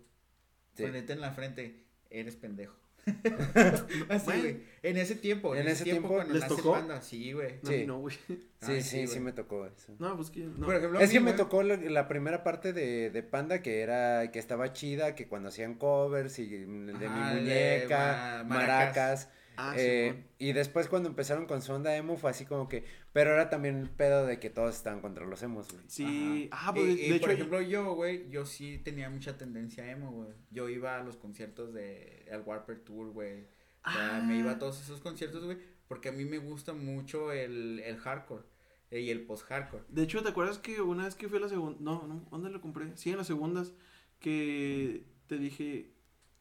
[0.75, 0.83] Sí.
[0.83, 2.75] Ponerte en la frente, eres pendejo.
[4.09, 4.57] Así, güey.
[4.83, 6.71] En ese tiempo, en, ¿En ese tiempo, tiempo cuando les nace tocó?
[6.73, 7.55] panda, sí, güey.
[7.61, 7.85] No, Sí.
[7.87, 8.15] no, güey.
[8.27, 9.19] Sí, Ay, sí, sí, sí, güey.
[9.21, 9.93] me tocó eso.
[9.99, 10.65] No, pues que no.
[10.65, 13.81] Por ejemplo, Es mí, que me tocó la, la primera parte de, de Panda que
[13.81, 18.43] era, que estaba chida, que cuando hacían covers y el de mi de muñeca, Ma-
[18.43, 19.29] maracas, Maracas.
[19.59, 20.27] Ah, eh, Simón.
[20.37, 23.77] y después cuando empezaron con su onda emo fue así como que, pero era también
[23.77, 25.83] el pedo de que todos estaban contra los emos, güey.
[25.87, 26.47] Sí.
[26.51, 26.69] Ajá.
[26.69, 27.21] Ah, pues Y- de, y, hecho.
[27.21, 30.29] por ejemplo, yo, güey, yo sí tenía mucha tendencia emo, güey.
[30.51, 33.45] Yo iba a los conciertos de al Warper Tour, güey.
[33.85, 34.59] O sea, me iba a Ah.
[34.59, 38.43] todos esos conciertos, güey, porque a mí me gusta mucho el, el hardcore
[38.91, 39.83] eh, y el post-hardcore.
[39.89, 41.77] De hecho, ¿te acuerdas que una vez que fui a la segunda...
[41.81, 42.95] No, no, ¿dónde lo compré?
[42.95, 43.73] Sí, en las segundas,
[44.19, 45.91] que te dije,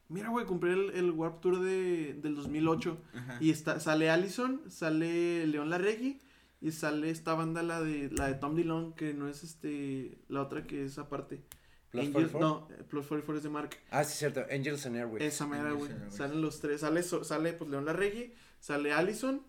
[0.09, 3.37] mira, güey, compré el, el Warp Tour de, del 2008 Ajá.
[3.41, 6.19] y está, sale Allison, sale León Larregui
[6.61, 10.41] y sale esta banda, la de, la de Tom Dillon, que no es este, la
[10.41, 11.43] otra que es aparte.
[11.91, 12.39] Plus Angel- 44?
[12.39, 13.69] No, Plus 44 es de Mark.
[13.91, 15.23] Ah, sí, cierto, Angels and Airways.
[15.23, 15.91] Esa mera, güey.
[16.09, 19.45] Salen los tres, sale, sale pues León Larregui, sale Allison,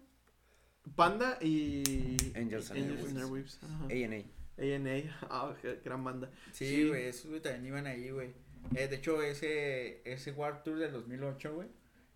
[0.95, 2.17] Panda y...
[2.37, 3.61] Angels and Angels Airwaves.
[3.91, 4.39] A&A.
[4.61, 5.55] A&A, ah,
[5.85, 6.31] gran banda.
[6.53, 8.35] Sí, güey, esos güey también iban ahí, güey.
[8.75, 11.69] Eh, de hecho, ese, ese War Tour del 2008, güey,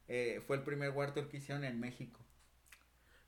[0.09, 2.21] eh, fue el primer War Tour que hicieron en México,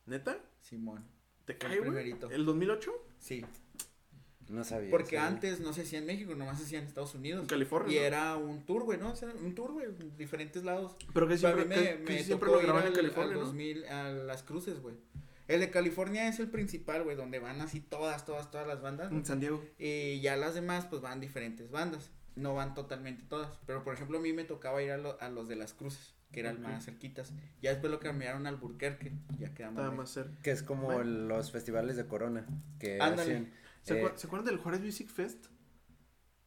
[0.06, 0.38] ¿Neta?
[0.60, 1.04] Simón.
[1.46, 2.30] ¿Te cae, el primerito.
[2.30, 2.92] ¿El 2008?
[3.18, 3.44] Sí,
[4.48, 4.90] No sabía.
[4.90, 7.42] porque antes no se hacía en México, nomás se hacía en Estados Unidos.
[7.42, 8.04] En California, Y ¿no?
[8.06, 9.12] era un tour, güey, ¿no?
[9.12, 10.96] O sea, un tour, güey, en diferentes lados.
[11.14, 12.94] Pero que a siempre, mí que- me, que me siempre tocó lo graban en al-
[12.94, 13.46] California, al ¿no?
[13.46, 14.96] 2000, a las cruces, güey.
[15.48, 19.12] El de California es el principal, güey, donde van así todas, todas, todas las bandas.
[19.12, 19.62] En San Diego.
[19.78, 22.10] Y ya las demás, pues van diferentes bandas.
[22.36, 23.48] No van totalmente todas.
[23.66, 26.14] Pero por ejemplo, a mí me tocaba ir a, lo- a los de las cruces,
[26.32, 27.32] que eran más cerquitas.
[27.62, 29.12] Ya después lo cambiaron al Burquerque.
[29.38, 29.46] Ya.
[29.48, 29.96] Estaba lejos.
[29.96, 30.42] más cerca.
[30.42, 31.04] Que es como Bueno.
[31.04, 32.44] los festivales de Corona.
[32.78, 32.98] Que
[33.82, 35.46] ¿Se, eh, ¿Se acuerdan del Juárez Music Fest?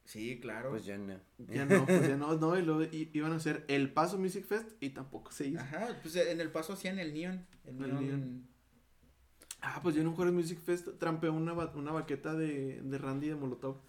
[0.04, 0.70] Sí, claro.
[0.70, 1.20] Pues ya no.
[1.38, 4.44] Ya no, pues ya no, no, y luego i- iban a hacer el Paso Music
[4.44, 5.60] Fest y tampoco se hizo.
[5.60, 7.46] Ajá, pues en el paso hacían el neon.
[7.64, 8.06] El El neon.
[8.06, 8.48] neon.
[9.60, 12.98] Ah, pues yo en un Juárez Music Fest trampeé una, ba- una baqueta de, de
[12.98, 13.80] Randy de Molotov.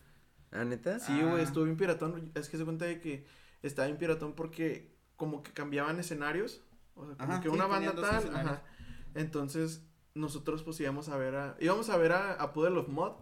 [0.51, 0.99] ¿Ah, neta?
[0.99, 1.25] Sí, Ah.
[1.29, 2.31] güey, estuvo bien piratón.
[2.35, 3.25] Es que se cuenta de que
[3.61, 6.61] estaba bien piratón porque como que cambiaban escenarios.
[6.95, 8.35] O sea, como Ajá, que sí, una banda tal.
[8.35, 8.63] Ajá.
[9.15, 9.83] Entonces,
[10.15, 11.55] nosotros pues íbamos a ver a.
[11.59, 13.13] Íbamos a ver a, a Puddle of Mod.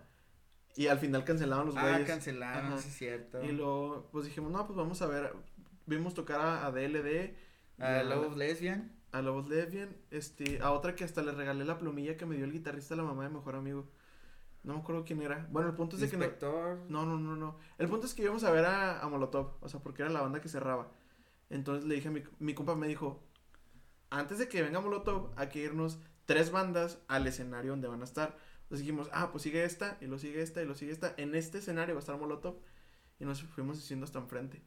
[0.76, 2.08] Y al final cancelaban los Ah, güeyes.
[2.08, 2.78] cancelaron, Ajá.
[2.82, 3.44] sí cierto.
[3.44, 5.34] Y luego, pues dijimos, no, pues vamos a ver.
[5.88, 7.34] Vimos tocar a, a DLD.
[7.80, 8.92] A Love of Lesbian.
[9.12, 12.44] a Lobos Lesbian, este, a otra que hasta le regalé la plumilla que me dio
[12.46, 13.88] el guitarrista a la mamá de mejor amigo.
[14.64, 15.48] No me acuerdo quién era.
[15.52, 16.80] Bueno, el punto es de que no, Inspector.
[16.90, 17.58] no, no, no, no.
[17.78, 20.22] El punto es que íbamos a ver a, a Molotov, o sea, porque era la
[20.22, 20.92] banda que cerraba.
[21.50, 23.24] Entonces le dije a mi, mi compa, me dijo,
[24.10, 28.06] antes de que venga Molotov, hay que irnos tres bandas al escenario donde van a
[28.06, 28.38] estar.
[28.64, 31.14] Entonces dijimos, ah, pues sigue esta, y lo sigue esta, y lo sigue esta.
[31.18, 32.58] En este escenario va a estar Molotov.
[33.20, 34.62] Y nos fuimos haciendo hasta enfrente.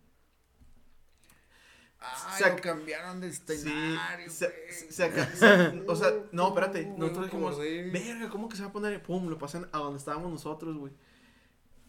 [2.03, 4.73] Ah, Se ac- cambiaron de Sí, escenario, se, güey.
[4.73, 8.73] se- se o sea, no, espérate, No, nosotros dijimos, verga, ¿cómo que se va a
[8.73, 9.03] poner?
[9.03, 10.93] Pum, lo pasan a donde estábamos nosotros, güey.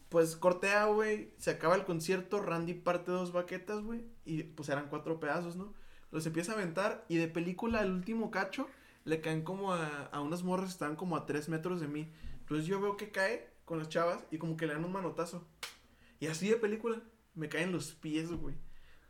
[0.10, 4.90] Pues cortea, güey, se acaba el concierto, Randy parte dos baquetas, güey, y pues eran
[4.90, 5.74] cuatro pedazos, ¿no?
[6.12, 8.68] Los empieza a aventar y de película el último cacho
[9.06, 12.12] le caen como a, a unas morras que estaban como a tres metros de mí.
[12.42, 15.48] Entonces yo veo que cae con las chavas y como que le dan un manotazo.
[16.20, 17.02] Y así de película,
[17.34, 18.56] me caen los pies, güey.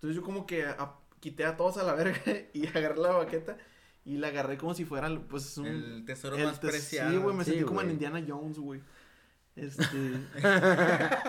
[0.01, 2.19] Entonces yo como que a- quité a todos a la verga
[2.53, 3.55] y agarré la baqueta
[4.03, 5.67] y la agarré como si fuera, pues, un...
[5.67, 7.11] El tesoro el más tes- preciado.
[7.11, 7.91] Sí, güey, me Sí, sentí como en.
[7.91, 8.81] Indiana Jones, güey.
[9.55, 9.85] Este...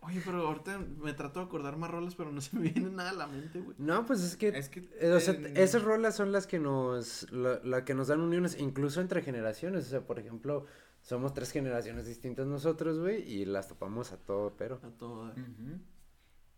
[0.00, 3.10] Oye, pero ahorita me trato de acordar más rolas, pero no se me viene nada
[3.10, 3.76] a la mente, güey.
[3.78, 6.58] No, pues es que, Es que, eh, o sea, en- esas rolas son las que
[6.58, 10.64] nos, la, la que nos dan uniones, incluso entre generaciones, o sea, por ejemplo,
[11.02, 14.76] somos tres generaciones distintas nosotros, güey, y las topamos a todo, pero.
[14.82, 15.24] A todo.
[15.32, 15.78] Ujú.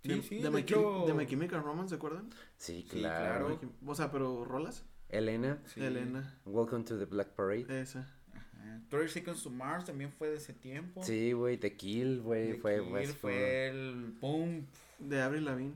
[0.03, 2.31] Sí, de, sí, de, de My, hecho- de My Chemical Romance, ¿se acuerdan?
[2.57, 3.47] Sí, Sí, claro.
[3.59, 3.73] claro.
[3.87, 4.85] O sea, pero rolas.
[5.09, 5.83] Elena, Sí.
[5.83, 6.39] Elena.
[6.47, 7.81] Welcome to the Black Parade.
[7.81, 8.09] Esa.
[8.33, 8.81] Ajá.
[8.89, 11.03] 30 Seconds to Mars también fue de ese tiempo.
[11.03, 14.67] Sí, güey, The Kill, güey, fue, Kill pues, fue el boom.
[14.99, 15.75] De Avril Lavigne.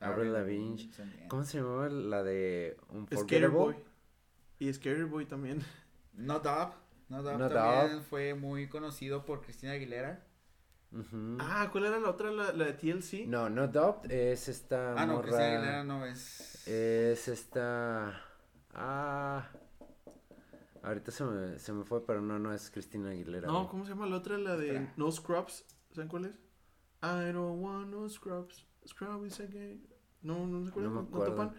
[0.00, 0.88] Avril Lavigne.
[1.28, 3.48] ¿Cómo se llamaba la de Scary Unforgettable?
[3.48, 3.74] Boy.
[4.60, 5.60] Y Scary Boy también.
[6.14, 6.74] No Doubt.
[7.08, 10.24] No Doubt No también fue muy conocido por Cristina Aguilera.
[11.38, 12.30] Ah, ¿cuál era la otra?
[12.30, 13.26] La, la de TLC.
[13.26, 15.84] No, No Doubt es esta Ah, no, Cristina Aguilera morra.
[15.84, 16.66] no es.
[16.66, 18.22] Es esta.
[18.72, 19.48] Ah.
[20.82, 23.48] Ahorita se me, se me fue, pero no, no es Cristina Aguilera.
[23.48, 23.68] No.
[23.68, 24.38] ¿cómo se llama la otra?
[24.38, 24.94] La de Espera.
[24.96, 25.64] No Scrubs.
[25.92, 26.32] ¿Saben cuál es?
[27.02, 28.66] I don't want no scrubs.
[28.86, 29.80] Scrub is a gay.
[30.22, 30.94] No, no se acuerdan.
[30.94, 31.32] No me acuerdo.
[31.34, 31.54] topan.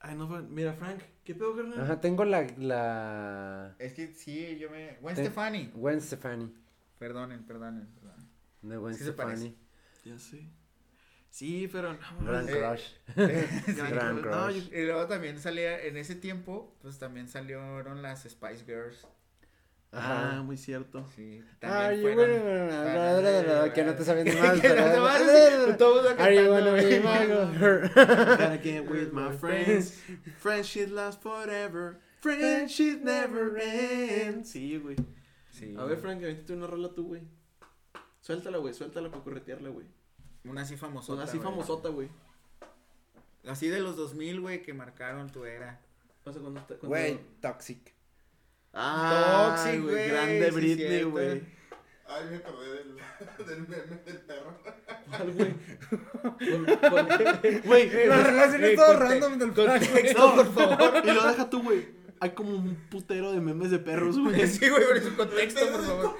[0.00, 0.26] Ay, no.
[0.28, 1.80] Mira, Frank, ¿qué pedo, carnal?
[1.80, 2.46] Ajá, tengo la.
[2.58, 3.74] la...
[3.78, 4.96] Es que sí, yo me.
[5.00, 5.70] Gwen Te- Stefani.
[5.74, 6.54] Gwen Stefani.
[6.98, 7.86] Perdonen, perdonen.
[7.94, 8.28] perdonen.
[8.62, 9.04] De Gwen Sí.
[9.04, 9.56] Stefani.
[10.04, 10.46] Ya sé.
[11.30, 12.24] Sí, pero no.
[12.24, 12.82] Gran Eh, crush.
[13.16, 14.32] gran gran crush.
[14.34, 14.70] No, crush.
[14.70, 19.06] yo- Y luego también salía, en ese tiempo, pues también salieron las Spice Girls.
[19.96, 20.42] Ah, Ajá.
[20.42, 21.06] muy cierto.
[21.14, 22.40] Sí, Are también you fueron.
[22.40, 24.60] gonna- que no te más.
[24.60, 27.00] Que no pero- te vas- todo el mundo Are you gonna be güey.
[27.00, 27.26] my
[27.58, 27.88] girl?
[27.94, 30.00] Gotta get with my friends.
[30.38, 31.98] Friendship lasts forever.
[32.20, 34.50] Friendship never ends.
[34.50, 34.96] Sí, güey.
[35.54, 35.74] Sí.
[35.78, 37.22] A ver, Frank, avéntate una rola tú, güey.
[38.20, 38.74] Suéltala, güey.
[38.74, 39.86] Suéltala para corretearla, güey.
[40.44, 41.22] Una así famosota.
[41.22, 41.48] Así güey.
[41.48, 42.08] famosota, güey.
[43.46, 45.80] Así de los 2000, güey, que marcaron tu era.
[46.24, 46.74] O sea, cuando está.
[46.74, 47.94] cuando- Güey, toxic.
[48.72, 50.08] Ah, Toxic, güey.
[50.08, 51.42] Grande sí, Britney, güey.
[52.06, 52.96] Ay, me acordé del,
[53.46, 54.58] del meme del perro.
[55.08, 55.54] ¿Cuál, güey?
[57.64, 59.80] Güey, La relación es todo random del plan.
[60.16, 61.02] no, por favor.
[61.04, 62.03] Y lo deja tú, güey.
[62.20, 64.46] Hay como un putero de memes de perros, güey.
[64.48, 66.16] Sí, güey, pero su contexto, por favor.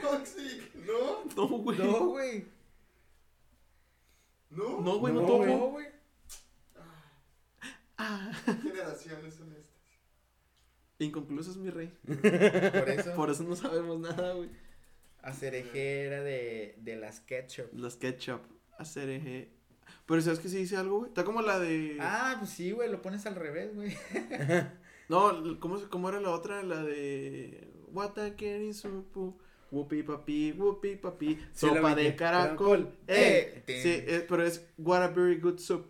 [0.87, 1.25] ¿no?
[1.37, 1.79] No, güey.
[1.79, 2.47] No, güey.
[4.51, 4.81] ¿No?
[4.81, 5.47] No, güey, no, No, topo.
[5.47, 5.87] No, güey.
[8.63, 9.73] Generaciones son estas.
[10.99, 11.93] Inconclusos, mi rey.
[12.07, 13.15] Por eso.
[13.15, 14.51] Por eso no sabemos nada, güey.
[15.23, 17.73] Acerejera de, de las ketchup.
[17.73, 18.43] Los ketchup.
[18.79, 19.51] Hacer eje.
[20.07, 21.09] Pero ¿sabes que sí dice algo, güey?
[21.09, 21.97] Está como la de.
[22.01, 23.97] Ah, pues sí, güey, lo pones al revés, güey.
[25.09, 26.63] No, ¿cómo, se- ¿cómo era la otra?
[26.63, 27.69] La de.
[27.93, 29.39] What a getting supu.
[29.71, 31.35] Whoopi papi, whoopi papi.
[31.53, 32.89] Sí, Sopa de caracol.
[33.09, 33.81] Eh, Eh.
[33.83, 35.87] Sí, eh, pero es what a very good soup.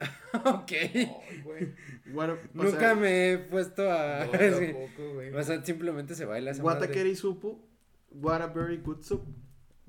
[0.44, 0.72] ok.
[2.18, 4.24] A, Nunca sea, me he puesto a.
[4.26, 5.34] No, tampoco, güey.
[5.34, 6.94] O sea, simplemente se baila esa What a madre.
[6.94, 7.60] getting supu.
[8.10, 9.24] What a very good soup.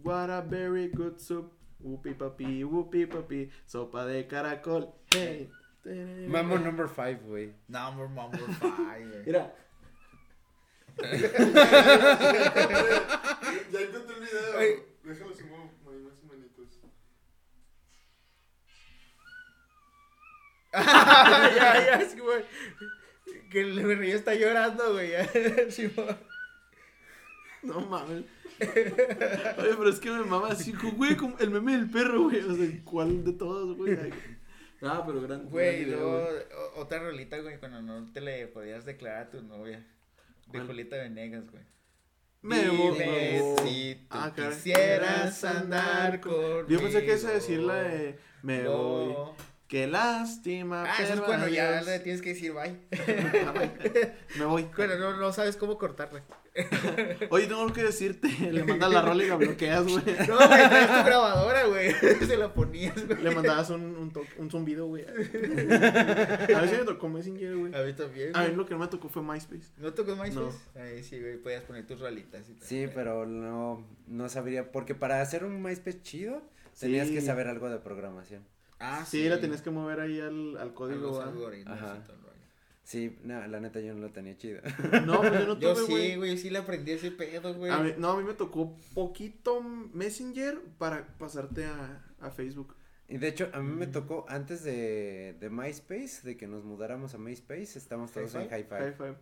[0.03, 1.51] What a very good soup.
[1.79, 3.49] Whoopi papi, whoopi papi.
[3.65, 4.93] Sopa de caracol.
[5.15, 5.49] Hey.
[5.83, 7.53] Mambo number 5, güey.
[7.67, 9.25] Number, number five, güey.
[9.25, 9.51] Mira.
[13.71, 14.57] Ya encontré el video.
[14.57, 14.83] Ay.
[15.03, 16.79] Déjalo sumo ahí más o manitos.
[21.55, 22.43] ya, ya, sí, güey.
[23.49, 25.11] Que el río está llorando, güey.
[27.63, 28.23] No mames.
[28.59, 32.39] Oye, pero es que me mama así, güey, como el meme del perro, güey.
[32.41, 33.97] O sea, ¿cuál de todos, güey?
[34.81, 35.49] Ah, pero gran.
[35.49, 36.29] Güey, gran video,
[36.75, 39.79] otra rolita, güey, cuando no te le podías declarar a tu novia.
[40.47, 40.67] De ¿Cuál?
[40.67, 41.63] Julieta Venegas, güey.
[42.41, 42.93] Me voy.
[42.97, 46.67] Dime si tú Ah, quisieras andar conmigo.
[46.67, 48.77] Yo pensé que esa decir la de Me No.
[48.77, 49.15] voy.
[49.67, 50.83] Qué lástima.
[50.85, 52.75] Ah, eso es cuando ya le tienes que decir bye.
[53.45, 53.53] Ah.
[54.37, 54.63] Me voy.
[54.75, 56.23] Cuando no, no sabes cómo cortarla.
[57.29, 58.27] Oye, tengo algo que decirte.
[58.51, 60.03] Le mandas la rola y la bloqueas, güey.
[60.27, 61.93] No, güey, traes tu grabadora, güey.
[61.93, 63.21] Se la ponías, güey.
[63.23, 65.05] Le mandabas un, un, un zumbido, güey.
[65.07, 67.73] A ver si me tocó Messenger, güey.
[67.73, 68.35] A mí también.
[68.35, 69.71] A mí lo que no me tocó fue MySpace.
[69.77, 70.57] ¿No tocó MySpace?
[70.75, 72.67] Ahí sí, güey, podías poner tus rolitas y tal.
[72.67, 74.71] Sí, pero no, no sabría.
[74.71, 76.41] Porque para hacer un MySpace chido,
[76.79, 77.13] tenías Sí.
[77.15, 78.43] que saber algo de programación.
[78.79, 81.01] Ah, Sí, la tenías que mover ahí al, al código.
[81.07, 81.25] los ¿va?
[81.25, 81.97] algoritmos Ajá.
[82.03, 82.30] y todo.
[82.83, 84.61] Sí, no, la neta yo no lo tenía chido.
[85.05, 86.15] No, pues yo no Yo tuve, sí, güey.
[86.15, 87.71] güey, sí le aprendí ese pedo, güey.
[87.71, 92.75] A mí- no, a mí me tocó poquito Messenger para pasarte a, a Facebook.
[93.07, 97.13] Y de hecho, a mí me tocó antes de, de MySpace, de que nos mudáramos
[97.13, 98.55] a MySpace, estábamos todos en Hi-Fi.
[98.55, 98.75] Hi-Fi.
[98.75, 99.15] High five.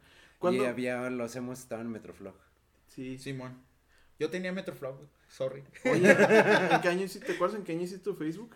[0.55, 2.35] Y había, los hemos estado en Metroflog.
[2.87, 3.17] Sí.
[3.17, 3.57] Simón.
[4.19, 5.09] Yo tenía Metroflog, güey.
[5.27, 5.63] Sorry.
[5.85, 8.55] Oye, ¿en qué año hiciste, ¿te acuerdas en qué año hiciste tu Facebook?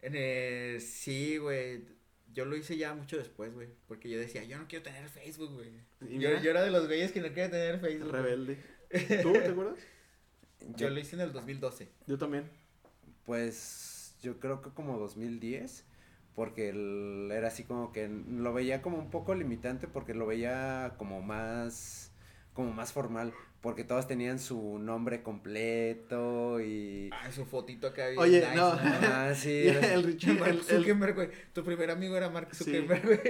[0.00, 1.84] En el- sí, güey.
[2.32, 3.68] Yo lo hice ya mucho después, güey.
[3.88, 5.70] Porque yo decía, yo no quiero tener Facebook, güey.
[6.08, 8.10] Y Yo, yo era de los güeyes que no quería tener Facebook.
[8.12, 8.58] Rebelde.
[9.22, 9.78] ¿Tú te acuerdas?
[10.76, 11.88] Yo lo hice en el 2012.
[12.06, 12.48] Yo también.
[13.24, 15.84] Pues yo creo que como 2010,
[16.34, 20.94] porque el- era así como que lo veía como un poco limitante porque lo veía
[20.98, 22.10] como más
[22.52, 23.32] como más formal,
[23.62, 27.08] porque todos tenían su nombre completo y...
[27.12, 28.08] Ah, su fotito acá.
[28.08, 28.76] bien Oye, nice, no.
[28.78, 29.68] Ah, sí.
[29.92, 31.30] El Richie, Mark el, el, Zuckerberg, güey.
[31.52, 32.64] Tu primer amigo era Mark Sí.
[32.64, 33.20] Zuckerberg, güey.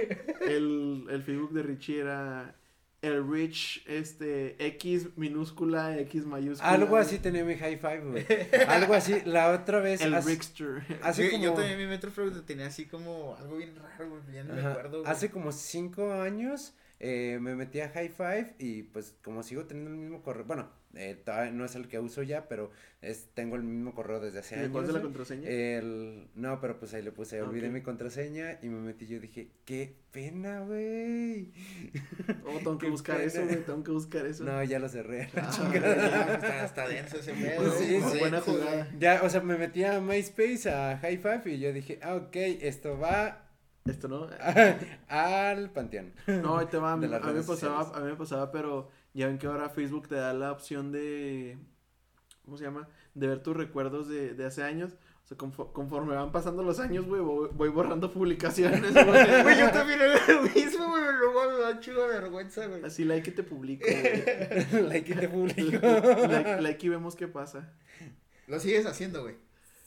[0.55, 2.55] el, el Facebook de Richie era
[3.03, 6.71] el Rich, este, X minúscula, X mayúscula.
[6.71, 8.25] Algo así tenía mi high five, güey.
[8.67, 9.21] Algo así.
[9.25, 10.01] La otra vez...
[10.01, 10.83] El hace- Rickster.
[11.03, 14.21] hace Güey, Yo como- también mi Metroflog lo tenía así como algo bien raro, güey.
[14.33, 15.11] Ya no me acuerdo, güey.
[15.11, 16.73] Hace como cinco años
[17.05, 20.69] eh, me metí a High Five y pues como sigo teniendo el mismo correo, bueno,
[20.95, 22.71] eh, todavía no es el que uso ya, pero
[23.01, 24.71] es, tengo el mismo correo desde hace ¿Y años.
[24.71, 25.49] cuál es la contraseña?
[25.49, 29.19] El, no, pero pues ahí le puse, Ah, olvidé mi contraseña y me metí, yo
[29.19, 31.51] dije, qué pena, güey.
[32.45, 33.27] Oh, tengo que buscar pena.
[33.27, 34.43] eso, güey, tengo que buscar eso.
[34.45, 35.29] No, ya lo cerré.
[35.35, 36.33] Ah, chingada.
[36.35, 37.71] está, está denso ese pedo.
[37.77, 38.19] Sí, está sí.
[38.19, 38.87] Buena jugada.
[38.97, 42.35] Ya, o sea, me metí a MySpace, a High Five y yo dije, ah, ok,
[42.35, 43.39] esto va
[43.85, 44.27] Esto no.
[45.09, 46.13] al panteón.
[46.27, 46.93] No, ahí te va.
[46.93, 49.47] A mí, De a mí me pasaba, a mí me pasaba, pero ya ven que
[49.47, 51.57] ahora Facebook te da la opción de.
[52.45, 52.87] ¿Cómo se llama?
[53.13, 54.93] De ver tus recuerdos de, de hace años.
[55.23, 59.05] O sea, confo- conforme van pasando los años, güey, voy, voy borrando publicaciones, güey.
[59.59, 61.03] Yo también era lo mismo, güey.
[61.17, 62.83] Luego me da chido vergüenza, güey.
[62.83, 64.83] Así like y te publico, güey.
[64.89, 65.87] like y te publico.
[66.27, 67.71] like, like y vemos qué pasa.
[68.47, 69.35] Lo sigues haciendo, güey.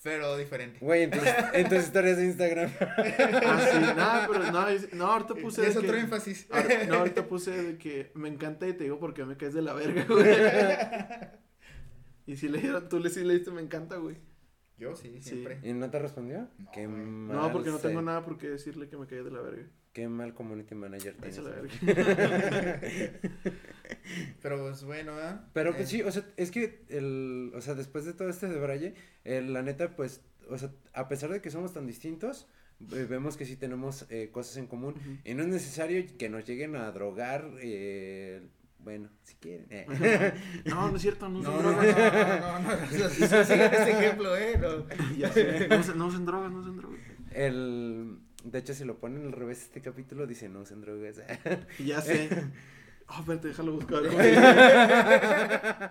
[0.07, 0.79] Pero diferente.
[0.81, 1.23] Güey, en tus,
[1.53, 2.71] en tus historias de Instagram.
[2.81, 5.63] Ah, sí, nada, pero no, es- no, ahorita puse.
[5.63, 6.49] De es otro que- énfasis.
[6.51, 9.63] ahor- no, ahorita puse de que me encanta y te digo porque me caes de
[9.63, 10.25] la verga, güey.
[12.27, 14.17] Y si le dieron, tú le sí le diste me encanta, güey.
[14.79, 15.29] Yo sí, Sí.
[15.31, 15.61] siempre.
[15.63, 16.49] ¿Y no te respondió?
[16.59, 16.99] No, qué güey.
[17.03, 17.37] mal.
[17.37, 19.63] No, porque no tengo nada por qué decirle que me cae de la verga.
[19.97, 21.41] Qué mal community manager tienes.
[24.43, 25.47] Pero pues bueno, ¿verdad?
[25.55, 28.47] Pero Eh, pues sí, o sea, es que el, o sea, después de todo este
[28.47, 28.95] de Braille,
[29.25, 30.21] la neta, pues,
[30.51, 32.47] o sea, a pesar de que somos tan distintos,
[32.93, 36.45] eh, vemos que sí tenemos eh, cosas en común y no es necesario que nos
[36.45, 38.43] lleguen a drogar, eh,
[38.81, 39.67] bueno, si quieren.
[39.71, 39.87] eh.
[40.67, 42.41] No, no es cierto, no No, usen no, no, drogas.
[42.41, 43.41] no, no, no, no, sigan
[43.75, 44.59] ese ejemplo, eh,
[45.97, 47.01] no usen drogas, no usen drogas.
[47.33, 48.19] El,
[48.51, 51.21] de hecho, si lo ponen al revés este capítulo, dice no usen drogas.
[51.85, 52.29] Ya sé.
[53.09, 54.03] Oh, espérate, déjalo buscar.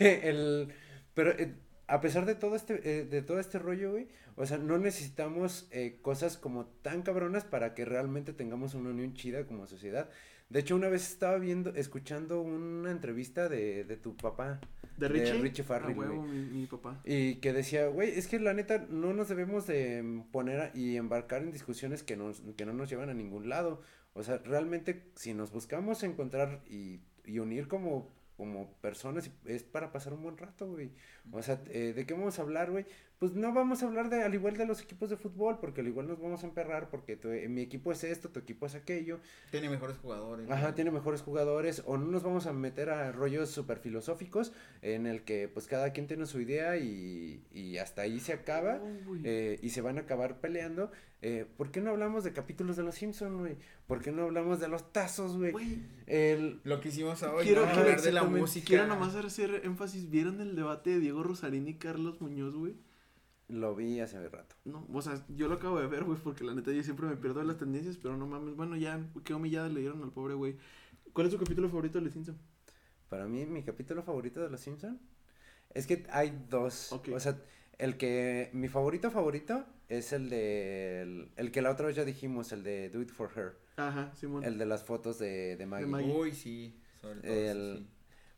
[0.00, 0.72] el,
[1.14, 1.54] pero eh,
[1.86, 5.68] a pesar de todo este, eh, de todo este rollo, güey, o sea, no necesitamos
[5.70, 10.10] eh, cosas como tan cabronas para que realmente tengamos una unión chida como sociedad.
[10.50, 14.60] De hecho, una vez estaba viendo, escuchando una entrevista de, de tu papá.
[14.96, 15.38] ¿De De Richie?
[15.42, 16.28] Richie Farrell, Ah, huevo, güey.
[16.30, 17.00] mi, mi papá.
[17.04, 20.96] Y que decía, güey, es que la neta no nos debemos de poner a- y
[20.96, 23.82] embarcar en discusiones que, nos, que no nos llevan a ningún lado.
[24.14, 29.92] O sea, realmente si nos buscamos encontrar y, y unir como, como personas, es para
[29.92, 30.90] pasar un buen rato, güey.
[31.32, 32.86] O sea, eh, ¿de qué vamos a hablar, güey?
[33.18, 35.86] Pues no vamos a hablar de al igual de los equipos de fútbol, porque al
[35.88, 38.74] igual nos vamos a emperrar, porque tu- eh, mi equipo es esto, tu equipo es
[38.74, 39.20] aquello.
[39.50, 40.50] Tiene mejores jugadores.
[40.50, 44.52] Ajá, tiene mejores jugadores o no nos vamos a meter a rollos súper filosóficos
[44.82, 48.80] en el que pues cada quien tiene su idea y, y hasta ahí se acaba
[49.24, 50.90] eh, y se van a acabar peleando.
[51.22, 53.56] Eh, ¿Por qué no hablamos de capítulos de Los Simpson, güey?
[53.86, 55.52] ¿Por qué no hablamos de los tazos, güey?
[56.06, 56.60] El...
[56.64, 57.72] Lo que hicimos hoy, quiero, ¿no?
[57.72, 58.66] hablar de la música.
[58.66, 60.10] quiero nomás hacer énfasis.
[60.10, 62.74] ¿Vieron el debate de Diego Rosarín y Carlos Muñoz, güey?
[63.48, 64.56] Lo vi hace rato.
[64.64, 67.16] No, o sea, yo lo acabo de ver, güey, porque la neta yo siempre me
[67.16, 68.56] pierdo de las tendencias, pero no mames.
[68.56, 70.56] Bueno, ya, qué humillada le dieron al pobre güey.
[71.12, 72.36] ¿Cuál es tu capítulo favorito de Los Simpson?
[73.08, 75.00] Para mí, mi capítulo favorito de Los Simpson
[75.72, 76.90] es que hay dos.
[76.92, 77.08] Ok.
[77.14, 77.40] O sea,
[77.78, 82.04] el que mi favorito favorito es el de el, el que la otra vez ya
[82.04, 83.56] dijimos, el de Do It For Her.
[83.76, 84.42] Ajá, Simón.
[84.42, 85.86] El de las fotos de, de Maggie.
[85.86, 86.12] Maggie.
[86.12, 86.80] Uy, sí.
[87.00, 87.86] Sobre todo El- sí.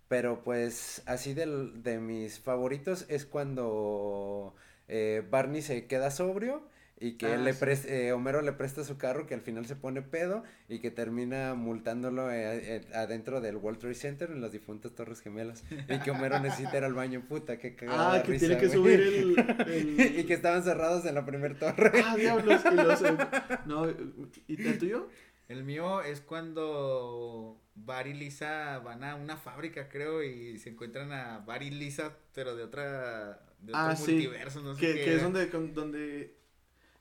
[0.09, 4.55] Pero pues así del, de mis favoritos es cuando
[4.89, 6.62] eh, Barney se queda sobrio
[7.01, 7.65] y que Ah, le sí.
[7.86, 11.55] eh, Homero le presta su carro que al final se pone pedo y que termina
[11.55, 16.10] multándolo eh, eh, adentro del World Trade Center en las difuntas Torres Gemelas y que
[16.10, 18.97] Homero necesita ir al baño, puta, qué cagada Ah, que risa, tiene que güey.
[18.97, 19.98] subir el.
[20.01, 21.93] el- y que estaban cerrados en la primer torre.
[22.05, 22.62] Ah, diablos.
[22.69, 23.01] Y los,
[23.66, 23.89] no,
[24.48, 25.09] ¿y el tuyo?
[25.49, 31.11] El mío es cuando Bar y Lisa van a una fábrica, creo, y se encuentran
[31.12, 33.45] a Bar y Lisa, pero de otra.
[33.61, 34.12] De otro Ah, sí.
[34.12, 36.37] multiverso, no sé Que, qué que es donde, con- donde.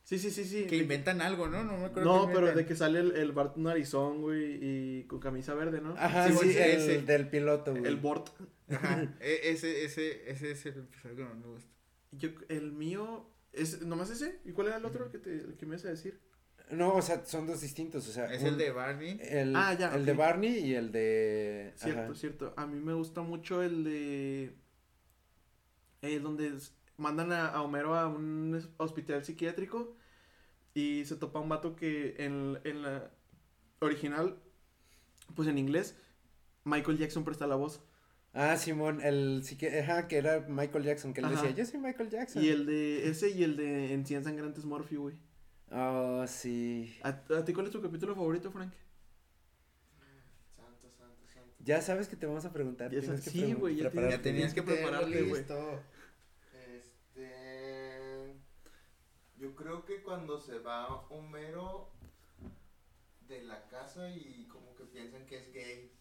[0.03, 0.64] Sí, sí, sí, sí.
[0.65, 1.64] Que de- inventan algo, ¿no?
[1.65, 2.26] No me acuerdo.
[2.28, 5.94] No, pero de que sale el, el Bart Narizón, güey, y con camisa verde, ¿no?
[5.98, 7.02] Ajá, Sí, sí, bueno, el ese.
[7.02, 7.86] del piloto, güey.
[7.86, 8.30] El Bort.
[8.69, 11.69] Ajá, e- ese, ese, ese es el episodio que más me gusta.
[12.11, 13.30] Yo, el mío.
[13.52, 14.40] ¿Es nomás ese?
[14.45, 16.19] ¿Y cuál era el otro que, te, el que me ibas a decir?
[16.72, 18.26] No, o sea, son dos distintos, o sea.
[18.34, 19.19] Es un- el de Barney.
[19.23, 20.14] El, Ah, ya, el de.
[20.14, 21.72] Barney y el de...
[21.76, 22.15] Cierto, ajá.
[22.15, 22.53] cierto.
[22.57, 24.53] A mí me gusta mucho el de.
[26.02, 26.53] eh, donde
[26.98, 29.95] mandan a, a Homero a un hospital psiquiátrico
[30.73, 33.11] y se topa un vato que en, en la
[33.80, 34.38] original,
[35.35, 35.95] pues en inglés,
[36.65, 37.81] Michael Jackson presta la voz.
[38.34, 41.35] Ah, Simón, el sí que, ajá, que era Michael Jackson, que él Ajá.
[41.41, 42.44] decía, yo soy Michael Jackson.
[42.44, 45.15] Y el de ese y el de En 100 Sangrantes Morphy, güey.
[45.72, 46.98] Oh, sí.
[47.03, 48.72] ¿A, ¿A ti cuál es tu capítulo favorito, Frank?
[50.56, 51.53] Santo, santo, santo.
[51.60, 52.91] Ya sabes que te vamos a preguntar.
[52.91, 53.89] Ya sabes- que sí, güey, ya
[54.22, 55.45] tenías que prepararte, güey.
[56.77, 58.34] Este.
[59.38, 61.89] Yo creo que cuando se va Homero
[63.27, 65.91] de la casa y como que piensan que es gay.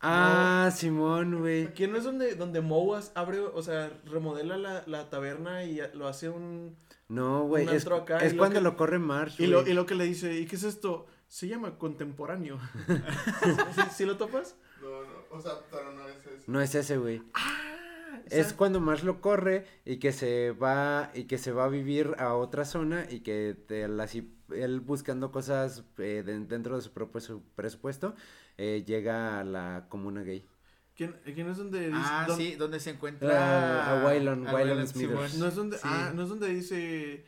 [0.00, 1.66] Ah, Simón, güey.
[1.74, 6.06] ¿Quién no es donde, donde Moas abre, o sea, remodela la, la taberna y lo
[6.06, 6.76] hace un...
[7.08, 7.84] No, güey, es,
[8.22, 10.46] es lo cuando que- lo corre Marsh, Y lo, y lo que le dice, ¿y
[10.46, 11.06] qué es esto?
[11.28, 12.58] Se llama contemporáneo.
[13.74, 14.56] ¿Sí, sí lo topas?
[14.80, 16.44] No, no, o sea, pero no es eso.
[16.46, 17.22] No es ese, güey.
[17.34, 21.68] Ah, Es cuando Marsh lo corre y que se va y que se va a
[21.68, 26.76] vivir a otra zona y que te- él, así, él buscando cosas eh, de- dentro
[26.76, 28.14] de su propio su presupuesto
[28.56, 30.46] eh, llega a la comuna gay.
[30.96, 31.98] ¿Quién, quién es donde dice...
[32.02, 34.02] Ah, don- sí, donde se encuentra.
[34.02, 34.50] a Waylon- a
[34.86, 34.90] Smithers.
[34.90, 35.30] Simón.
[35.40, 35.82] No es donde, Sí.
[35.86, 37.24] ah, no es donde dice,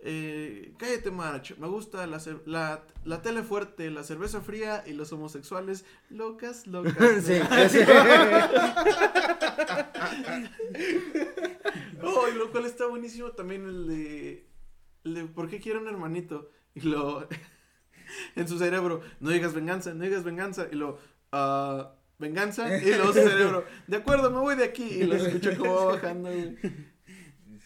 [0.00, 4.94] eh, cállate March, me gusta la, cer- la, la tele fuerte, la cerveza fría y
[4.94, 6.94] los homosexuales locas, locas.
[7.24, 7.72] sí, locas".
[7.72, 7.78] sí.
[12.02, 14.46] Oh, y lo cual está buenísimo también el de,
[15.04, 16.50] el de ¿por qué quiere un hermanito?
[16.74, 17.26] Y lo,
[18.36, 20.98] en su cerebro, no digas venganza, no digas venganza, y lo,
[21.32, 25.56] ah, venganza, y luego su cerebro, de acuerdo, me voy de aquí, y lo escucho
[25.56, 26.56] como va bajando, güey.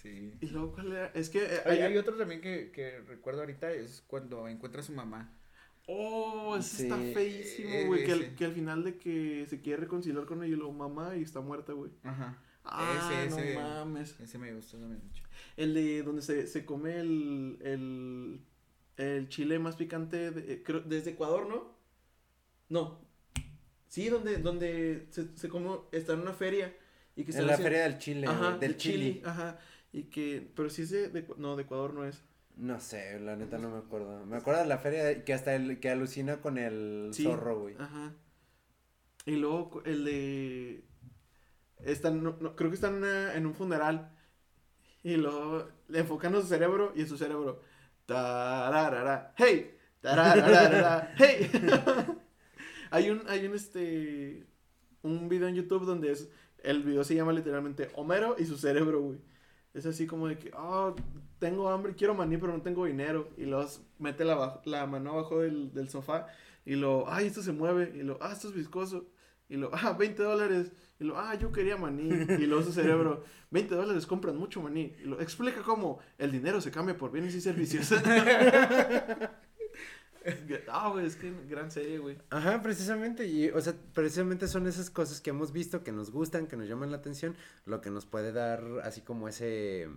[0.03, 0.33] Sí.
[0.41, 1.07] Y luego, ¿cuál era?
[1.15, 4.85] Es que eh, Hay, hay, otro también que, que recuerdo ahorita, es cuando encuentra a
[4.85, 5.35] su mamá.
[5.87, 8.05] Oh, ese está feísimo, güey.
[8.05, 11.16] Que, al- que al final de que se quiere reconciliar con ella y lo mamá
[11.16, 11.91] y está muerta, güey.
[12.05, 12.39] Ajá.
[12.65, 13.55] Ah, Ese, ese.
[13.55, 14.20] no mames.
[14.20, 15.25] Ese me gustó también mucho.
[15.57, 18.41] El de donde se, se come el, el,
[18.99, 21.75] el chile más picante de- eh, creo, desde Ecuador, ¿no?
[22.69, 23.01] No.
[23.89, 26.74] Sí, donde, donde se, se come, está en una feria.
[27.16, 29.12] Y que En la haciendo- feria del Chile, Ajá, del de Chile.
[29.15, 29.23] Chile.
[29.24, 29.59] Ajá.
[29.93, 32.23] Y que, pero sí es de, de- no, de Ecuador no es.
[32.56, 34.24] No sé, la neta no me acuerdo.
[34.27, 37.74] Me acuerdo de la feria que hasta el que alucina con el Sí, zorro, güey.
[37.78, 38.12] Ajá.
[39.27, 40.85] Y luego el de.
[41.85, 44.12] Están, no, no, creo que están una- en un funeral.
[45.02, 47.62] Y luego le enfocan a su cerebro y en su cerebro.
[48.06, 51.51] Tararara, hey, tararara, hey.
[52.90, 54.47] hay un, hay un este.
[55.02, 56.28] Un video en YouTube donde es.
[56.62, 59.19] El video se llama literalmente Homero y su cerebro, güey.
[59.74, 60.97] Es así como de que, oh,
[61.39, 63.28] tengo hambre, quiero maní, pero no tengo dinero.
[63.36, 66.27] Y luego s- mete la, la mano abajo del, del sofá
[66.65, 67.93] y lo, ay, esto se mueve.
[67.94, 69.09] Y lo, ah, esto es viscoso.
[69.48, 70.73] Y lo, ah, 20 dólares.
[70.98, 72.09] Y lo, ah, yo quería maní.
[72.09, 74.94] Y luego su cerebro, 20 dólares compran mucho maní.
[75.01, 77.93] Y lo, explica cómo el dinero se cambia por bienes y servicios.
[80.69, 82.17] Ah, güey, es que gran serie, güey.
[82.31, 86.47] Ajá, precisamente, y, o sea, precisamente son esas cosas que hemos visto, que nos gustan,
[86.47, 87.37] que nos llaman la atención,
[87.67, 89.89] lo que nos puede dar así como ese,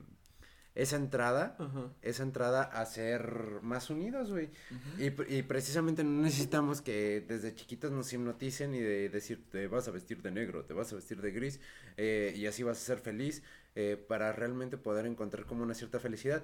[0.75, 1.91] esa entrada, Ajá.
[2.01, 4.49] esa entrada a ser más unidos, güey.
[4.97, 9.87] y, y precisamente no necesitamos que desde chiquitos nos hipnoticen y de decir, te vas
[9.87, 11.59] a vestir de negro, te vas a vestir de gris,
[11.97, 13.43] eh, y así vas a ser feliz,
[13.75, 16.43] eh, para realmente poder encontrar como una cierta felicidad.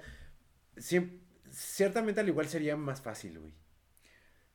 [1.50, 3.54] Ciertamente al igual sería más fácil, güey.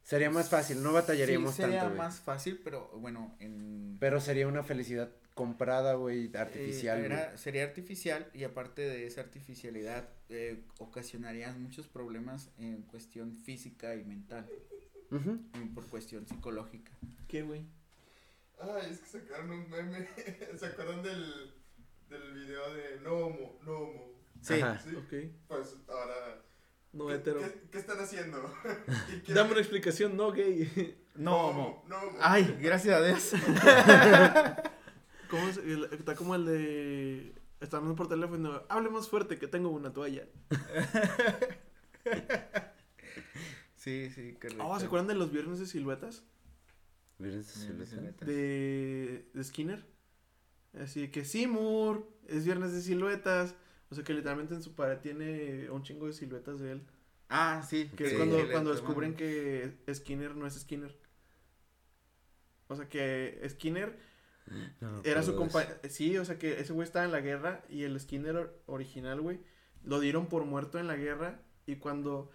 [0.03, 1.99] Sería más fácil, no batallaríamos sí, sería tanto, güey.
[2.07, 3.97] más fácil, pero bueno, en...
[4.01, 9.20] Pero sería una felicidad comprada, güey, artificial, Eh, era- sería artificial y aparte de esa
[9.23, 14.47] artificialidad eh, ocasionaría muchos problemas en cuestión física y mental,
[15.11, 15.39] Ujú.
[15.55, 16.91] y por cuestión psicológica.
[17.29, 17.65] ¿Qué, güey?
[18.61, 20.07] Ay, es que sacaron un meme.
[20.59, 21.55] ¿Se acuerdan del,
[22.11, 24.12] del video de No Homo, No Homo?
[24.41, 24.55] Sí.
[24.61, 24.79] Ajá.
[24.81, 24.95] Sí.
[24.97, 25.12] Ok.
[25.49, 26.43] Pues ahora.
[26.93, 27.40] No ¿qué, hetero.
[27.40, 28.39] ¿qué, qué están haciendo?
[29.09, 30.98] ¿Y quieren- Dame una explicación, no gay.
[31.14, 31.82] No.
[31.89, 32.19] No homo.
[32.20, 33.32] Ay, gracias a Dios.
[35.31, 35.56] ¿Cómo es?
[35.93, 37.35] Está como el de.
[37.60, 38.62] Está hablando por teléfono.
[38.69, 40.27] Hable más fuerte que tengo una toalla.
[43.77, 44.64] Sí, sí, correcto.
[44.66, 46.23] Oh, ¿se acuerdan de los viernes de siluetas?
[47.19, 47.90] Miren esa Sí, silueta.
[47.90, 48.24] sí, neta.
[48.24, 49.85] De, de Skinner.
[50.81, 53.55] Así que Seymour, es viernes de siluetas.
[53.93, 56.82] O sea que literalmente en su pared tiene un chingo de siluetas de él.
[57.28, 57.90] Ah, sí.
[57.94, 60.98] Que es cuando, cuando descubren que Skinner no es Skinner.
[62.69, 63.98] O sea que Skinner
[64.81, 65.74] No, Era su compañero.
[65.90, 69.20] Sí, o sea que ese güey estaba en la guerra y el Skinner or- original,
[69.20, 69.40] güey,
[69.85, 72.31] lo dieron por muerto en la guerra y cuando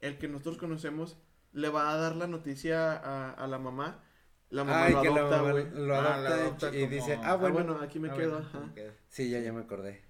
[0.00, 1.16] el que nosotros conocemos
[1.52, 4.04] le va a dar la noticia a, a la mamá,
[4.50, 7.36] la mamá Ay, lo que la adopta, mamá Ah, adopta y como- dice, ah, Ah,
[7.36, 7.54] bueno.
[7.54, 8.32] bueno, aquí me Ah, quedo.
[8.34, 8.60] bueno, ajá.
[8.60, 8.92] me quedo.
[9.08, 10.04] Sí, ya, ya me acordé.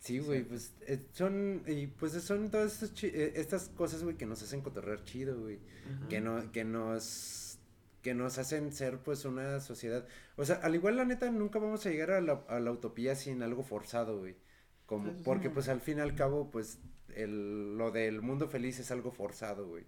[0.00, 4.16] Sí, güey, pues eh, son, y pues son todas estas, chi- eh, estas cosas, güey,
[4.16, 5.58] que nos hacen cotorrear chido, güey.
[6.08, 7.58] Que, no, que nos,
[8.02, 10.06] que nos hacen ser pues una sociedad.
[10.36, 13.14] O sea, al igual la neta nunca vamos a llegar a la, a la utopía
[13.14, 14.36] sin algo forzado, güey.
[14.86, 16.78] Como, Eso porque pues al fin y al cabo pues
[17.14, 19.84] el, lo del mundo feliz es algo forzado, güey.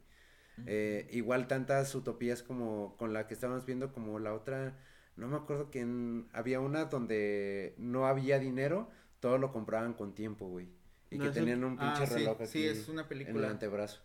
[0.67, 4.77] Eh, igual tantas utopías como con la que estábamos viendo, como la otra,
[5.17, 8.91] no me acuerdo quién, había una donde no había dinero,
[9.23, 10.69] todo lo compraban con tiempo, güey.
[11.11, 13.09] Y No, que tenían un Ah, pinche sí, reloj aquí sí, es una en el
[13.09, 13.49] película.
[13.51, 14.01] antebrazo.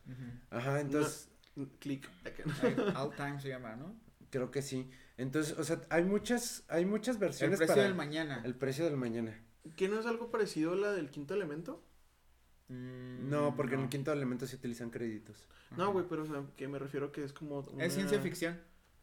[0.52, 1.30] Ajá, entonces
[1.80, 2.07] Click.
[2.23, 2.44] acá.
[2.64, 3.95] Ay, All Time se llama, ¿no?
[4.30, 4.91] creo que sí.
[5.18, 8.41] Entonces, o sea, hay muchas, hay muchas El versiones precio para del mañana.
[8.45, 9.41] el precio del mañana.
[9.76, 11.84] ¿Qué no es algo parecido a la del quinto elemento?
[12.68, 13.89] Mm, No, porque en el no.
[13.89, 15.48] quinto elemento se utilizan créditos.
[15.77, 17.85] No, güey, pero o sea, que me refiero que es como una...
[17.85, 18.60] Es ciencia ficción.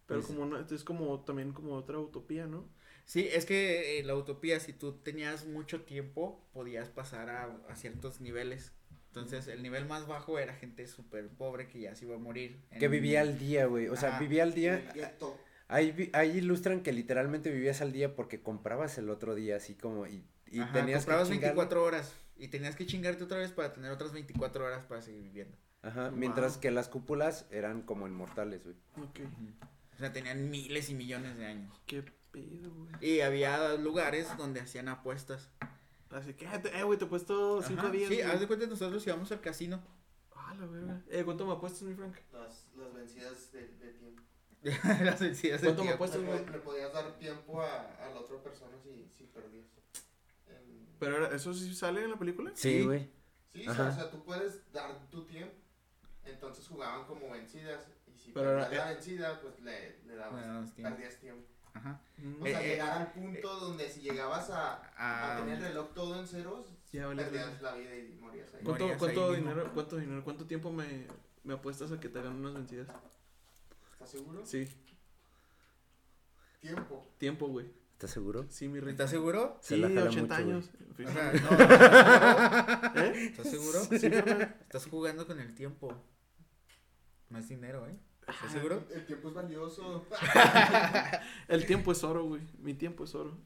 [0.07, 2.69] Pero Pues- como una, es como también como otra utopía, ¿no?
[3.07, 8.21] Sí, es que la utopía, si tú tenías mucho tiempo, podías pasar a, a ciertos
[8.21, 8.73] niveles.
[9.09, 12.59] Entonces, el nivel más bajo era gente súper pobre que ya se iba a morir.
[12.79, 13.89] Que vivía al día, güey.
[13.89, 14.83] O sea, vivía al día.
[15.69, 20.07] Ahí, ahí ilustran que literalmente vivías al día porque comprabas el otro día, así como.
[20.07, 21.55] Y, y Ajá, tenías comprabas que chingarle.
[21.57, 25.23] 24 horas y tenías que chingarte otra vez para tener otras 24 horas para seguir
[25.23, 25.57] viviendo.
[25.83, 26.19] Ajá, Wow.
[26.19, 28.77] mientras que las cúpulas eran como inmortales, güey.
[28.97, 29.21] Ok.
[29.95, 31.81] O sea, tenían miles y millones de años.
[31.87, 32.03] Qué
[32.35, 32.89] pedo, güey.
[33.01, 35.49] Y había lugares donde hacían apuestas.
[36.11, 38.09] Así que, eh, güey, te he puesto cinco Ajá, días.
[38.09, 38.27] Sí, güey.
[38.31, 39.83] haz de cuenta nosotros íbamos al casino.
[40.35, 41.03] Ah, la verga.
[41.11, 42.15] Eh, ¿cuánto me apuestas, mi Frank?
[42.33, 44.23] Las, las vencidas de, de tiempo.
[45.05, 45.95] Las vencidas de ¿Cuánto me tiempo.
[46.05, 46.47] apuestas, Le, güey?
[46.47, 49.67] le podías dar tiempo a, a la otra persona si, si perdías.
[50.99, 52.51] Pero ¿eso sí sale en la película?
[52.55, 52.85] Sí, Sí.
[52.85, 53.11] güey.
[53.53, 53.89] Sí, Ajá.
[53.89, 55.55] o sea, tú puedes dar tu tiempo.
[56.25, 57.87] Entonces jugaban como vencidas.
[58.07, 60.75] Y si perdías la vencida, pues le, le dabas.
[60.75, 60.95] Tiempo.
[60.97, 61.47] Perdías tiempo.
[61.75, 62.01] Ajá.
[62.19, 65.65] Mm, O sea, Eh, eh, llegar al punto donde si llegabas a, a tener el
[65.65, 68.61] reloj todo en ceros, Ya perdías la vida y morías ahí.
[68.65, 69.51] ¿Cuánto, Morías cuánto ahí mismo.
[69.51, 71.07] dinero, cuánto dinero, cuánto tiempo me,
[71.43, 72.89] me apuestas a que te hagan unas vencidas?
[73.93, 74.47] ¿Estás seguro?
[74.47, 74.69] Sí,
[76.61, 77.07] Tiempo.
[77.19, 77.67] tiempo, güey.
[77.93, 78.47] ¿Estás seguro?
[78.49, 78.93] Sí, mi rey.
[78.93, 79.59] ¿Estás seguro?
[79.61, 80.43] Se Sí, jala 80 mucho, güey.
[80.43, 80.71] años.
[80.89, 81.07] En fin.
[81.09, 81.33] O sea,
[82.95, 83.27] no, ¿Eh?
[83.27, 83.81] ¿Estás seguro?
[83.85, 84.07] Sí.
[84.07, 85.93] Estás jugando con el tiempo.
[87.31, 87.97] No es dinero, ¿eh?
[88.29, 88.85] ¿Estás seguro?
[88.95, 90.07] El tiempo es valioso.
[91.49, 92.43] El tiempo es oro, güey.
[92.59, 93.37] Mi tiempo es oro.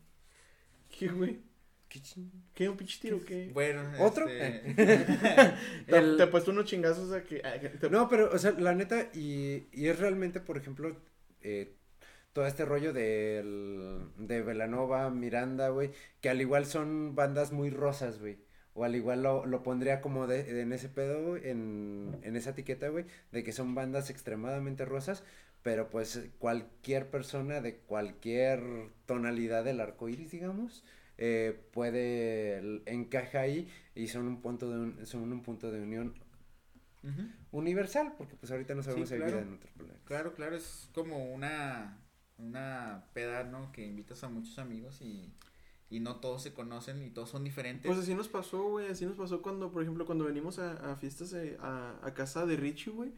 [0.88, 1.40] ¿Qué, güey?
[1.88, 2.68] ¿Qué ching- ¿Qué?
[2.68, 3.20] ¿Un pinche tiro?
[3.24, 3.50] ¿Qué?
[3.52, 4.28] Bueno, ¿Otro?
[4.28, 4.74] este,
[5.86, 7.44] Te, El- te he puesto unos chingazos a que...
[7.44, 10.94] a que te- No, pero, o sea, la neta, y, y es realmente, por ejemplo,
[11.40, 11.74] eh,
[12.32, 18.18] todo este rollo del, de Velanova, Miranda, güey, que al igual son bandas muy rosas,
[18.20, 18.38] güey.
[18.74, 22.88] O al igual lo, lo pondría como de, en ese pedo, en, en esa etiqueta,
[22.88, 25.24] güey, de que son bandas extremadamente rosas,
[25.62, 28.60] pero pues cualquier persona de cualquier
[29.06, 30.84] tonalidad del arco iris, digamos,
[31.18, 36.14] eh, puede, encaja ahí y son un punto de, un- son un punto de unión
[37.52, 39.42] universal, porque pues ahorita no sabemos Sí, si hay vida claro.
[39.42, 40.00] en otro planeta.
[40.04, 41.98] Claro, claro, es como una,
[42.38, 43.70] una peda, ¿no?
[43.72, 45.32] Que invitas a muchos amigos y,
[45.90, 47.86] y no todos se conocen y todos son diferentes.
[47.86, 48.88] Pues así nos pasó, güey.
[48.88, 52.44] Así nos pasó cuando, por ejemplo, cuando venimos a, a fiestas eh, a, a casa
[52.46, 53.12] de Richie, güey.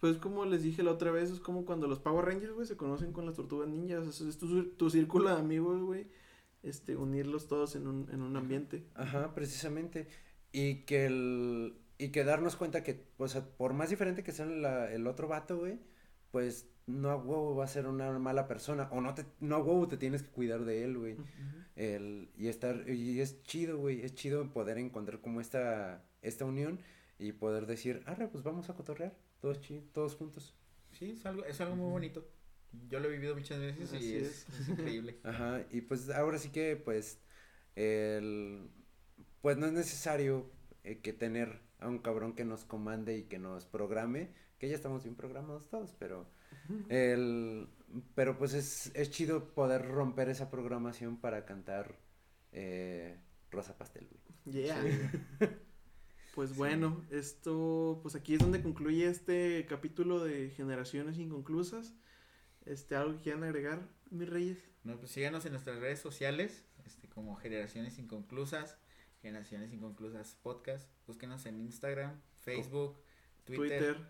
[0.00, 2.76] Pues como les dije la otra vez, es como cuando los Power Rangers, güey, se
[2.76, 4.06] conocen con las tortugas ninjas.
[4.06, 6.06] Es, es tu, tu círculo de amigos, güey.
[6.62, 8.84] Este, unirlos todos en un, en un ambiente.
[8.94, 10.08] Ajá, precisamente.
[10.52, 14.46] Y que el, y que darnos cuenta que, o sea, por más diferente que sea
[14.46, 15.78] la- el otro vato, güey,
[16.30, 19.58] pues no a huevo va a ser una mala persona, o no te, no a
[19.58, 21.16] huevo te tienes que cuidar de él, güey.
[21.76, 26.80] El, y estar, y es chido, güey, es chido poder encontrar como esta, esta unión
[27.18, 30.54] y poder decir, arre, pues vamos a cotorrear, todos chido, todos juntos.
[30.92, 32.28] Sí, es algo, es algo muy bonito.
[32.88, 35.18] Yo lo he vivido muchas veces Así y es, es increíble.
[35.24, 37.20] Ajá, y pues ahora sí que pues
[37.76, 38.68] el
[39.40, 40.50] pues no es necesario
[40.84, 44.74] eh, que tener a un cabrón que nos comande y que nos programe, que ya
[44.74, 46.26] estamos bien programados todos, pero
[46.88, 47.68] el
[48.14, 51.96] pero pues es, es chido poder romper esa programación para cantar
[52.52, 53.16] eh,
[53.50, 54.64] Rosa Pastel, güey.
[54.64, 54.82] Yeah.
[56.34, 61.94] Pues bueno, esto, pues aquí es donde concluye este capítulo de Generaciones Inconclusas.
[62.64, 64.58] Este, ¿algo que quieran agregar, mis reyes?
[64.82, 68.76] No, pues síganos en nuestras redes sociales, este, como Generaciones Inconclusas,
[69.22, 70.90] Generaciones Inconclusas Podcast.
[71.06, 72.98] Búsquenos en Instagram, Facebook,
[73.44, 73.68] Twitter.
[73.68, 74.06] Twitter,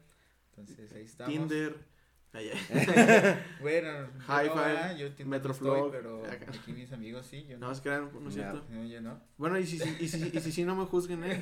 [0.57, 1.31] Entonces ahí estamos.
[1.31, 1.94] Tinder.
[3.61, 4.97] Bueno, Hi-Fi, yo, no, ¿verdad?
[4.97, 6.47] yo entiendo Metroflog, pero acá.
[6.61, 7.73] aquí mis amigos sí, yo No, no.
[7.73, 8.65] es que no, no es cierto.
[8.71, 9.21] No, yo no.
[9.37, 11.39] Bueno, y si, si- y si, y si, sí, no me juzguen, ¿eh?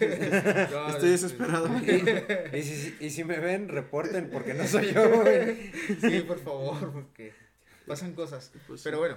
[0.70, 1.68] No, Estoy este, desesperado.
[2.52, 5.72] Y si, y si me ven, reporten porque no soy yo, güey.
[6.00, 7.32] Sí, por favor, porque
[7.86, 8.52] pasan cosas.
[8.66, 9.00] Pues, Pero sí.
[9.00, 9.16] bueno,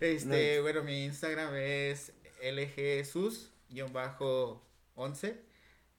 [0.00, 5.34] este, bueno, mi Instagram es lgsus-11,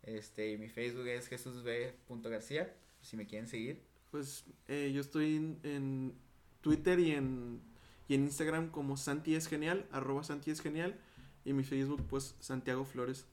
[0.04, 3.87] este, y mi Facebook es jesusb.garcía, si me quieren seguir.
[4.12, 6.14] Pues eh, yo estoy en, en
[6.62, 7.62] Twitter y en,
[8.08, 11.00] y en Instagram como Santi es genial, arroba Santi es genial.
[11.46, 13.26] Y mi Facebook, pues Santiago Flores.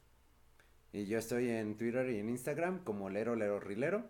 [0.92, 4.04] Y yo estoy en Twitter y en Instagram como Lero Lero Rilero.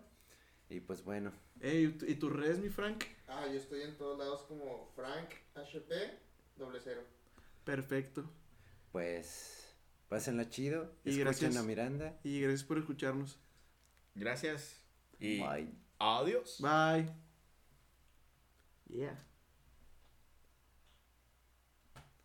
[0.69, 1.31] Y pues bueno,
[1.61, 3.03] Ey, ¿y tu- ¿y tus redes, mi Frank?
[3.27, 5.93] Ah, yo estoy en todos lados como Frank HP
[6.57, 7.03] doble cero.
[7.63, 8.29] Perfecto.
[8.91, 9.75] pues
[10.09, 10.83] pásenla chido.
[11.03, 11.57] Y escuchen gracias.
[11.57, 12.19] a Miranda.
[12.23, 13.39] Y gracias por escucharnos.
[14.15, 14.79] Gracias.
[15.19, 15.84] Y Bye.
[15.99, 16.59] Adiós.
[16.59, 17.11] Bye.
[18.89, 19.15] Yeah.